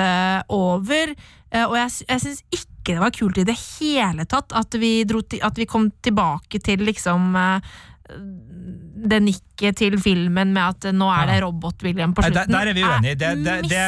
[0.53, 1.15] over.
[1.65, 5.41] Og jeg, jeg syns ikke det var kult i det hele tatt at vi, til,
[5.47, 7.31] at vi kom tilbake til liksom
[9.05, 12.49] det nikket til filmen med at nå er det Robot-William på slutten.
[12.51, 13.19] Der, der er vi uenige.
[13.21, 13.83] Det, det, det,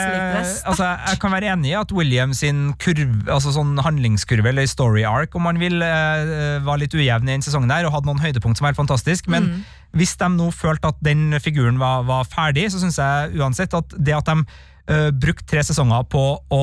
[0.69, 5.07] altså, jeg kan være enig i at William sin kurve, altså sånn handlingskurve, eller story
[5.09, 8.21] arc, om man vil, eh, var litt ujevn i den sesongen der, og hadde noen
[8.23, 9.27] høydepunkt som var helt fantastisk.
[9.33, 9.64] Men Mm.
[9.97, 13.97] hvis de nå følte at den figuren var, var ferdig, så syns jeg uansett at
[13.99, 14.45] det at de
[14.93, 16.62] uh, brukte tre sesonger på å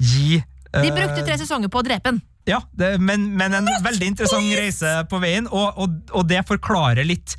[0.00, 2.22] gi De eh, brukte tre sesonger på å drepe den.
[2.48, 7.04] ja, det, men, men en veldig interessant reise på veien, og, og, og det forklarer
[7.06, 7.36] litt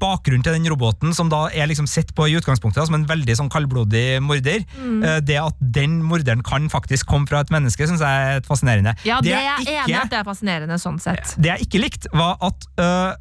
[0.00, 3.36] bakgrunnen til den roboten, som da er liksom sett på i utgangspunktet som en veldig
[3.38, 4.64] sånn kaldblodig morder.
[4.78, 5.02] Mm.
[5.02, 8.96] Eh, Det at den morderen kan faktisk komme fra et menneske, syns jeg er fascinerende.
[9.04, 11.34] Ja, det, er jeg jeg enig at det er fascinerende sånn sett.
[11.36, 13.16] det jeg ikke likte, var at uh,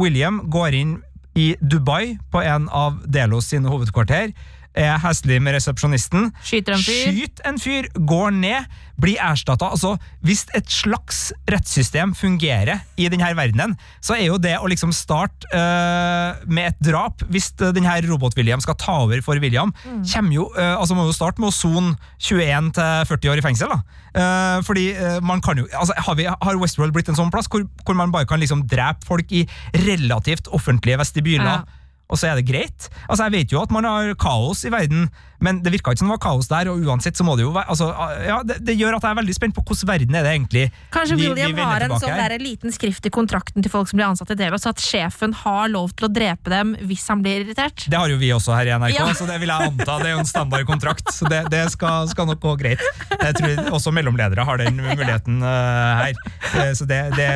[0.00, 0.96] William går inn
[1.38, 4.32] i Dubai på en av Delos sine hovedkvarter,
[4.78, 7.10] er heslig med resepsjonisten, Skyter en fyr.
[7.10, 8.68] Skyt en fyr, går ned,
[9.02, 9.68] blir erstatta.
[9.74, 9.94] Altså,
[10.24, 15.48] hvis et slags rettssystem fungerer i denne verdenen, så er jo det å liksom starte
[15.52, 19.74] uh, med et drap, hvis denne Robot-William skal ta over for William,
[20.12, 23.46] kommer jo, uh, altså må jo starte med å sone 21 til 40 år i
[23.48, 23.72] fengsel.
[23.72, 24.00] da.
[24.12, 24.90] Uh, fordi
[25.24, 28.12] man kan jo, altså har, vi, har Westworld blitt en sånn plass hvor, hvor man
[28.12, 29.46] bare kan liksom drepe folk i
[29.86, 31.62] relativt offentlige vestibyler?
[31.62, 31.81] Ja.
[32.12, 32.90] Og så er det greit.
[33.08, 35.08] Altså, Jeg vet jo at man har kaos i verden,
[35.42, 37.52] men det virka ikke som det var kaos der, og uansett så må det jo
[37.54, 37.90] være altså,
[38.26, 40.64] ja, det, det gjør at jeg er veldig spent på hvordan verden er det egentlig
[40.94, 43.98] Kanskje vi- William vi har en sånn der liten skrift i kontrakten til folk som
[43.98, 47.22] blir ansatt i TV, så at sjefen har lov til å drepe dem hvis han
[47.24, 47.86] blir irritert.
[47.90, 49.08] Det har jo vi også her i NRK, Ja.
[49.18, 49.98] så det vil jeg anta.
[50.02, 52.82] Det er jo en standardkontrakt, så det, det skal, skal nok gå greit.
[53.12, 56.14] Jeg tror også mellomledere har den muligheten uh, her.
[56.52, 57.28] Eh, så det, det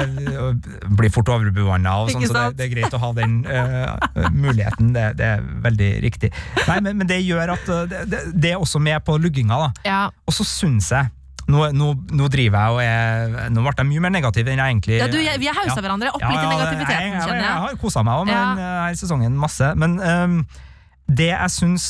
[0.96, 4.92] blir fort overbemanna, og sånn, så det, det er greit å ha den uh, muligheten.
[4.96, 6.32] Det, det er veldig riktig.
[6.66, 9.56] Nei, men, men det gjør at eh, det, det, er også med på lugginga.
[9.66, 9.70] da.
[9.86, 10.00] Ja.
[10.26, 11.08] Og så syns jeg
[11.46, 14.72] nå, nå, nå driver jeg og er Nå ble jeg mye mer negativ enn jeg
[14.74, 17.38] egentlig Ja, du, jeg- vi har hausa hverandre opp litt i negativiteten, jeg, jeg, kjenner
[17.38, 17.50] jeg.
[17.52, 17.60] jeg.
[17.66, 18.40] har kosa meg òg Ja.
[18.54, 19.68] denne sesongen masse.
[19.78, 20.40] Men um,
[21.06, 21.86] det jeg syns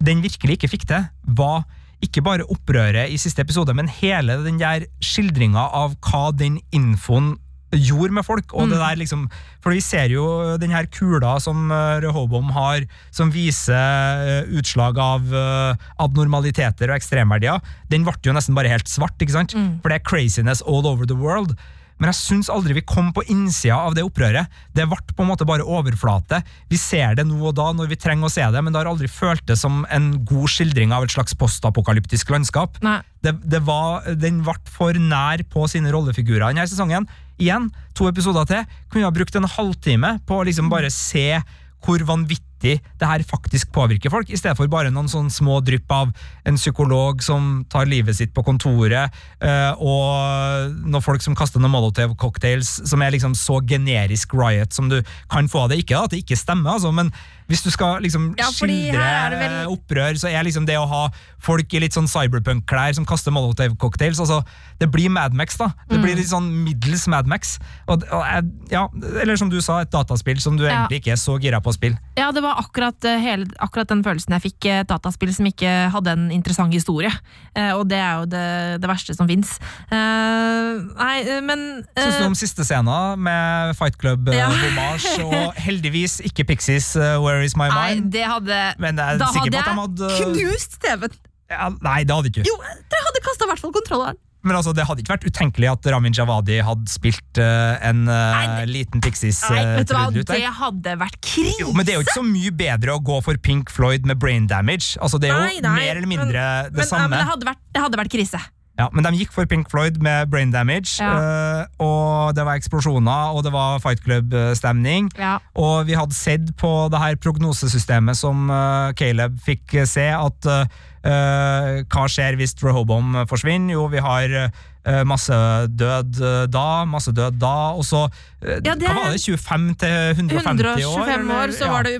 [0.00, 1.66] den virkelig ikke fikk til, var
[2.00, 7.34] ikke bare opprøret i siste episode, men hele den der skildringa av hva den infoen
[7.76, 8.54] gjorde med folk.
[8.54, 8.70] og Mm.
[8.70, 13.74] det der liksom, For vi ser jo den her kula som Rehobom har, som viser
[13.74, 17.60] eh, utslag av eh, abnormaliteter og ekstremverdier.
[17.90, 19.54] Den ble jo nesten bare helt svart, ikke sant?
[19.54, 19.80] Mm.
[19.82, 21.56] For det er craziness all over the world.
[21.98, 24.46] Men jeg syns aldri vi kom på innsida av det opprøret.
[24.72, 26.44] Det ble på en måte bare overflate.
[26.70, 28.86] Vi ser det nå og da når vi trenger å se det, men det har
[28.92, 32.78] aldri føltes som en god skildring av et slags postapokalyptisk landskap.
[33.20, 37.08] Det, det var, den ble for nær på sine rollefigurer denne sesongen.
[37.38, 38.66] Igjen, to episoder til.
[38.90, 41.40] Kunne ha brukt en halvtime på å liksom bare se
[41.84, 45.90] hvor vanvittig det her faktisk påvirker folk, i stedet for bare noen sånne små drypp
[45.90, 46.12] av
[46.46, 51.70] en psykolog som tar livet sitt på kontoret, eh, og noen folk som kaster noen
[51.72, 55.78] Molotov cocktails, som er liksom så generisk riot som du kan få av det.
[55.84, 57.12] Ikke at det ikke stemmer, altså, men
[57.48, 61.08] hvis du skal liksom Ja, skildre vel- opprør, så er liksom det å ha
[61.40, 64.42] folk i litt sånn cyberpunk-klær som kaster Molotov-cocktails altså,
[64.78, 65.72] Det blir Madmax, da.
[65.88, 66.02] Det Mm.
[66.04, 67.58] blir litt sånn middels Madmax.
[67.88, 68.86] Og, og, ja,
[69.20, 70.86] eller som du sa, et dataspill som du Ja.
[70.86, 71.98] egentlig ikke er så gira på å spille.
[72.16, 74.64] Ja, det var akkurat, eh, hele, akkurat den følelsen jeg fikk.
[74.70, 77.10] eh, Et dataspill som ikke hadde en interessant historie.
[77.54, 78.44] Eh, og det er jo det,
[78.82, 79.56] det verste som fins.
[79.90, 84.04] nei, eh, men eh, Syns du om siste scenen med Fight Ja.
[84.14, 88.08] Club-homasj, og heldigvis ikke Pixies uh, Where Is My Mind?
[88.08, 91.18] Nei, det hadde Men jeg er Da sikker på at de hadde knust TV-en!
[91.48, 92.44] ja, Nei, det hadde ikke.
[92.46, 92.56] Jo,
[92.92, 94.18] dere hadde kasta i hvert fall kontrolleren.
[94.48, 98.16] Men altså, det hadde ikke vært utenkelig at Ramin Javadi hadde spilt uh, en uh,
[98.34, 101.56] Nei, liten Pixies Nei, uh, det hadde vært krise!
[101.62, 104.20] Jo, men det er jo ikke så mye bedre å gå for Pink Floyd med
[104.22, 104.96] brain damage.
[105.04, 107.04] Altså, det er jo Nei, nei, mer eller mindre men, det men, samme.
[107.04, 108.42] Ja, men det hadde, vært, det hadde vært krise.
[108.78, 111.08] Ja, men de gikk for Pink Floyd med brain damage, Ja.
[111.18, 115.10] eh, og det var eksplosjoner, og det var Fight Club-stemning.
[115.18, 115.38] Ja.
[115.58, 120.64] Og vi hadde sett på det her prognosesystemet som eh, Caleb fikk se, at eh,
[121.10, 123.74] eh, hva skjer hvis Rehobom forsvinner?
[123.74, 125.34] Jo, vi har eh, masse
[125.74, 128.04] død eh, da, masse død da, og så
[128.42, 129.20] eh, Ja, det Hva var det?
[129.26, 131.02] 25 til 150 år?
[131.02, 131.34] 125 eller?
[131.42, 131.98] år, så var det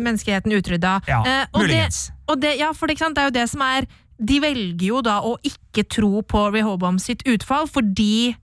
[0.00, 0.96] menneskeheten utrydda.
[1.12, 2.00] Ja, Eh, og det, muligens.
[2.28, 3.84] og det, ja, for det, det er jo det som er
[4.18, 8.34] De velger jo da å ikke tro på Rehoboam sitt utfall fordi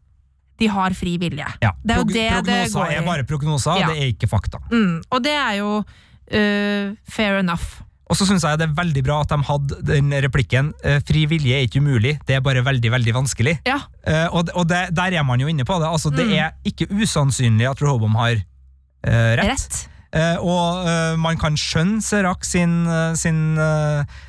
[0.61, 1.47] de har fri vilje.
[1.63, 1.71] Ja.
[1.83, 2.95] Det er jo Prog- det det prognoser går i.
[2.99, 3.87] er bare prognoser, Ja.
[3.89, 4.59] det er ikke fakta.
[4.71, 7.81] Mm, og det er jo uh, fair enough.
[8.09, 11.25] Og så syns jeg det er veldig bra at de hadde den replikken eh, 'fri
[11.25, 13.57] vilje er ikke umulig, det er bare veldig, veldig vanskelig'.
[13.65, 13.79] Ja.
[14.05, 15.87] Uh, og og det, der er man jo inne på det.
[15.89, 16.33] Altså, det Mm.
[16.37, 18.35] er ikke usannsynlig at Rehoboam har
[19.03, 19.39] rett.
[19.49, 19.87] Rett.
[20.13, 23.57] Eh, og eh, man kan skjønne Serac sin, eh, sin,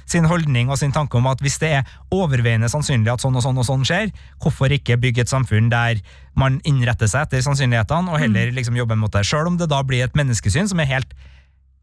[0.09, 3.45] sin holdning og sin tanke om at hvis det er overveiende sannsynlig at sånn og
[3.45, 4.09] sånn og sånn skjer,
[4.41, 6.01] hvorfor ikke bygge et samfunn der
[6.41, 9.27] man innretter seg etter sannsynlighetene, og heller liksom jobbe mot det.
[9.29, 11.13] Selv om det da blir et menneskesyn som er helt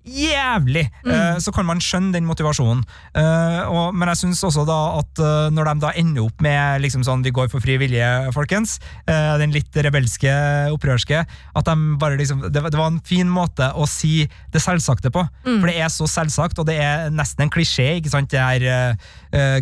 [0.06, 2.84] jævlig, eh, så kan man skjønne den motivasjonen.
[3.16, 6.82] Eh, og, men jeg syns også da at eh, når de da ender opp med
[6.82, 10.32] liksom sånn vi går for fri vilje, folkens, eh, den litt rebelske,
[10.74, 14.62] opprørske, at de bare liksom det, var- det var en fin måte å si det
[14.64, 15.26] selvsagte på.
[15.62, 18.98] For det er så selvsagt, og det er nesten en klisjé, ikke sant, det her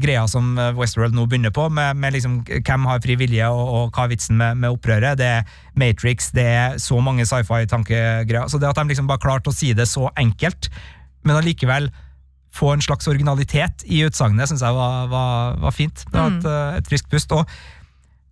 [0.02, 3.92] greia som Westworld nå begynner på, med, med liksom hvem har fri vilje, og, og
[3.96, 5.18] hva er vitsen med, med opprøret.
[5.20, 5.44] Det er
[5.78, 8.48] Matrix, det er så mange sci-fi-tankegreier.
[8.50, 10.72] Så det at de liksom bare klarte å si det så enkelt,
[11.28, 11.90] men allikevel
[12.56, 16.06] få en slags originalitet i utsagnet, syns jeg var, var, var fint.
[16.08, 17.32] Det var et, eh, et friskt pust.
[17.36, 17.46] Og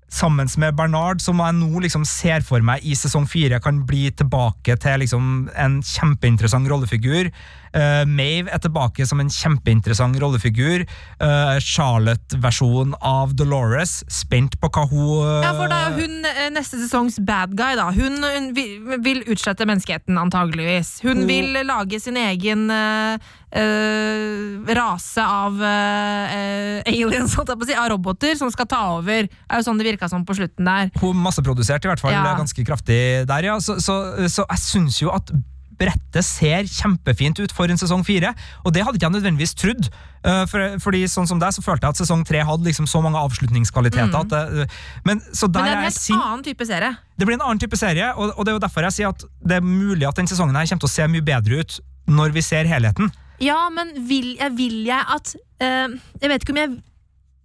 [0.09, 4.07] sammen med Bernard, som jeg nå liksom ser for meg i sesong fire kan bli
[4.15, 7.29] tilbake til liksom en kjempeinteressant rollefigur.
[7.75, 10.85] Uh, Mave er tilbake som en kjempeinteressant rollefigur.
[11.21, 13.99] Uh, Charlotte-versjon av Dolores.
[14.11, 17.75] Spent på hva hun uh, Ja, for da er hun eh, neste sesongs bad guy,
[17.79, 17.89] da.
[17.95, 20.97] Hun, hun vil, vil utslette menneskeheten, antageligvis.
[21.05, 23.17] Hun Hun- vil lage sin egen eh,
[23.51, 28.81] eh, rase av eh, aliens, holdt jeg på å si, av roboter, som skal ta
[28.97, 29.27] over.
[29.27, 30.91] Det er jo sånn det virka som på slutten der.
[31.01, 32.23] Hun masseproduserte i hvert fall Ja.
[32.37, 32.99] ganske kraftig
[33.29, 33.59] der, ja.
[33.63, 33.97] Så, så,
[34.31, 35.31] så jeg syns jo at
[35.77, 38.33] brettet ser kjempefint ut for en sesong fire,
[38.65, 39.89] og det hadde ikke jeg nødvendigvis trodd.
[40.25, 43.01] Eh, For, fordi sånn som deg, så følte jeg at sesong tre hadde liksom så
[43.05, 44.17] mange avslutningskvaliteter.
[44.17, 44.67] At det,
[45.05, 45.63] men, så der Mm.
[45.63, 46.15] Men det er en helt sin...
[46.17, 46.95] annen type serie.
[47.17, 49.25] Det blir en annen type serie, og, og det er jo derfor jeg sier at
[49.41, 52.35] det er mulig at den sesongen her kommer til å se mye bedre ut når
[52.35, 53.11] vi ser helheten.
[53.43, 56.77] Ja, men vil jeg, vil jeg at eh, Jeg vet ikke om jeg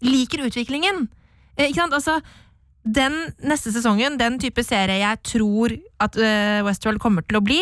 [0.02, 1.04] liker utviklingen.
[1.58, 1.94] Eh, ikke sant?
[1.96, 2.20] Altså,
[2.82, 3.14] den
[3.46, 7.60] neste sesongen, den type serie jeg tror at eh, Westworld kommer til å bli,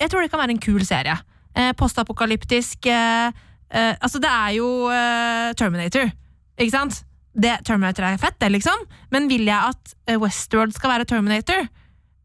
[0.00, 1.16] jeg tror det kan være en kul serie.
[1.56, 3.28] Eh, Postapokalyptisk eh,
[3.70, 6.10] eh, Altså, det er jo eh, Terminator,
[6.58, 7.02] ikke sant?
[7.36, 11.66] Det, Terminator er fett, det, liksom, men vil jeg at eh, Westworld skal være Terminator?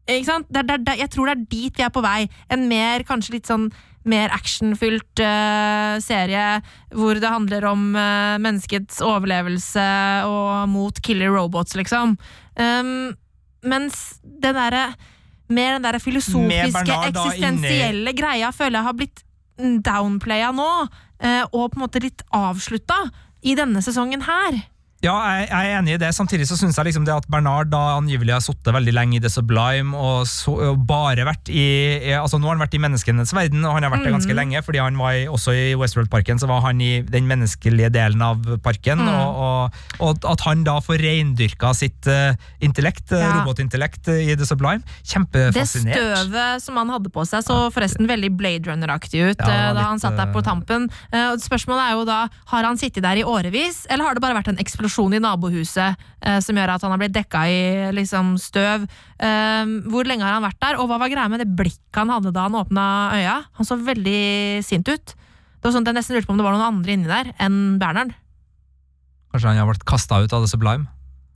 [0.08, 0.48] Ikke sant?
[0.50, 2.28] Det det- jeg tror det er dit vi er på vei.
[2.50, 3.70] En mer, kanskje litt sånn
[4.04, 6.60] mer actionfylt uh, serie
[6.90, 9.84] hvor det handler om uh, menneskets overlevelse
[10.26, 12.16] og mot killer robots, liksom.
[12.58, 13.12] Um,
[13.62, 14.88] mens det derre
[15.52, 19.22] mer den der filosofiske, eksistensielle greia føler jeg har blitt
[19.86, 20.70] downplaya nå,
[21.22, 22.98] eh, og på en måte litt avslutta
[23.42, 24.58] i denne sesongen her.
[25.02, 26.12] Ja, jeg, jeg er enig i det.
[26.14, 29.20] Samtidig så syns jeg liksom det at Bernard da angivelig har sittet veldig lenge i
[29.24, 31.64] The Sublime og, så, og bare vært i,
[32.06, 34.36] i Altså Nå har han vært i menneskenes verden, og han har vært det ganske
[34.38, 38.22] lenge, fordi han var i, også i Westworld-parken, så var han i den menneskelige delen
[38.22, 39.02] av parken.
[39.02, 43.32] Og, og, og at han da får reindyrka sitt uh, intellekt, eh, Ja.
[43.40, 44.86] robotintellekt, eh, i The Sublime.
[45.02, 45.98] Kjempefascinert.
[45.98, 49.58] Det støvet som han hadde på seg, så forresten veldig Blade Runner-aktig ut Ja, da
[49.74, 50.86] litt, han satt der på tampen.
[51.10, 52.22] Uh, Spørsmålet er jo da,
[52.54, 55.96] har han sittet der i årevis, eller har det bare vært en eksplosjon i nabohuset
[56.20, 57.58] eh, som gjør at han har blitt dekka i
[57.96, 58.84] liksom, støv?
[59.18, 62.10] Eh, hvor lenge har han vært der, og hva var greia med det blikket han
[62.12, 62.86] hadde da han åpna
[63.16, 63.36] øya?
[63.58, 65.14] Han så veldig sint ut.
[65.14, 67.32] Det var sånn at Jeg nesten lurte på om det var noen andre inni der
[67.40, 68.12] enn Bernhard.
[69.32, 70.88] Kanskje han har vært kasta ut av The Sublime.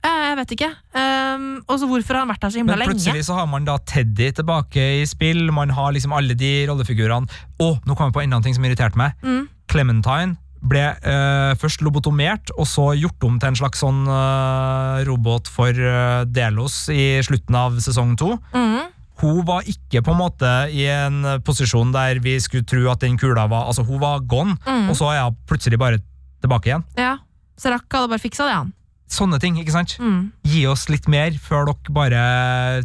[0.05, 0.67] Eh, Jeg vet ikke.
[0.93, 2.93] Um, og så hvorfor har han vært der så himla Men lenge?
[2.93, 7.25] plutselig så har man da Teddy tilbake i spill, man har liksom alle de rollefigurene.
[7.63, 9.15] Og nå kom jeg på enda en ting som irriterte meg.
[9.23, 9.47] Mm.
[9.71, 15.47] Clementine ble eh, først lobotomert, og så gjort om til en slags sånn eh, robot
[15.51, 18.33] for eh, Delos i slutten av sesong to.
[18.55, 18.87] Mm.
[19.21, 23.15] Hun var ikke på en måte i en posisjon der vi skulle tro at den
[23.17, 24.89] kula var Altså, hun var gone, Mm.
[24.91, 25.97] og så er hun plutselig bare
[26.41, 26.83] tilbake igjen.
[26.97, 27.15] Ja.
[27.57, 28.73] Så Rakk hadde bare fiksa det, han.
[29.07, 29.95] Sånne ting, ikke sant?
[30.03, 30.33] Mm.
[30.47, 32.21] Gi oss litt mer før dere bare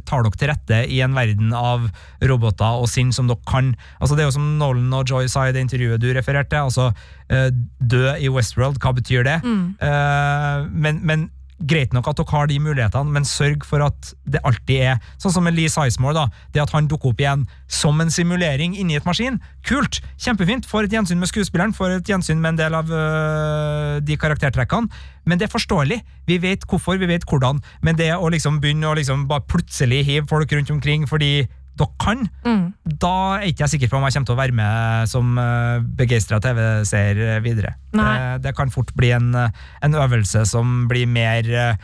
[0.06, 1.88] tar dere til rette i en verden av
[2.30, 3.72] roboter og sinn som dere kan.
[3.98, 6.62] Altså Det er jo som Nolan og Joy sa i det intervjuet du refererte.
[6.62, 6.92] Altså,
[7.28, 7.50] eh,
[7.80, 9.40] Dø i Westworld, hva betyr det?
[9.42, 9.64] Mm.
[9.82, 11.30] Eh, men, men
[11.60, 15.34] Greit nok at dere har de mulighetene, men sørg for at det alltid er Sånn
[15.34, 16.14] som med Lee Sizemore.
[16.14, 19.38] da, Det at han dukker opp igjen som en simulering inni et maskin.
[19.64, 20.00] Kult!
[20.18, 20.66] Kjempefint!
[20.66, 24.90] Får et gjensyn med skuespilleren, får et gjensyn med en del av øh, de karaktertrekkene.
[25.24, 26.00] Men det er forståelig.
[26.26, 27.62] Vi vet hvorfor, vi vet hvordan.
[27.82, 31.46] Men det å liksom begynne å liksom bare plutselig hive folk rundt omkring fordi
[31.78, 32.72] dere kan, Mm.
[32.84, 35.80] da er ikke jeg sikker på om jeg kommer til å være med som uh,
[35.80, 37.74] begeistra TV-seer videre.
[37.92, 39.50] Det, det kan fort bli en, eh,
[39.82, 41.76] en øvelse som blir mer eh,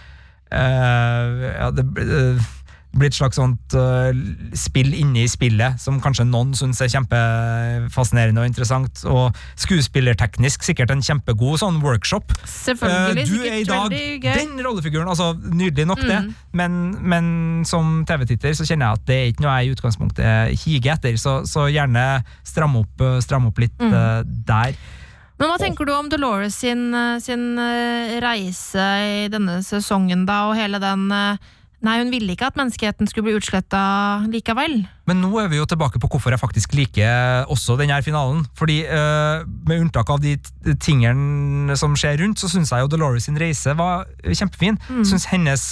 [0.52, 2.46] eh, ja, det eh,
[2.96, 4.08] blir et slags sånt uh,
[4.56, 9.02] spill inne i spillet, som kanskje noen syns er kjempefascinerende og interessant.
[9.06, 12.32] Og skuespillerteknisk sikkert en kjempegod sånn workshop.
[12.48, 13.26] Selvfølgelig.
[13.26, 13.96] uh, du er i dag
[14.40, 16.34] den rollefiguren, altså nydelig nok det, Mm.
[16.58, 16.72] men,
[17.12, 17.26] men
[17.68, 21.14] som TV-titter så kjenner jeg at det er ikke noe jeg i utgangspunktet higer etter,
[21.20, 22.06] så, så gjerne
[22.46, 23.92] stram opp, eh, stram opp litt Mm.
[23.92, 24.74] uh, der.
[25.38, 26.88] Men hva tenker du om Dolores sin,
[27.22, 27.44] sin
[28.24, 28.86] reise
[29.22, 31.04] i denne sesongen, da, og hele den
[31.84, 33.80] Nei, hun ville ikke at menneskeheten skulle bli utsletta
[34.32, 34.80] likevel.
[35.06, 38.42] Men nå er vi jo tilbake på hvorfor jeg faktisk liker også denne finalen.
[38.58, 40.34] Fordi eh, med unntak av de
[40.82, 44.80] tingene som skjer rundt, så syns jeg jo Dolores sin reise var kjempefin.
[44.90, 45.04] Mm.
[45.06, 45.68] Synes hennes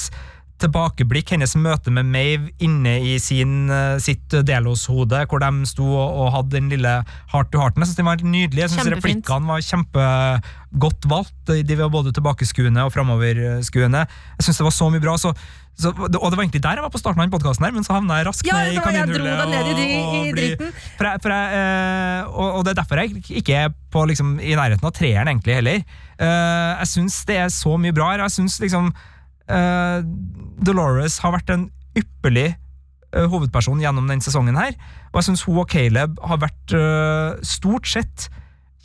[0.62, 6.32] tilbakeblikk, hennes møte med Mave inne i sin, eh, sitt Delos-hode, hvor de sto og,
[6.32, 6.94] hadde den lille
[7.32, 8.62] heart to hearten, jeg syns den var nydelig.
[8.64, 11.52] Jeg syns replikkene var kjempegodt valgt.
[11.66, 14.06] De var både tilbakeskuende og framoverskuende.
[14.38, 15.16] Jeg syns det var så mye bra.
[15.20, 15.32] Så,
[15.76, 18.20] så, og det var egentlig der jeg var på starten av podkasten, men så havna
[18.22, 19.42] jeg raskt Ja, ned i kaninhullet.
[19.52, 23.22] ned i og- og blir- For jeg, for jeg, og, og det er derfor jeg
[23.42, 25.84] ikke er på, liksom, i nærheten av treeren, egentlig, heller.
[26.18, 28.24] Eh, jeg syns det er så mye bra her.
[28.24, 28.92] Jeg syns liksom
[29.52, 29.98] eh,
[30.66, 32.50] Dolores har vært en ypperlig
[33.16, 34.74] uh, hovedperson gjennom denne sesongen her.
[35.12, 38.28] Og jeg syns hun og Caleb har vært eh, stort sett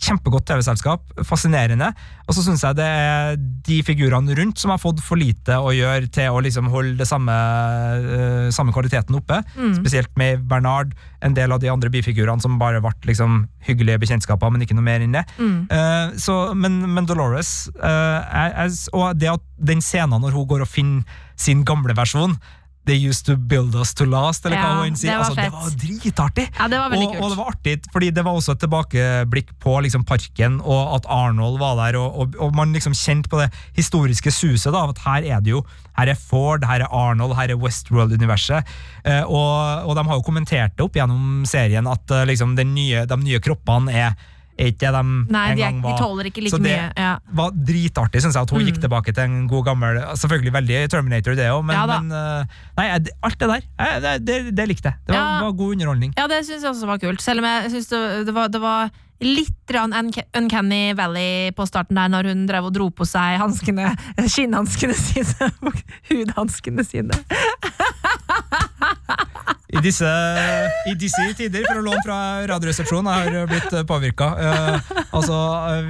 [0.02, 1.04] kjempegodt TV-selskap.
[1.28, 1.92] Fascinerende.
[2.28, 5.74] Og så syns jeg det er de figurene rundt som har fått for lite å
[5.76, 7.36] gjøre til å liksom holde det samme,
[8.06, 9.42] uh, samme kvaliteten oppe.
[9.56, 9.76] Mm.
[9.78, 14.50] Spesielt med Bernard, en del av de andre bifigurene som bare ble liksom hyggelige bekjentskaper,
[14.50, 15.26] men ikke noe mer enn det.
[15.38, 15.60] Mm.
[15.70, 20.50] Uh, så, men, men Dolores uh, er, er, Og det at den scenen når hun
[20.50, 22.36] går og finner sin gamle versjon
[22.90, 25.12] They used to build us to last, eller hva hun sier.
[25.12, 26.48] det var Altså, det var dritartig!
[26.58, 29.54] Ja, det var veldig Og, og det var artig, fordi det var også et tilbakeblikk
[29.62, 33.44] på liksom, parken, og at Arnold var der, og, og, og man liksom kjente på
[33.44, 35.62] det historiske suset da, av at her er det jo
[36.00, 38.68] her er Ford, her er Arnold, her er Westworld-universet.
[39.06, 43.06] Eh, og, og de har jo kommentert det opp gjennom serien at eh, liksom, nye,
[43.06, 44.16] de nye kroppene er,
[44.62, 45.04] er ikke det de
[45.34, 46.92] Nei, en de, gang de tåler ikke like Så det- mye.
[46.98, 47.12] Ja.
[47.42, 48.68] var dritartig, syns jeg, at hun Mm.
[48.72, 52.46] gikk tilbake til en god gammel Selvfølgelig veldig Terminator, det òg, men, Ja men eh,
[52.78, 52.88] Nei,
[53.24, 53.62] alt det der,
[54.02, 54.98] det, det, det likte jeg.
[55.08, 55.42] Det var, Ja.
[55.42, 56.14] var god underholdning.
[56.18, 57.22] Ja, det syns jeg også var kult.
[57.22, 58.90] Selv om jeg synes det, det, var, det var
[59.22, 59.54] litt
[60.36, 63.92] Uncanny Valley på starten der, når hun drev og dro på seg hanskene,
[64.34, 65.74] skinnhanskene sine og
[66.10, 67.14] hudhanskene sine.
[69.72, 70.08] I disse,
[70.92, 72.18] I disse tider, for å låne fra
[72.52, 74.34] Radioresepsjonen, jeg har blitt påvirka.
[75.16, 75.38] altså,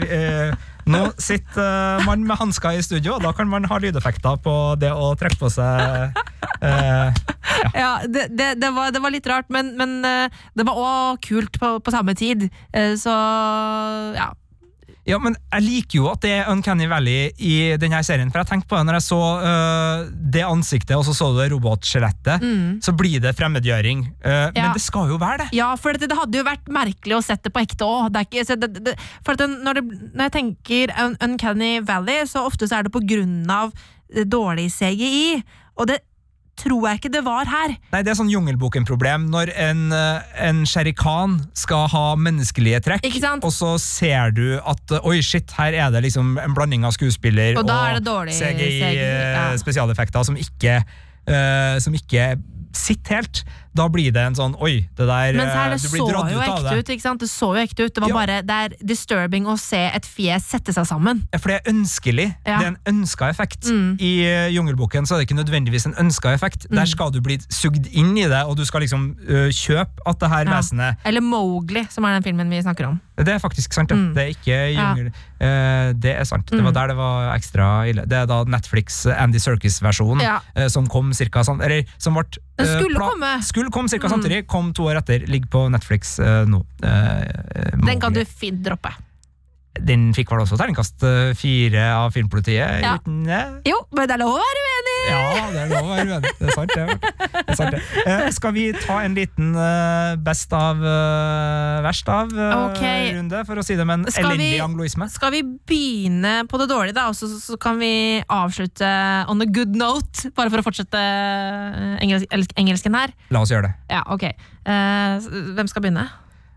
[0.06, 4.40] uh, Nå sitter uh, man med hansker i studio, og da kan man ha lydeffekter
[4.42, 6.18] på det å trekke på seg
[6.66, 7.20] eh,
[7.78, 11.22] Ja, det, det, det, var, det var litt rart, men, men eh, det var òg
[11.26, 12.48] kult på, på samme tid.
[12.74, 13.14] Eh, så
[14.18, 14.32] ja.
[15.08, 18.52] Ja, men jeg liker jo at det er Uncanny Valley i denne serien, for jeg
[18.52, 20.04] tenkte på det når jeg så uh,
[20.36, 22.46] det ansiktet, og så så du det robotskjelettet,
[22.86, 24.04] så blir det fremmedgjøring.
[24.22, 25.48] Øh, Men det skal jo være det!
[25.58, 28.14] Ja, for det, det hadde jo vært merkelig å sette på ekte òg.
[28.14, 28.96] Det, det,
[29.26, 33.74] for når, når jeg tenker Uncanny Valley, så ofte så er det på grunn av
[34.14, 35.42] eh, dårlig CGI.
[35.82, 36.02] Og det
[36.60, 37.76] tror jeg ikke det var her.
[37.94, 43.22] Nei, Det er sånn Jungelboken-problem når en, øh, en sherry-khan skal ha menneskelige trekk, Ikke
[43.24, 43.46] sant?
[43.48, 46.96] og så ser du at øh, oi, shit, her er det liksom en blanding av
[46.98, 49.50] skuespiller Og er det dårlig CGI, ja.
[49.58, 50.82] spesialeffekter som ikke,
[51.28, 52.36] øh, som ikke
[52.76, 53.44] sitter helt.
[53.74, 56.32] Da blir det en sånn oi, det der Men her, øh, det Du blir dratt
[56.32, 56.80] ut av det.
[56.80, 57.20] ut.
[57.22, 57.94] Det så jo ekte ut.
[57.96, 58.14] Det var Ja.
[58.14, 61.24] bare, det er disturbing å se et fjes sette seg sammen.
[61.32, 62.36] Ja, For det er ønskelig.
[62.46, 62.58] Ja.
[62.60, 63.64] Det er en ønska effekt.
[63.72, 63.98] Mm.
[64.02, 66.68] I uh, Jungelboken så er det ikke nødvendigvis en ønska effekt.
[66.70, 70.20] Der skal du bli sugd inn i det, og du skal liksom uh, kjøpe at
[70.20, 70.58] det her Ja.
[70.60, 73.00] vesenet Eller Mowgli, som er den filmen vi snakker om.
[73.22, 73.90] Det er faktisk sant.
[73.92, 74.14] Mm.
[74.16, 75.12] Det er ikke jungel...
[75.40, 76.48] eh, det er sant.
[76.50, 76.74] Det var Mm.
[76.74, 78.02] der det var ekstra ille.
[78.08, 80.40] Det er da Netflix eh, Andy Serkis-versjonen Ja.
[80.56, 82.24] eh, som kom cirka sånn Eller som ble
[82.58, 83.44] Den eh, skulle komme.
[83.44, 84.12] Skulle komme cirka Mm.
[84.12, 84.48] samtidig.
[84.48, 85.20] Kom to år etter.
[85.28, 86.66] Ligger på Netflix eh, nå.
[86.84, 88.90] Eh, Den kan du fint droppe.
[89.80, 92.82] Den fikk vel også terningkast eh, fire av Filmpolitiet?
[92.84, 92.98] Ja.
[93.06, 93.38] Det?
[93.70, 94.96] Jo, men det er lov å være uenig!
[95.08, 95.22] Ja,
[95.54, 96.32] det er lov å være uenig.
[96.42, 96.88] Det er sant, det.
[97.00, 97.80] det, er sant, det.
[98.04, 102.84] Eh, skal vi ta en liten eh, best av, eh, verst av eh, Ok.
[103.16, 105.08] runde, for å si det med en Skal vi- angloisme?
[105.10, 105.42] Skal vi
[105.72, 107.94] begynne på det dårlige, da, og så, så kan vi
[108.28, 108.92] avslutte
[109.32, 110.34] on a good note?
[110.36, 112.28] Bare for å fortsette eh, engels
[112.60, 113.16] engelsken her.
[113.32, 113.74] La oss gjøre det.
[113.96, 114.28] Ja, ok.
[114.28, 116.10] Eh, hvem skal begynne?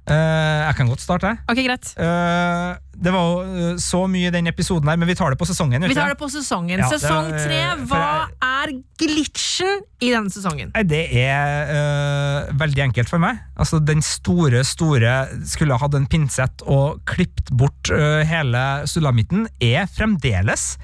[0.04, 1.30] Eh, jeg kan godt starte.
[1.48, 1.92] Ok, greit.
[1.96, 3.36] Uh, det var jo
[3.72, 5.86] uh, så mye i den episoden her, men vi tar det på sesongen.
[5.88, 6.82] Vi tar det på sesongen.
[6.82, 10.74] Ja, Sesong tre, hva hva er glitchen i denne sesongen?
[10.88, 13.40] Det er veldig enkelt for meg.
[13.56, 15.14] Altså, Den store, store
[15.48, 17.92] skulle ha hatt en pinsett og klippet bort
[18.28, 20.74] hele sulamitten, er fremdeles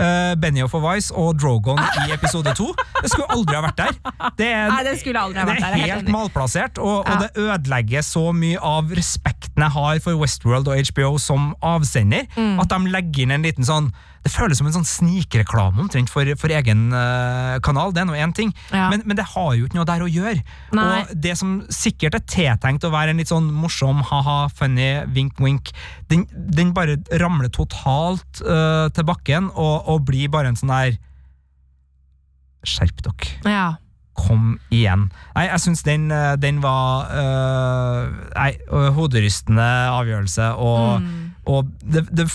[0.00, 2.70] uh, Benioff og Vice og Drogon i episode to.
[3.02, 3.98] Det skulle aldri ha vært der.
[4.38, 7.04] Det er, Nei, det skulle aldri ha vært det der, er er helt malplassert, og,
[7.04, 12.26] og det ødelegger så mye av respekten jeg har for Westworld og HBO som avsender,
[12.34, 12.58] Mm.
[12.60, 13.92] at de legger inn en liten sånn
[14.24, 17.92] Det føles som en sånn snikreklame omtrent for, for egen uh, kanal.
[17.92, 18.86] Det er nå én ting, Ja.
[18.90, 20.40] men, men det har jo ikke noe der å gjøre.
[20.72, 20.86] Nei.
[21.02, 25.74] Og det som sikkert er tiltenkt å være en litt sånn morsom, ha-ha, funny, wink-wink,
[26.08, 30.96] den, den bare ramler totalt uh, til bakken og, og blir bare en sånn der
[32.64, 33.32] Skjerp dere.
[33.44, 33.64] Ja.
[34.16, 35.08] Kom igjen.
[35.34, 38.52] Nei, jeg syns den, eh, den var øh, Nei,
[38.96, 41.34] hoderystende avgjørelse, og, Mm.
[41.50, 42.28] og det, det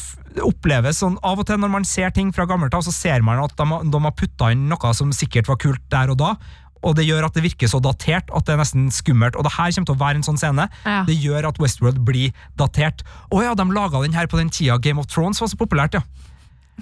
[0.46, 3.40] oppleves sånn Av og til når man ser ting fra gammelt av, så ser man
[3.44, 6.36] at de, de har putta inn noe som sikkert var kult der og da.
[6.82, 9.36] Og det gjør at det virker så datert at det er nesten skummelt.
[9.36, 10.70] Og det her kommer til å være en sånn scene.
[10.86, 11.02] Ja.
[11.04, 13.04] Det gjør at Westworld blir datert.
[13.36, 15.98] Å ja, de laga den her på den tida Game of Thrones var så populært,
[16.00, 16.06] ja.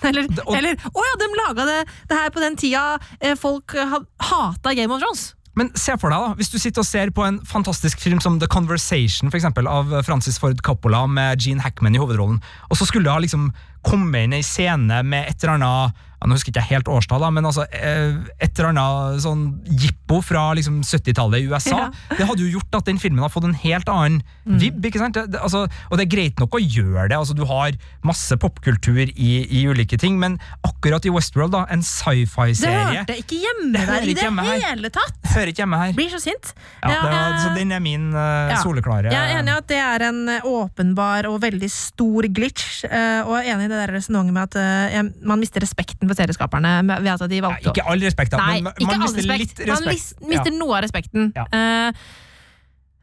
[0.05, 1.79] Eller, Det- og- eller å ja, de laga det,
[2.09, 5.33] det her på den tida eh, folk hata Game of Thrones!
[5.57, 8.37] Men se for deg da, hvis du sitter og ser på en fantastisk film som
[8.37, 12.37] The Conversation for eksempel, av Francis Ford Coppola med Gene Hackman i hovedrollen,
[12.69, 13.49] og så skulle du ha liksom
[13.87, 17.21] komme inn ei scene med et eller annet ja, Nå husker ikke jeg helt årstall,
[17.21, 21.91] da, men altså eh, et eller annet sånn jippo fra liksom 70-tallet i USA.
[22.09, 24.23] Det hadde jo gjort at den filmen har fått en helt annen
[24.57, 24.81] vibb.
[24.89, 25.13] ikke sant?
[25.13, 27.19] Det, det, altså, og det er greit nok å gjøre det.
[27.19, 27.77] altså Du har
[28.07, 33.19] masse popkultur i, i ulike ting, men akkurat i Westworld, da, en sci-fi-serie Det hørte
[33.21, 34.65] ikke hjemme Det der i det her.
[34.71, 35.21] hele tatt!
[35.35, 35.93] Hører ikke hjemme her.
[36.01, 36.53] Blir så sint.
[36.81, 38.57] Ja, Ja, det eh, så den er min uh, ja.
[38.65, 43.21] soleklare Jeg er enig i at det er en åpenbar og veldig stor glitch, uh,
[43.27, 46.75] og er enig i det der resonnementet med at uh, man mister respekten for serieskaperne
[46.97, 49.59] ved at de valgte ja, Ikke all respekt, da, Nei, men man, man mister respekt.
[49.61, 49.93] litt Man respekt.
[50.21, 51.29] lis- mister noe av respekten.
[51.37, 51.45] Ja.
[51.53, 52.25] Uh,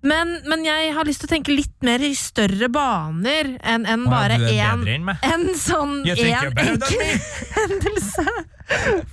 [0.05, 4.03] men, men jeg har lyst til å tenke litt mer i større baner enn en
[4.13, 7.15] bare én bedre en sånn en én enkel
[7.57, 8.27] hendelse.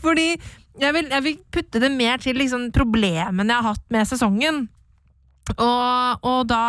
[0.03, 0.34] Fordi
[0.82, 4.66] jeg vil, jeg vil putte det mer til liksom problemene jeg har hatt med sesongen.
[5.55, 6.64] Og, og da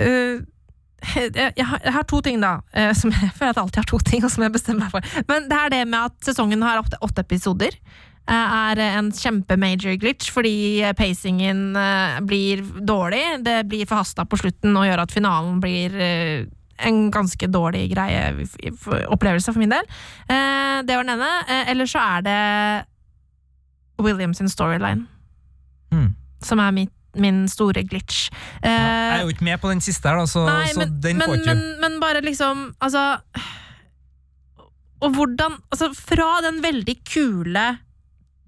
[0.00, 0.40] øh,
[1.16, 2.54] jeg, jeg, har, jeg har to ting, da.
[2.76, 4.90] øh, som jeg føler at jeg alltid har to ting, og som jeg bestemmer meg
[4.96, 5.22] for.
[5.28, 7.76] Men det er det med at sesongen har åtte, åtte episoder.
[8.30, 11.72] øh, Er en kjempe-major glitch, fordi pacingen
[12.26, 13.22] blir dårlig.
[13.44, 15.98] Det blir forhasta på slutten og gjør at finalen blir
[16.84, 18.46] en ganske dårlig greie,
[19.14, 19.84] opplevelse for min del.
[20.26, 21.28] Eh, det var den ene.
[21.48, 22.84] Eh, Eller så er det
[24.02, 25.06] Williams storyline,
[25.92, 26.14] Mm.
[26.42, 26.90] som er mitt,
[27.20, 28.30] min store glitch.
[28.62, 30.82] Uh, Ja, jeg er jo ikke med på den siste her, da, så, Nei, så
[30.82, 33.04] men, den men, får ikke men, men bare liksom Altså
[35.04, 37.64] og hvordan Altså, fra den veldig kule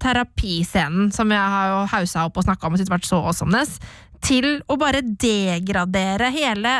[0.01, 3.79] terapiscenen som jeg har hausa opp og snakka om og syntes vært så awesomeness,
[4.21, 6.77] til å bare degradere hele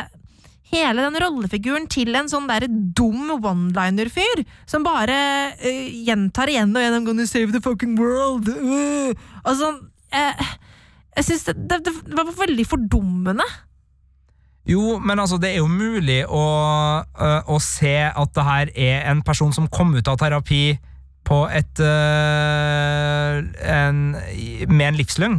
[0.68, 5.16] Hele den rollefiguren til en sånn der dum one-liner-fyr som bare
[5.56, 8.50] uh, gjentar igjen og igjen 'I'm gonna save the fucking world'.
[9.46, 9.78] og sånn
[10.12, 10.50] jeg,
[11.18, 13.46] jeg syns det, det, det var veldig fordummende.
[14.68, 16.44] Jo, men altså, det er jo mulig å,
[17.02, 20.76] øh, å se at det her er en person som kom ut av terapi
[21.28, 24.02] på et øh, en,
[24.68, 25.38] med en livsløgn.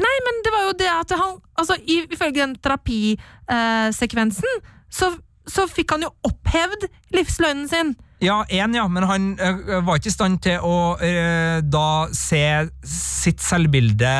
[0.00, 5.10] Nei, men det var jo det at han Altså, ifølge den terapisekvensen, så,
[5.44, 7.90] så fikk han jo opphevd livsløgnen sin.
[8.20, 12.42] Ja, én, ja, men han øh, var ikke i stand til å øh, da se
[12.84, 14.10] sitt selvbilde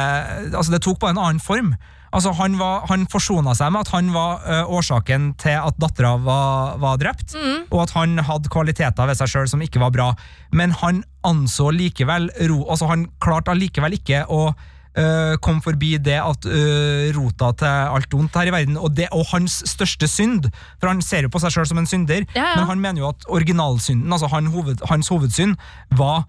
[0.54, 1.74] Altså, det tok bare en annen form.
[2.10, 6.16] Altså, Han, var, han forsona seg med at han var øh, årsaken til at dattera
[6.24, 7.36] var, var drept,
[7.70, 10.08] og at han hadde kvaliteter ved seg sjøl som ikke var bra.
[10.50, 14.48] Men han anså likevel ro, altså Han klarte allikevel ikke å
[14.98, 19.08] øh, kom forbi det at uh, rota til alt ondt her i verden, og, det,
[19.12, 22.42] og hans største synd For han ser jo på seg sjøl som en synder, Ja,
[22.42, 22.56] ja.
[22.56, 25.56] men han mener jo at originalsynden, altså han hoved, hans hovedsynd,
[25.90, 26.24] var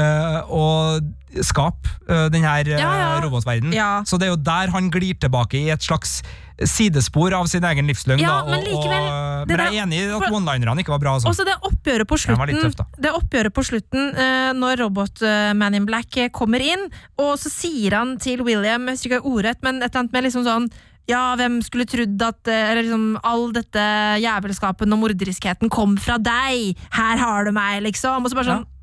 [0.00, 0.66] øh, å
[1.46, 3.10] skape øh, den her øh, Ja, ja.
[3.24, 3.74] robotverdenen.
[3.76, 3.90] Ja.
[4.06, 6.20] Så det er jo der han glir tilbake i et slags
[6.66, 8.20] sidespor av sin egen livsløgn.
[8.20, 11.02] Ja, da, men likevel, og, det men jeg er enig i at one-linerne ikke var
[11.02, 11.14] bra.
[11.16, 11.30] Altså.
[11.30, 15.78] Og så det oppgjøret på slutten, tøft, det oppgjøret på slutten uh, når robot-Man Man
[15.78, 16.88] in Black eh, kommer inn,
[17.20, 20.26] og så sier han til William, jeg husker ikke ordrett, men et eller annet med
[20.28, 20.70] liksom sånn
[21.08, 23.86] ja, hvem skulle trodd at eh, eller liksom, all dette
[24.22, 26.78] jævelskapen og morderiskheten kom fra deg?
[26.94, 28.26] Her har du meg, liksom.
[28.26, 28.79] Og så bare sånn ja.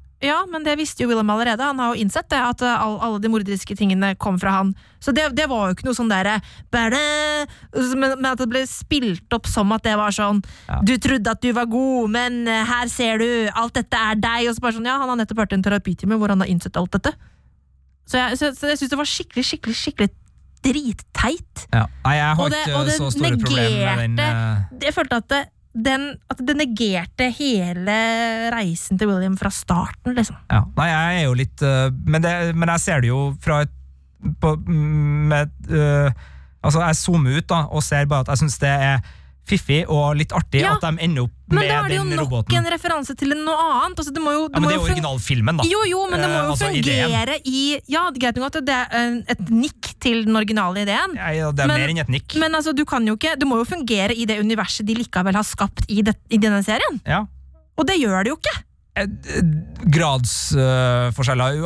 [0.50, 1.62] Men det visste jo Willem allerede.
[1.62, 4.72] Han har jo innsett det, at eh, all, alle de morderiske tingene kom fra han.
[5.00, 6.40] Så det, det var jo ikke noe sånn derre
[6.74, 10.80] men, men at det ble spilt opp som at det var sånn Ja.
[10.82, 14.50] Du trodde at du var god, men eh, her ser du, alt dette er deg.
[14.50, 16.78] Og så bare sånn, ja, Han har nettopp hørt en terapitime hvor han har innsett
[16.82, 17.14] alt dette.
[18.08, 20.10] Så jeg, så, så jeg syns det var skikkelig, skikkelig, skikkelig
[20.66, 21.68] dritteit.
[21.74, 21.86] Ja.
[22.06, 24.20] Nei, jeg har ikke så store problemer med den.
[24.26, 25.42] eh, Jeg følte at det,
[25.78, 27.98] den, at det negerte hele
[28.54, 30.40] reisen til William fra starten, liksom.
[30.50, 30.64] Ja.
[30.78, 33.74] Nei, jeg er jo litt øh, men, det, men jeg ser det jo fra et
[34.42, 36.10] på, med, uh,
[36.66, 39.04] Altså, jeg zoomer ut da og ser bare at jeg syns det er
[39.48, 42.04] fiffig og litt artig Ja, at de ender opp Men med da er det jo
[42.04, 42.58] den nok roboten.
[42.60, 43.98] en referanse til noe annet.
[44.02, 45.64] Altså, det må jo, Ja, men det er jo jo originalfilmen, da.
[45.72, 47.48] Jo, jo, men det må Eh, jo fungere ideen.
[47.48, 51.16] i Ja, greit nok at det er et nikk til den originale ideen.
[51.16, 52.36] Ja, ja, det er Men- mer enn et nikk.
[52.36, 55.34] Men altså, du kan jo ikke, det må jo fungere i det universet de likevel
[55.34, 57.00] har skapt i, det, i denne serien.
[57.08, 57.26] ja.
[57.80, 58.64] Og det gjør det jo ikke!
[58.98, 59.08] Eh,
[60.58, 61.10] Uh,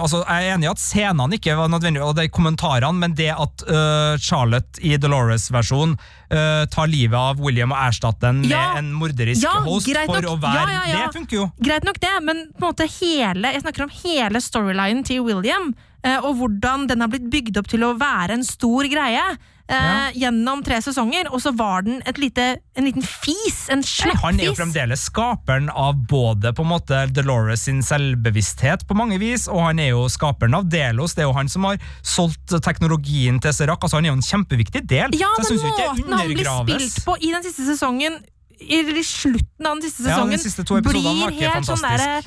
[0.02, 3.14] altså, jeg er enig i at scenene ikke var nødvendige, og det er kommentarene, men
[3.18, 5.96] det at uh, Charlotte i Dolores-versjonen
[6.32, 8.74] uh, tar livet av William og erstatter den Ja.
[8.74, 10.32] med en morderisk Ja, host for nok.
[10.34, 11.08] å være Ja, ja, ja.
[11.08, 11.48] Det funker jo!
[11.64, 15.74] Greit nok det, men på en måte hele, jeg snakker om hele storylinen til William,
[16.04, 19.24] eh, og hvordan den har blitt bygd opp til å være en stor greie
[19.72, 22.48] eh, gjennom tre sesonger, og så var den lite,
[22.78, 27.00] en liten fis, en Nei, Han er jo fremdeles skaperen av både på en måte
[27.16, 31.16] Dolores sin selvbevissthet på mange vis, og han er jo skaperen av Delos.
[31.16, 33.82] Det er jo han som har solgt teknologien til Serac.
[33.82, 35.18] Altså, han er jo en kjempeviktig del.
[35.20, 38.20] Ja, så jeg jo ikke det han blir spilt på i den siste sesongen,
[38.62, 42.22] i, slutten av den siste Ja, den sesongen, siste blir helt sånn derre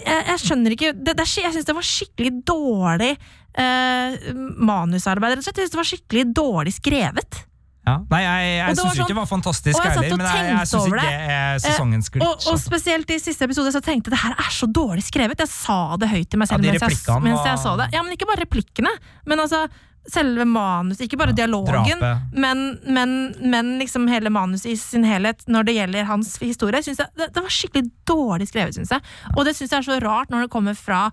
[0.00, 5.58] jeg, jeg skjønner ikke det, det Jeg syns det var skikkelig dårlig eh, manusarbeid, og.
[5.60, 7.44] Jeg synes det var skikkelig dårlig skrevet.
[7.84, 7.98] Ja.
[8.08, 10.14] Nei, jeg, Og jeg syns var ikke sånn- det var fantastisk og jeg satt heller,
[10.14, 11.32] og men jeg, jeg tenkte syns ikke det.
[11.36, 12.24] er sesongens glitch.
[12.24, 12.68] Og, og altså.
[12.70, 15.42] spesielt i siste episode så tenkte jeg det her er så dårlig skrevet.
[15.44, 17.90] Jeg sa det høyt til meg selv Ja, mens, jeg, mens jeg så det.
[17.92, 18.94] Ja, men ikke bare replikkene,
[19.28, 19.66] men altså
[20.12, 22.02] selve manuset, ikke bare dialogen,
[22.32, 26.82] men, men, men liksom hele manuset i sin helhet når det gjelder hans historie.
[26.84, 29.00] Jeg, det, det var skikkelig dårlig skrevet, syns jeg.
[29.36, 31.06] Og det syns jeg er så rart når det kommer fra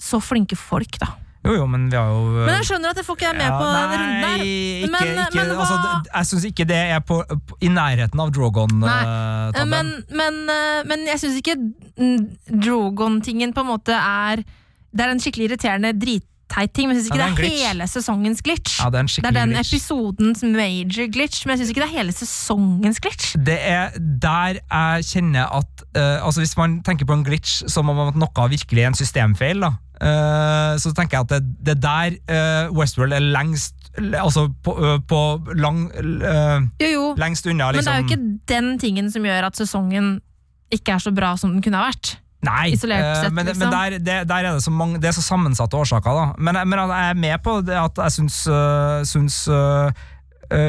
[0.00, 1.14] så flinke folk, da.
[1.40, 3.48] Jo, jo, men vi har jo Men jeg skjønner at jeg får ikke jeg med
[3.48, 4.42] på den runden Nei, der.
[4.44, 5.78] ikke, Men- ikke, men hva- altså,
[6.12, 7.16] jeg syns ikke det er på,
[7.48, 9.70] på, i nærheten av Drogon-tabben.
[9.72, 11.56] Men, men, eh, men jeg syns ikke
[12.50, 14.42] Drogon-tingen på en måte er
[14.92, 15.92] Det er en skikkelig irriterende
[16.50, 18.78] dritteit ting, men jeg syns ikke det er det er hele sesongens glitch.
[18.80, 19.74] ja, det er en det er den glitch.
[19.74, 23.34] episodens major glitch, men jeg syns ikke det er hele sesongens glitch.
[23.46, 27.88] Det er der jeg kjenner at uh, altså Hvis man tenker på en glitch som
[27.88, 31.76] om at noe virkelig er en systemfeil, da, uh, så tenker jeg at det, det
[31.78, 34.72] er der uh, Westworld er lengst Altså på,
[35.10, 35.20] på
[35.58, 35.90] lang
[36.78, 37.92] Jo, jo, Lengst unna, men det liksom.
[37.92, 40.20] er jo ikke den tingen som gjør at sesongen
[40.70, 42.12] ikke er så bra som den kunne ha vært.
[42.46, 43.68] Nei, isolert eh, sett, men, liksom.
[43.68, 46.26] men der, det, der er det så mange Det er så sammensatte årsaker, da.
[46.40, 49.92] Men, men jeg er med på at jeg syns, øh, syns øh,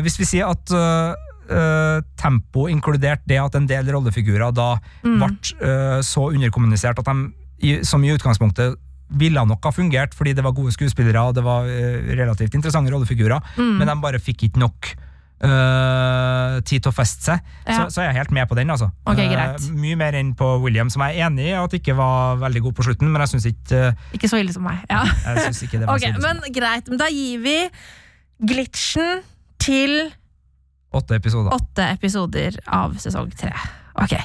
[0.03, 1.15] Hvis vi sier at uh,
[1.51, 5.17] eh, tempo, inkludert det at en del rollefigurer da Mm.
[5.17, 5.29] ble
[5.65, 7.09] eh, så underkommunisert at
[7.61, 8.75] de, som i utgangspunktet
[9.09, 12.91] ville nok ha fungert fordi det var gode skuespillere og det var eh, relativt interessante
[12.93, 13.77] rollefigurer, Mm.
[13.79, 14.93] men de bare fikk ikke nok
[15.47, 17.49] eh, tid til å feste seg.
[17.65, 17.73] Ja.
[17.75, 18.91] Så, så jeg er helt med på den, altså.
[19.09, 19.59] Okay, greit.
[19.65, 22.63] Uh, mye mer enn på William, som jeg er enig i at ikke var veldig
[22.67, 24.81] god på slutten, men jeg syns ikke, uh, Ikke så ille som meg.
[24.91, 25.03] Ja.
[25.25, 26.89] jeg synes ikke det var okay, så ille som men greit.
[26.91, 27.57] Men da gir vi
[28.51, 29.21] glitchen
[29.61, 29.99] til
[30.97, 31.53] åtte episoder.
[31.55, 33.53] åtte episoder av sesong tre.
[34.01, 34.17] Ok.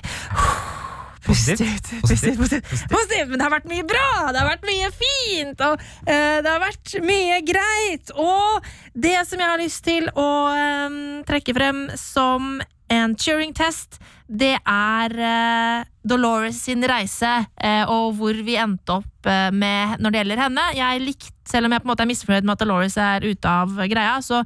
[1.27, 2.01] Positivt.
[2.01, 2.39] Positivt.
[2.39, 2.91] Pust Positivt.
[2.91, 4.09] Positivt, men det har vært mye bra!
[4.31, 5.65] Det har vært mye fint!
[5.67, 8.13] Og uh, det har vært mye greit!
[8.15, 10.95] Og det som jeg har lyst til å eh,
[11.29, 12.61] trekke frem som
[12.93, 19.99] en Turing-test, det er uh, Dolores sin reise, uh, og hvor vi endte opp med
[19.99, 20.65] når det gjelder henne.
[20.79, 23.51] Jeg likte, Selv om jeg på en måte er misfornøyd med at Dolores er ute
[23.51, 24.45] av greia, så,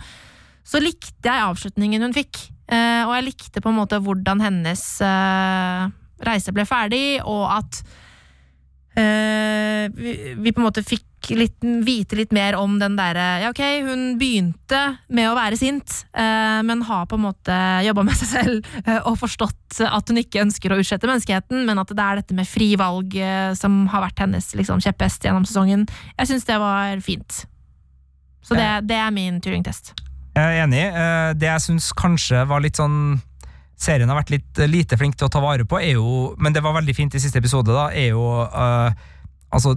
[0.65, 2.47] så likte jeg avslutningen hun fikk.
[2.71, 4.85] Og jeg likte på en måte hvordan hennes
[6.27, 7.81] reise ble ferdig, og at
[8.99, 11.07] eh, vi, vi på en måte fikk
[11.37, 14.81] litt, vite litt mer om den derre Ja, ok, hun begynte
[15.13, 18.99] med å være sint, eh, men har på en måte jobba med seg selv eh,
[19.05, 22.49] og forstått at hun ikke ønsker å utslette menneskeheten, men at det er dette med
[22.49, 23.15] fri valg
[23.59, 25.87] som har vært hennes liksom, kjepphest gjennom sesongen.
[26.17, 27.45] Jeg syns det var fint.
[28.43, 29.93] Så det, det er min Turing-test.
[30.35, 30.83] Jeg er enig.
[31.39, 33.21] Det jeg syns kanskje var litt sånn
[33.81, 36.53] Serien har vært litt eh, lite flink til å ta vare på, er jo Men
[36.53, 38.93] det var veldig fint i siste episode, da, er jo uh,
[39.51, 39.75] Altså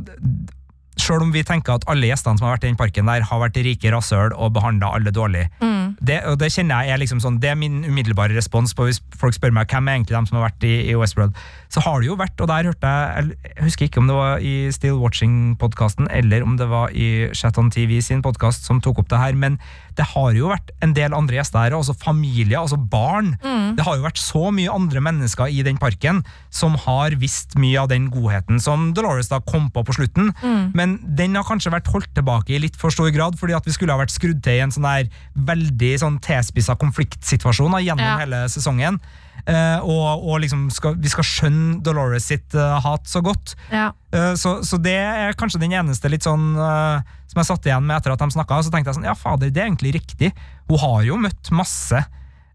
[0.94, 3.40] Sjøl om vi tenker at alle gjestene som har vært i den parken der, har
[3.42, 5.96] vært rike rasshøl og behandla alle dårlig, Mm.
[6.00, 9.02] det, og det kjenner jeg er liksom sånn, det er min umiddelbare respons på hvis
[9.18, 11.34] folk spør meg hvem er egentlig dem som har vært i, i Westworld.
[11.74, 14.46] Så har det jo vært, og der hørte jeg Jeg husker ikke om det var
[14.46, 19.02] i Still Watching-podkasten eller om det var i Chat on TV sin podkast som tok
[19.02, 19.58] opp det her, men
[19.96, 23.34] det har jo vært en del andre gjester her, også familier, altså barn.
[23.44, 23.76] Mm.
[23.78, 27.80] Det har jo vært så mye andre mennesker i den parken som har visst mye
[27.82, 30.72] av den godheten som Dolores da kom på på slutten, Mm.
[30.74, 33.72] men den har kanskje vært holdt tilbake i litt for stor grad, fordi at vi
[33.76, 38.06] skulle ha vært skrudd til i en sånn her veldig sånn tilspissa konfliktsituasjon da, gjennom
[38.06, 38.18] Ja.
[38.18, 39.00] hele sesongen.
[39.44, 43.56] Eh, og, og liksom skal, vi skal skjønne Dolores sitt eh, hat så godt.
[43.74, 43.90] Ja.
[44.16, 47.98] Eh, så, så det er kanskje den eneste litt sånn som jeg satt igjen med
[47.98, 48.62] etter at de snakka.
[48.64, 50.32] Så tenkte jeg sånn, ja fader, det er egentlig riktig.
[50.72, 52.06] Hun har jo møtt masse.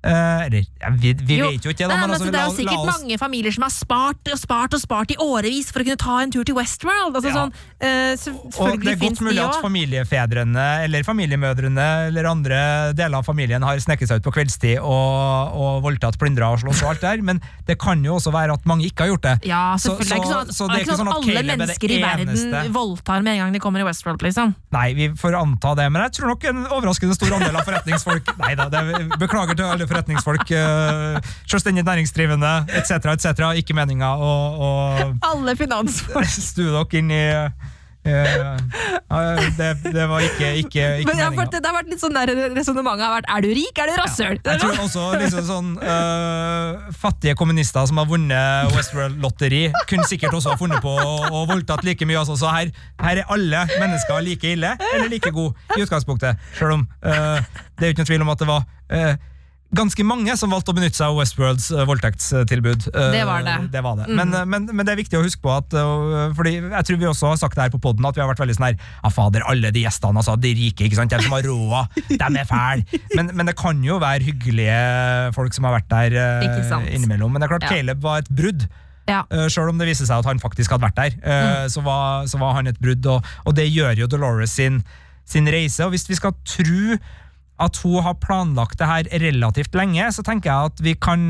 [0.08, 2.32] Eh, eller ja, vi, vi Jo, vet jo ikke det, Nei, men men altså, altså,
[2.32, 5.16] det er jo sikkert oss- mange familier som har spart og spart og spart i
[5.20, 7.14] årevis for å kunne ta en tur til Westworld.
[7.18, 7.36] Altså, Ja.
[7.38, 13.18] sånn, uh, så- Og det er godt mulig at familiefedrene eller familiemødrene eller andre deler
[13.18, 16.90] av familien har sneket seg ut på kveldstid og, og voldtatt, plyndra og slåss og
[16.94, 19.36] alt der, men det kan jo også være at mange ikke har gjort det.
[19.48, 20.08] Ja, Så- selvfølgelig.
[20.08, 21.90] det er ikke sånn at, så- så det er ikke sånn at alle er mennesker
[21.90, 24.54] i verden eneste- voldtar med en gang de kommer i Westworld, liksom.
[24.72, 28.24] Nei, vi får anta det, men jeg tror nok en overraskende stor andel av forretningsfolk
[28.38, 28.68] Nei da,
[29.18, 31.18] beklager til alle forretningsfolk, uh,
[31.48, 34.70] selvstendig næringsdrivende etc., etc., ikke meninga å, å
[35.32, 36.28] Alle finansfolk.
[36.50, 37.66] stue dere inn i eh,
[38.08, 39.18] ja,
[39.58, 43.04] det, det var ikke, ikke, ikke Men fått- det har vært litt sånn der resonnementet
[43.04, 44.38] har vært er du rik, er du rasshøl?
[44.44, 50.54] Jeg tror også liksom sånn uh, Fattige kommunister som har vunnet Westworld-lotteri, kunne sikkert også
[50.54, 52.20] ha funnet på å, voldtatt like mye.
[52.22, 52.36] Altså.
[52.40, 52.72] Så her,
[53.02, 56.40] her er alle mennesker like ille eller like gode i utgangspunktet.
[56.58, 57.38] Selv om uh,
[57.78, 58.64] det er jo ikke noen tvil om at det var
[58.98, 59.12] øh,
[59.76, 62.86] ganske mange som valgte å benytte seg av Westworlds øh, voldtektstilbud.
[62.88, 63.56] Det var det.
[63.74, 64.06] det, var det.
[64.08, 64.16] Mm.
[64.16, 65.76] Men, øh, men, men det er viktig å huske på at
[66.38, 68.40] Fordi jeg tror vi også har sagt det her på podden at vi har vært
[68.42, 71.12] veldig sånn her Ja, fader, alle de gjestene, altså, de rike, ikke sant?
[71.12, 73.00] de som har råd, de er fæle.
[73.16, 76.18] Men, men det kan jo være hyggelige folk som har vært der
[76.88, 77.32] innimellom.
[77.32, 77.76] Men det er klart, Ja.
[77.76, 78.68] Caleb var et brudd.
[79.08, 79.22] Ja.
[79.32, 82.26] Uh, Sjøl om det viser seg at han faktisk hadde vært der, uh, så, var,
[82.28, 83.06] så var han et brudd.
[83.08, 84.82] Og, og det gjør jo Dolores sin,
[85.28, 85.80] sin reise.
[85.86, 86.98] Og hvis vi skal tro
[87.58, 91.28] at hun har planlagt det her relativt lenge, så tenker jeg at vi kan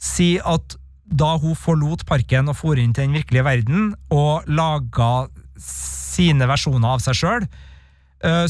[0.00, 0.76] si at
[1.06, 5.28] da hun forlot parken og for inn til den virkelige verden og laga
[5.60, 7.46] sine versjoner av seg sjøl,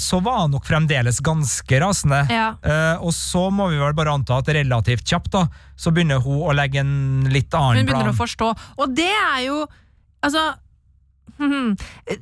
[0.01, 2.23] så var han nok fremdeles ganske rasende.
[2.33, 2.53] Ja.
[2.63, 5.43] Eh, og så må vi vel bare anta at relativt kjapt da,
[5.77, 7.81] så begynner hun å legge en litt annen plan.
[7.83, 8.15] Hun begynner plan.
[8.15, 8.51] å forstå.
[8.79, 9.65] Og det er jo
[10.25, 10.43] Altså
[11.43, 12.17] eh,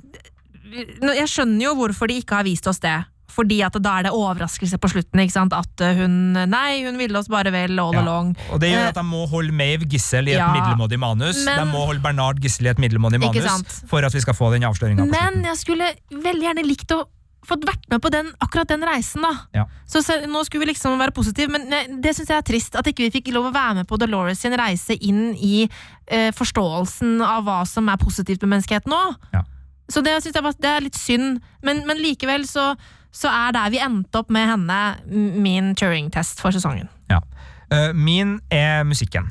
[1.20, 2.97] Jeg skjønner jo hvorfor de ikke har vist oss det.
[3.35, 5.20] Fordi at da er det overraskelse på slutten.
[5.24, 5.52] ikke sant?
[5.56, 8.01] At eh, hun Nei, hun ville oss bare vel all Ja.
[8.05, 8.35] along.
[8.52, 11.44] Og det gjør Eh, at de må holde Mave gissel i et ja, middelmådig manus.
[11.44, 14.52] men- de må holde Bernard gissel i et middelmådig manus for at vi skal få
[14.55, 15.05] den avsløringa.
[15.11, 17.05] Men jeg skulle veldig gjerne likt å
[17.44, 19.35] fått vært med på den, akkurat den reisen, da.
[19.52, 19.65] Ja.
[19.86, 22.74] Så så, nå skulle vi liksom være positive, men ne, det syns jeg er trist.
[22.74, 25.69] At ikke vi fikk lov å være med på Dolores sin reise inn i
[26.09, 29.02] eh, forståelsen av hva som er positivt med menneskeheten nå.
[29.35, 29.43] Ja.
[29.93, 32.70] Så det synes jeg var, det er litt synd, men, men likevel så,
[33.15, 34.78] så er der vi endte opp med henne,
[35.39, 36.89] min Turing-test for sesongen.
[37.11, 37.20] Ja.
[37.70, 39.31] Eh, min er musikken.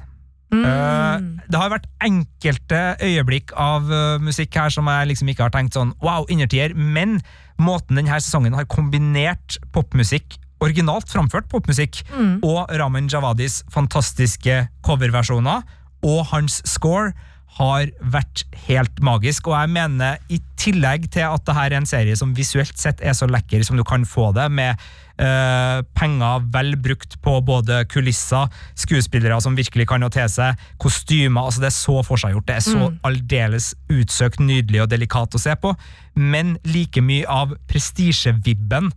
[0.54, 0.64] Mm.
[0.70, 5.54] Eh, det har vært enkelte øyeblikk av eh, musikk her som jeg liksom ikke har
[5.56, 7.18] tenkt sånn wow, innertier, men
[7.62, 12.38] måten denne sesongen har kombinert popmusikk, originalt framført popmusikk, Mm.
[12.46, 15.64] og Raman Javadis fantastiske coverversjoner,
[16.04, 17.12] og hans score,
[17.58, 19.48] har vært helt magisk.
[19.50, 23.02] Og jeg mener, i tillegg til at det her er en serie som visuelt sett
[23.04, 24.80] er så lekker som du kan få det, med
[25.22, 28.50] øh, penger vel brukt på både kulisser,
[28.80, 32.48] skuespillere som virkelig kan å til seg, kostymer altså Det er så forseggjort.
[32.50, 35.76] Det er så aldeles utsøkt, nydelig og delikat å se på.
[36.18, 38.94] Men like mye av prestisjevibben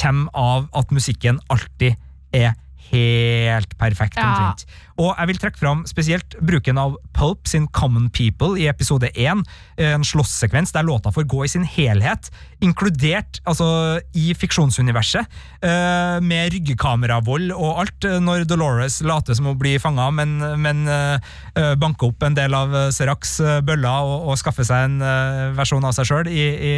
[0.00, 1.96] kommer av at musikken alltid
[2.36, 2.56] er
[2.90, 4.18] helt perfekt.
[4.18, 4.28] Ja.
[4.28, 4.66] omtrent.
[4.98, 9.44] Og jeg vil trekke fram spesielt bruken av Pulp sin Common People i episode 1.
[9.86, 12.30] En slåssekvens der låta får gå i sin helhet,
[12.64, 19.60] inkludert altså, i fiksjonsuniverset, eh, med ryggekameravold og alt, eh, når Dolores later som hun
[19.60, 24.38] blir fanga, men, men eh, banker opp en del av Seracs Seraks bøller og, og
[24.40, 26.74] skaffer seg en versjon av seg sjøl i, i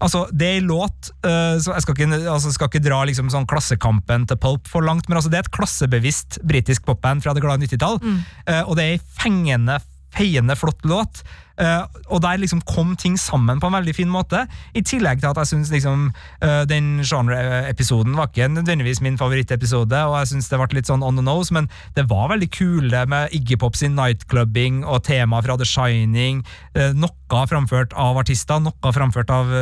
[0.00, 3.28] Altså, det er en låt uh, så Jeg skal ikke, altså, skal ikke dra liksom,
[3.32, 7.34] sånn klassekampen til Pulp for langt, men altså, det er et klassebevisst britisk popband fra
[7.36, 8.00] det glade 90-tall,
[8.46, 9.76] eh, og det er en fengende,
[10.16, 11.22] feiende flott låt.
[11.60, 14.44] Eh, og der liksom kom ting sammen på en veldig fin måte.
[14.74, 16.08] I tillegg til at jeg syns liksom,
[16.44, 21.04] eh, den genre-episoden var ikke nødvendigvis min favorittepisode, og jeg syns det ble litt sånn
[21.06, 25.42] on the nose, men det var veldig kule med Iggy Pop sin nightclubbing og tema
[25.44, 26.44] fra The Shining.
[26.74, 29.52] eh, noe framført av artister, noe framført av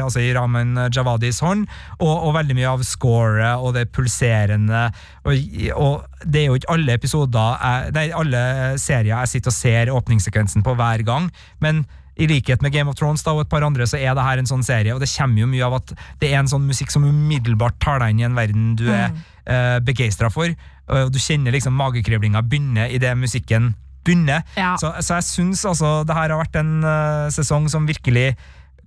[0.00, 1.66] altså i Ramen Javadis hånd,
[2.00, 4.86] og, og veldig mye av scoret og det pulserende.
[5.26, 5.34] Og,
[5.76, 8.42] og det er jo ikke alle episoder, jeg, nei, alle
[8.80, 11.15] serier jeg sitter og ser åpningssekvensen på hver gang,
[11.64, 11.84] men
[12.16, 14.40] i likhet med Game of Thrones da, og et par andre, så er det her
[14.40, 16.92] en sånn serie, og det kommer jo mye av at det er en sånn musikk
[16.94, 19.84] som umiddelbart tar deg inn i en verden du er mm.
[19.84, 20.54] begeistra for,
[20.88, 23.74] og du kjenner liksom magekriblinga begynne idet musikken
[24.06, 24.46] begynner.
[24.56, 24.74] Ja.
[24.80, 28.32] Så, så jeg syns altså det her har vært en uh, sesong som virkelig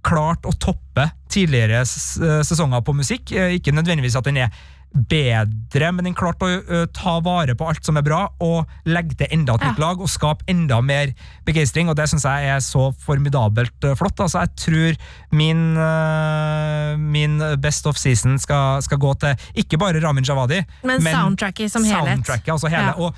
[0.06, 3.34] klart å toppe tidligere eh, sesonger på musikk.
[3.36, 4.54] Eh, ikke nødvendigvis at den er
[4.90, 9.16] bedre, men den klarte å uh, ta vare på alt som er bra, og legge
[9.20, 9.72] til enda et Ja.
[9.72, 11.14] nytt lag, og skape enda mer
[11.46, 14.18] begeistring, og det syns jeg er så formidabelt uh, flott.
[14.20, 14.98] Altså, jeg tror
[15.32, 21.02] min, uh, min best of season skal, skal gå til ikke bare Ramin Javadi, Men
[21.06, 22.20] soundtracket som helhet.
[22.26, 22.90] Soundtracket, altså hele.
[22.90, 22.98] Ja.
[22.98, 23.16] Og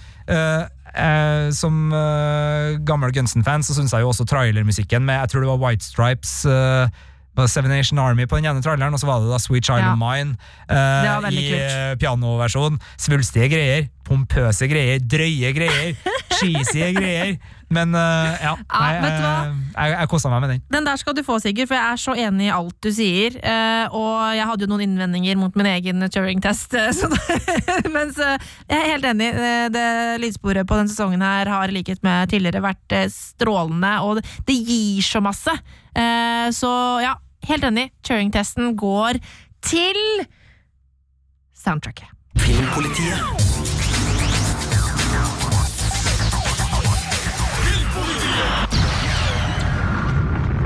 [0.95, 5.52] eh, som eh, gammel Gunsen-fan så syns jeg jo også trailermusikken med Jeg tror det
[5.53, 6.91] var White Stripes eh,
[7.47, 9.93] Seven Nation Army på den ene tralleren, og så var det da Sweet Child Ja.
[9.93, 10.38] of Mine
[10.69, 11.72] veldig i kult.
[11.72, 12.77] eh, pianoversjon.
[12.97, 15.95] Svulstige greier, pompøse greier, drøye greier,
[16.39, 17.38] cheesy greier.
[17.72, 18.01] Men uh,
[18.35, 19.35] ja, Ja, nei, vet du hva?
[19.47, 20.63] eh, jeg, jeg kosa meg med den.
[20.76, 23.38] Den der skal du få, Sigurd, for jeg er så enig i alt du sier.
[23.39, 26.76] Uh, og jeg hadde jo noen innvendinger mot min egen Turing-test,
[27.95, 28.35] mens uh,
[28.68, 29.30] jeg er helt enig.
[29.72, 29.85] Det
[30.19, 34.57] lydsporet på denne sesongen her har i likhet med tidligere vært strålende, og det, det
[34.68, 35.55] gir så masse.
[36.55, 36.69] Så
[37.03, 37.15] ja,
[37.49, 37.89] helt enig.
[38.03, 39.19] Turing-testen går
[39.65, 39.99] til
[41.57, 42.09] soundtracket.
[42.38, 43.19] Filmpolitiet.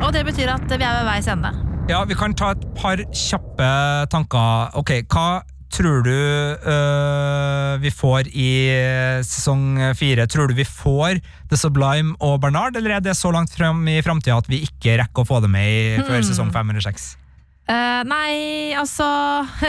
[0.06, 1.52] Og det betyr at vi er ved veis ende.
[1.90, 3.68] Ja, vi kan ta et par kjappe
[4.14, 4.72] tanker.
[4.78, 5.42] Ok, hva
[5.74, 8.50] tror du øh, vi får i
[9.26, 10.28] sesong fire?
[10.32, 11.20] Tror du vi får
[11.50, 14.98] The Sublime og Bernard, eller er det så langt frem i framtida at vi ikke
[15.02, 17.16] rekker å få det med i, før sesong fem eller seks?
[17.66, 19.06] Eh, nei, altså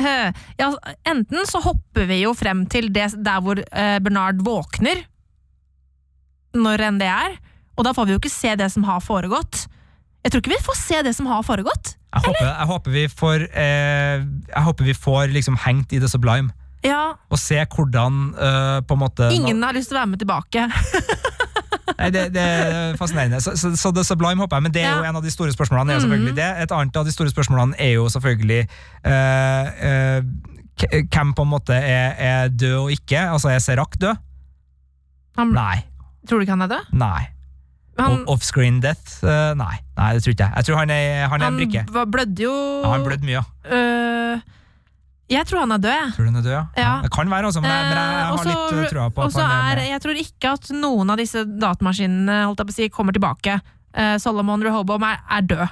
[0.61, 0.67] ja,
[1.09, 5.01] Enten så hopper vi jo frem til det, der hvor uh, Bernard våkner,
[6.57, 7.39] når enn det er,
[7.77, 9.65] og da får vi jo ikke se det som har foregått.
[10.25, 11.95] Jeg tror ikke vi får se det som har foregått.
[12.17, 16.09] Jeg håper, jeg håper vi får eh, Jeg håper vi får liksom hengt i The
[16.09, 16.51] Sublime.
[16.85, 20.21] Ja, Og se hvordan øh, på en måte Ingen har lyst til å være med
[20.23, 20.67] tilbake.
[21.99, 23.41] Nei, det, det er fascinerende.
[23.41, 25.11] Så, så, så The Sublime håper jeg, men det er jo Ja.
[25.11, 25.93] en av de store spørsmålene.
[25.95, 26.49] er jo selvfølgelig det.
[26.67, 28.59] Et annet av de store spørsmålene er jo selvfølgelig
[29.07, 30.23] eh, eh,
[31.09, 33.23] hvem på en måte er, er død og ikke.
[33.33, 34.17] Altså, er Serak død?
[35.41, 35.81] Han, Nei.
[36.29, 36.93] Tror du ikke han er død?
[37.01, 37.23] Nei.
[37.99, 39.25] Han, Offscreen death?
[39.25, 39.79] Eh, nei.
[39.97, 40.53] nei, det tror ikke jeg.
[40.57, 41.85] Jeg tror han er, han er en han brikke.
[41.95, 42.53] Han blødde jo
[42.85, 43.43] Ja, han blødde mye.
[43.73, 44.41] øh,
[45.29, 46.11] Jeg tror han er død, jeg.
[46.17, 46.65] Tror han er død, ja?
[46.77, 46.91] Ja.
[47.03, 49.25] Det kan være, altså, men jeg, men jeg, Eh, har også- litt uh, trua på
[49.25, 52.71] at han er, er jeg tror ikke at noen av disse datamaskinene holdt jeg på
[52.71, 53.61] å si, kommer tilbake.
[53.95, 55.69] Eh, Solomon Rehobom er, er død.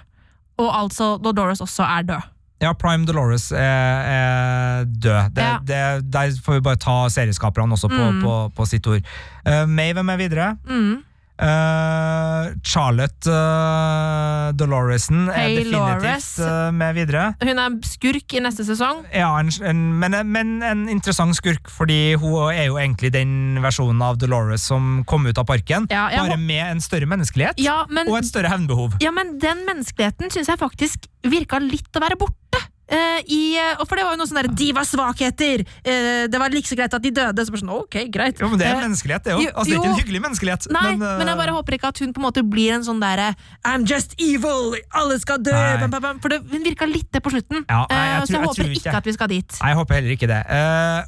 [0.59, 2.23] Og altså Dolores også er død.
[2.63, 5.35] Ja, Prime Dolores er, er død.
[5.35, 5.59] Det, Ja.
[5.63, 8.23] det, der får vi bare ta serieskaperne også på, Mm.
[8.23, 9.03] på, på sitt ord.
[9.47, 10.57] Uh, May, hvem er videre?
[10.67, 11.03] Mm.
[11.35, 17.25] Eh, Charlotte uh, Doloresen er definitivt eh, med videre.
[17.43, 19.03] Hun er skurk i neste sesong.
[19.11, 24.05] Ja, en, en, men, men en interessant skurk, fordi hun er jo egentlig den versjonen
[24.07, 27.83] av Dolores som kom ut av parken, Ja, ja, bare med en større menneskelighet Ja,
[27.91, 28.95] men, og et større hevnbehov.
[29.03, 32.63] ja, men den menneskeligheten syns jeg faktisk virka litt å være borte.
[32.85, 35.63] Eh, i, eh, for det var jo noe sånn der De var svakheter!
[35.81, 37.45] Eh, det var like så greit at de døde.
[37.47, 39.45] Så bare sånn, ok, greit Jo, men Det er menneskelighet, det òg.
[39.55, 40.67] Altså, det er ikke en hyggelig menneskelighet.
[40.75, 43.01] Nei, men, men, jeg bare håper ikke at hun på en måte blir en sånn
[43.01, 43.31] derre
[43.65, 44.77] I'm just evil!
[44.93, 45.55] Alle skal dø!
[45.55, 46.21] Bam, bam, bam.
[46.25, 47.65] For det, hun virka litt det på slutten.
[47.71, 48.99] Ja, nei, jeg tror- så jeg, jeg håper ikke ikke.
[49.01, 49.57] at vi skal dit.
[49.61, 50.43] Nei, Jeg håper heller ikke det.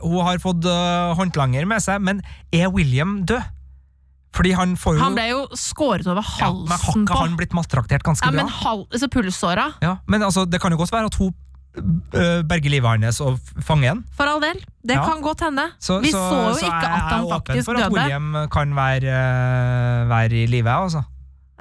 [0.07, 0.71] Hun har fått
[1.21, 3.53] håndlanger med seg, men er William død?
[4.37, 7.37] Fordi han får jo Han ble jo skåret over ja, på men Har ikke han
[7.39, 8.45] blitt maltraktert ganske Ja, bra?
[8.45, 11.33] men hal så pulsåra, Ja, men altså, det kan jo godt være at hun
[11.77, 14.05] øh, berger livet hans og fange ham.
[14.17, 14.59] for all del.
[14.87, 15.05] Det Ja.
[15.05, 15.63] kan godt hende.
[15.81, 17.63] Så, vi så, jo så ikke jeg at han faktisk døde.
[17.65, 18.03] Så jeg er åpen for at.
[18.03, 21.03] William kan være, øh, være i live, altså.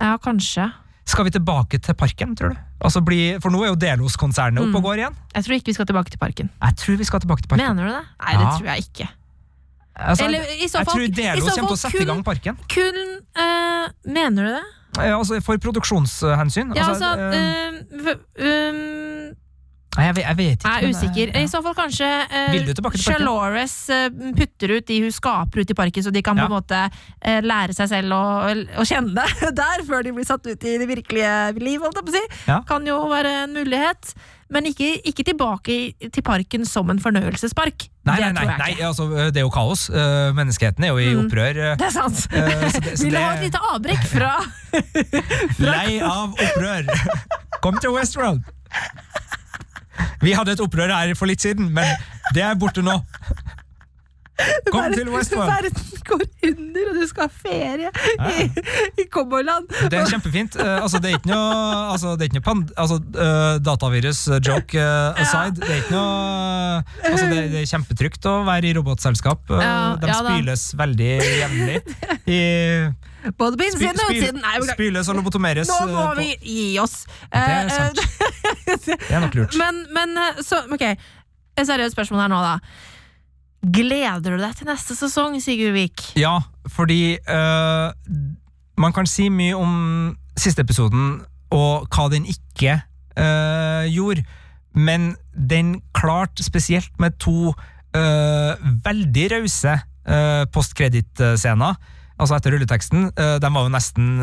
[0.02, 0.72] Ja, kanskje.
[1.06, 2.56] Skal vi tilbake til parken, tror du?
[2.82, 4.76] Altså bli, for nå er jo Delos-konsernet oppe Mm.
[4.76, 5.16] og går igjen.
[5.36, 6.50] Jeg tror ikke vi skal tilbake til parken.
[6.64, 7.68] Jeg tror vi skal tilbake til parken.
[7.68, 8.04] Mener du det?
[8.26, 8.58] Nei, det Ja.
[8.58, 9.08] tror jeg ikke.
[9.96, 12.58] Altså, Eller i så jeg tror Delos kommer til å sette sette i gang parken.
[12.68, 12.98] Kun
[13.38, 14.64] eh, Mener du det?
[14.98, 16.74] Ja, altså, for produksjonshensyn.
[16.76, 19.36] Ja, altså, altså øh, um,
[19.98, 20.72] nei, jeg, jeg vet ikke.
[20.72, 21.10] Jeg er usikker.
[21.10, 21.34] usikker.
[21.36, 21.44] ja.
[21.46, 23.02] I så fall kanskje uh, parken?
[23.06, 24.08] Shalores eh,
[24.38, 26.46] putter ut de hun skaper ut i parken, så de kan Ja.
[26.46, 26.84] på en måte
[27.22, 28.22] eh, lære seg selv å,
[28.82, 29.26] å kjenne
[29.62, 31.80] der, før de blir satt ut i det virkelige liv.
[31.82, 32.26] Holdt jeg på å si.
[32.52, 32.62] Ja.
[32.68, 34.14] Kan jo være en mulighet.
[34.54, 37.88] Men ikke, ikke tilbake i- til parken som en fornøyelsespark.
[38.06, 39.88] Nei, det nei, nei, nei altså, det er jo kaos.
[39.90, 41.24] Eh, Menneskeheten er jo i Mm.
[41.26, 41.58] opprør.
[41.74, 42.28] Mm, Det er sant.
[42.30, 44.36] eh, så det, så Vil du ha et lite avbrekk fra
[45.66, 46.86] Lei av opprør.
[47.66, 48.44] Kom til Westworld.
[50.26, 51.86] Vi hadde et opprør her for litt siden, men
[52.34, 52.98] det er borte nå.
[54.74, 55.78] Kom til Westworld.
[56.06, 57.90] Går under, og du skal ha ferie
[58.30, 58.44] i,
[59.02, 59.72] i cowboyland.
[59.90, 60.58] Det er kjempefint.
[60.62, 61.56] Eh, altså, det er ikke noe,
[61.96, 64.86] altså, det er ikke noe pand, altså, eh, datavirus-joke
[65.24, 65.58] aside.
[65.64, 69.50] Det er ikke noe altså, det, det er kjempetrygt å være i robotselskap.
[69.58, 70.38] Eh, Ja, de ja da.
[70.84, 71.12] veldig
[71.42, 71.82] jevnlig.
[72.30, 72.40] I
[73.42, 74.42] Både på innsiden og utsiden.
[74.44, 75.70] Nei, spyles og lobotomeres.
[75.72, 77.00] Nå eh, må vi gi oss.
[77.34, 77.98] Det er Eh, sant.
[78.86, 79.56] Det er nok lurt.
[79.58, 80.84] Men, men eh, så, ok,
[81.58, 82.60] et seriøst spørsmål her nå, da.
[83.66, 86.04] Gleder du deg til neste sesong, Sigurd Vik?
[86.20, 86.38] Ja,
[86.70, 87.90] fordi uh,
[88.78, 91.24] man kan si mye om siste episoden
[91.56, 92.78] og hva den ikke
[93.18, 94.26] uh, gjorde,
[94.76, 98.54] men den klarte spesielt med to uh,
[98.86, 101.80] veldig rause uh, postkreditt-scener.
[102.16, 103.10] Altså etter rulleteksten.
[103.44, 104.22] de var nesten,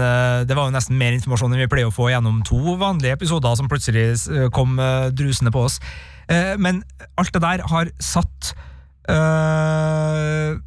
[0.48, 3.52] det var jo nesten mer informasjon enn vi pleier å få gjennom to vanlige episoder
[3.58, 4.14] som plutselig
[4.56, 4.80] kom
[5.12, 5.76] drusende på oss.
[6.56, 6.80] Men
[7.20, 8.54] alt det der har satt
[9.10, 10.60] øh,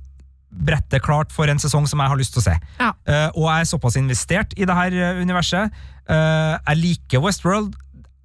[0.65, 2.57] brettet klart for en sesong som jeg har lyst til å se.
[2.79, 2.91] Ja.
[3.07, 5.73] Uh, og jeg er såpass investert i det her eh, universet.
[6.09, 7.75] Uh, jeg liker Westworld.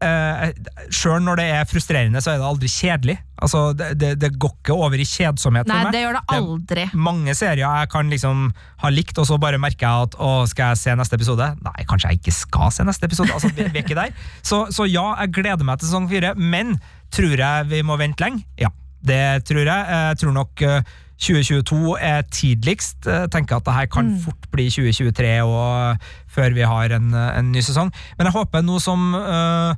[0.01, 0.47] Uh,
[0.89, 3.19] Sjøl når det er frustrerende, så er det aldri kjedelig.
[3.45, 5.97] Altså, det, det, det går ikke over i kjedsomhet Nei, for meg.
[5.97, 6.87] det gjør det aldri.
[7.09, 8.47] Mange serier jeg kan liksom
[8.81, 11.51] ha likt, og så bare merker jeg at å, skal jeg se neste episode?
[11.67, 13.35] Nei, kanskje jeg ikke skal se neste episode.
[13.37, 14.15] Altså, vi, vi er ikke der.
[14.41, 16.79] Så, så ja, jeg gleder meg til sesong fire, men
[17.13, 18.47] tror jeg vi må vente lenge?
[18.61, 18.73] Ja,
[19.07, 19.87] det tror jeg.
[19.91, 20.83] Jeg tror nok eh,
[21.21, 23.07] 2022 er tidligst.
[23.07, 27.51] Jeg tenker at det her kan fort bli 2023 og, før vi har en, en
[27.53, 27.93] ny sesong.
[28.19, 29.75] Men jeg håper nå som uh,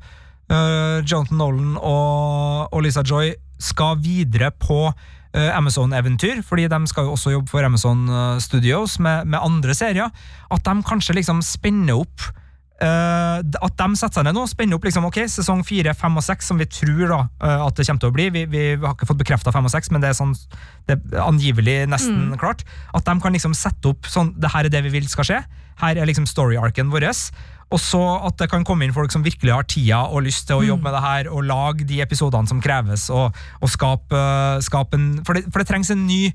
[1.03, 3.33] Jonathan Nolan og, og Lisa Joy
[3.63, 4.85] skal videre på
[5.33, 9.75] uh, Amazon-eventyr, fordi de skal jo også jobbe for Amazon eh, Studios med, med andre
[9.75, 10.11] serier,
[10.51, 12.42] at de kanskje liksom spenner opp eh,
[12.83, 16.25] At de setter seg ned nå og spenner opp liksom, ok, sesong fire, fem og
[16.27, 18.29] seks, som vi tror da eh, at det kommer til å bli.
[18.35, 20.35] Vi, vi, har ikke fått bekrefta fem og seks, men det er, sånn,
[20.91, 22.67] det er angivelig nesten klart.
[22.97, 25.43] At de kan liksom sette opp sånn Det her er det vi vil skal skje.
[25.83, 27.09] Her er liksom story-arken vår.
[27.73, 30.61] Og så at det kan komme inn folk som virkelig har tida og lyst til
[30.61, 34.25] å jobbe med det her, og lage de episodene som kreves, og, og skape,
[34.67, 36.27] skape en for det, for det trengs en ny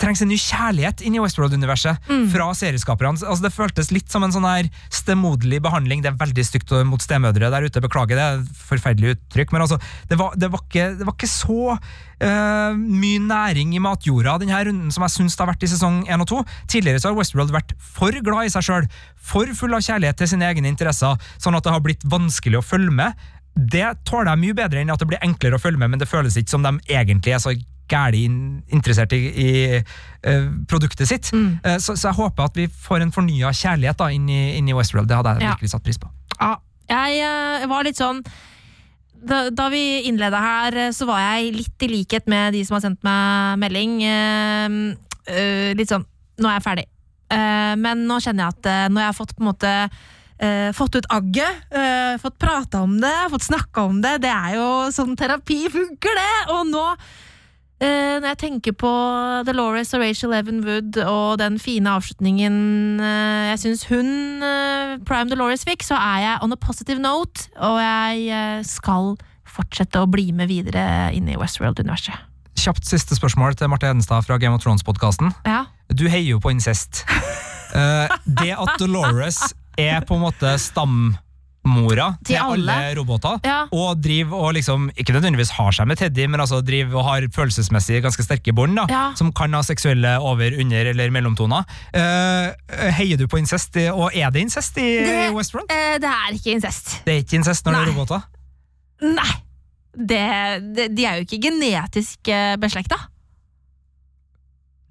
[0.00, 3.18] trengs en ny kjærlighet inn i Westworld-universet fra serieskaperne.
[3.18, 6.02] Altså, det føltes litt som en sånn her stemoderlig behandling.
[6.04, 8.26] Det er veldig stygt mot stemødre der ute, beklager det.
[8.26, 9.54] er Forferdelig uttrykk.
[9.54, 9.80] Men altså,
[10.10, 14.60] det var, det var, ikke, det var ikke så uh, mye næring i matjorda denne
[14.68, 16.42] runden som jeg syns det har vært i sesong 1 og 2.
[16.74, 18.86] Tidligere så har Westworld vært for glad i seg sjøl,
[19.18, 22.64] for full av kjærlighet til sine egne interesser, sånn at det har blitt vanskelig å
[22.64, 23.26] følge med.
[23.58, 26.10] Det tåler jeg mye bedre enn at det blir enklere å følge med, men det
[26.10, 27.54] føles ikke som de egentlig er så
[27.88, 29.48] gæli in- interessert i, i
[29.78, 31.30] eh, produktet sitt.
[31.34, 34.68] Eh, så, så jeg håper at vi får en fornya kjærlighet da, inn, i, inn
[34.68, 35.08] i Westworld.
[35.10, 35.54] Det hadde jeg Ja.
[35.56, 36.10] virkelig satt pris på.
[36.40, 36.52] Ja,
[36.90, 38.22] jeg eh, var litt sånn
[39.18, 42.84] da, da vi innleda her, så var jeg litt i likhet med de som har
[42.84, 43.96] sendt meg melding.
[45.74, 46.04] litt sånn
[46.38, 46.84] Nå er jeg ferdig.
[47.82, 49.72] Men nå kjenner jeg at når jeg har fått på en måte
[50.38, 54.52] Uh, fått ut agget, uh, fått prata om det, fått snakka om det, det er
[54.54, 56.36] jo sånn terapi funker, det!
[56.54, 56.84] Og nå
[57.86, 58.90] når jeg tenker på
[59.46, 62.56] Dolores og Rachel Evan Wood og den fine avslutningen
[62.98, 64.08] eh, jeg syns hun,
[64.42, 69.14] eh, Prime Dolores, fikk, så er jeg on a positive note, og jeg eh, skal
[69.48, 70.82] fortsette å bli med videre
[71.14, 72.26] inn i Westworld-universet.
[72.58, 75.30] Kjapt siste spørsmål til Marte Hedenstad fra Game of Thrones-podkasten.
[75.46, 75.66] Ja.
[75.94, 77.04] Du heier jo på incest.
[77.68, 79.42] Eh, det at Dolores
[79.76, 80.54] er på en måte
[81.68, 82.72] stammora Til til, alle.
[82.72, 82.98] alle.
[83.00, 83.66] roboter, Ja.
[83.72, 87.20] og driver og liksom, ikke nødvendigvis har seg med Teddy, men altså driver og har
[87.34, 89.12] følelsesmessig ganske sterke bånd, Ja.
[89.14, 91.64] som kan ha seksuelle over-, under- eller mellomtoner.
[91.94, 95.70] Uh, heier du på incest, og er det incest i Det- Westworld?
[95.70, 97.04] Uh, det er ikke incest.
[97.04, 98.22] Det er ikke incest når det er roboter?
[99.02, 99.32] Nei.
[99.98, 102.94] Det, det, de er jo ikke genetisk eh, beslekta.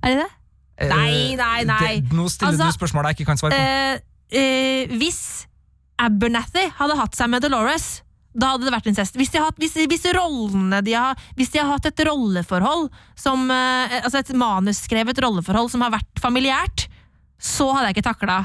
[0.04, 0.32] Er de det?
[0.80, 2.02] Eh, Nei, nei, nei.
[2.02, 3.62] Det, nå stiller Altså, du spørsmål jeg ikke kan svare på.
[4.36, 5.48] Eh, eh, hvis
[6.02, 8.02] Abernathy hadde hatt seg med Dolores,
[8.38, 9.16] da hadde det vært incest.
[9.18, 13.98] Hvis de har, hvis, hvis de har, hvis de har hatt et rolleforhold, som, eh,
[14.04, 16.86] altså et manusskrevet rolleforhold som har vært familiært,
[17.42, 18.38] så hadde jeg ikke takla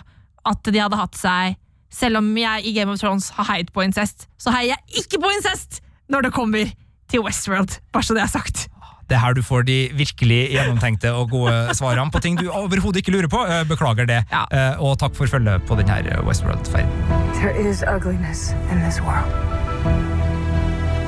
[0.49, 1.59] at de hadde hatt seg
[1.93, 5.19] Selv om jeg i Game of Thrones har heid på incest, så heier jeg ikke
[5.21, 6.71] på incest når det kommer
[7.13, 7.75] til Westworld.
[7.93, 8.63] Bare så det er sagt.
[9.09, 13.03] Det er her du får de virkelig gjennomtenkte og gode svarene på ting du overhodet
[13.03, 13.43] ikke lurer på.
[13.45, 14.21] Eh, Beklager det.
[14.33, 14.45] Ja.
[14.53, 16.89] Eh, Og takk for følget på denne Westworld-ferden.
[17.35, 19.29] There is ugliness in this world.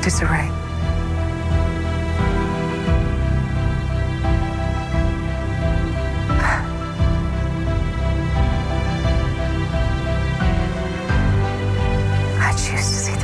[0.04, 0.48] Disarray.
[12.46, 13.23] I choose to see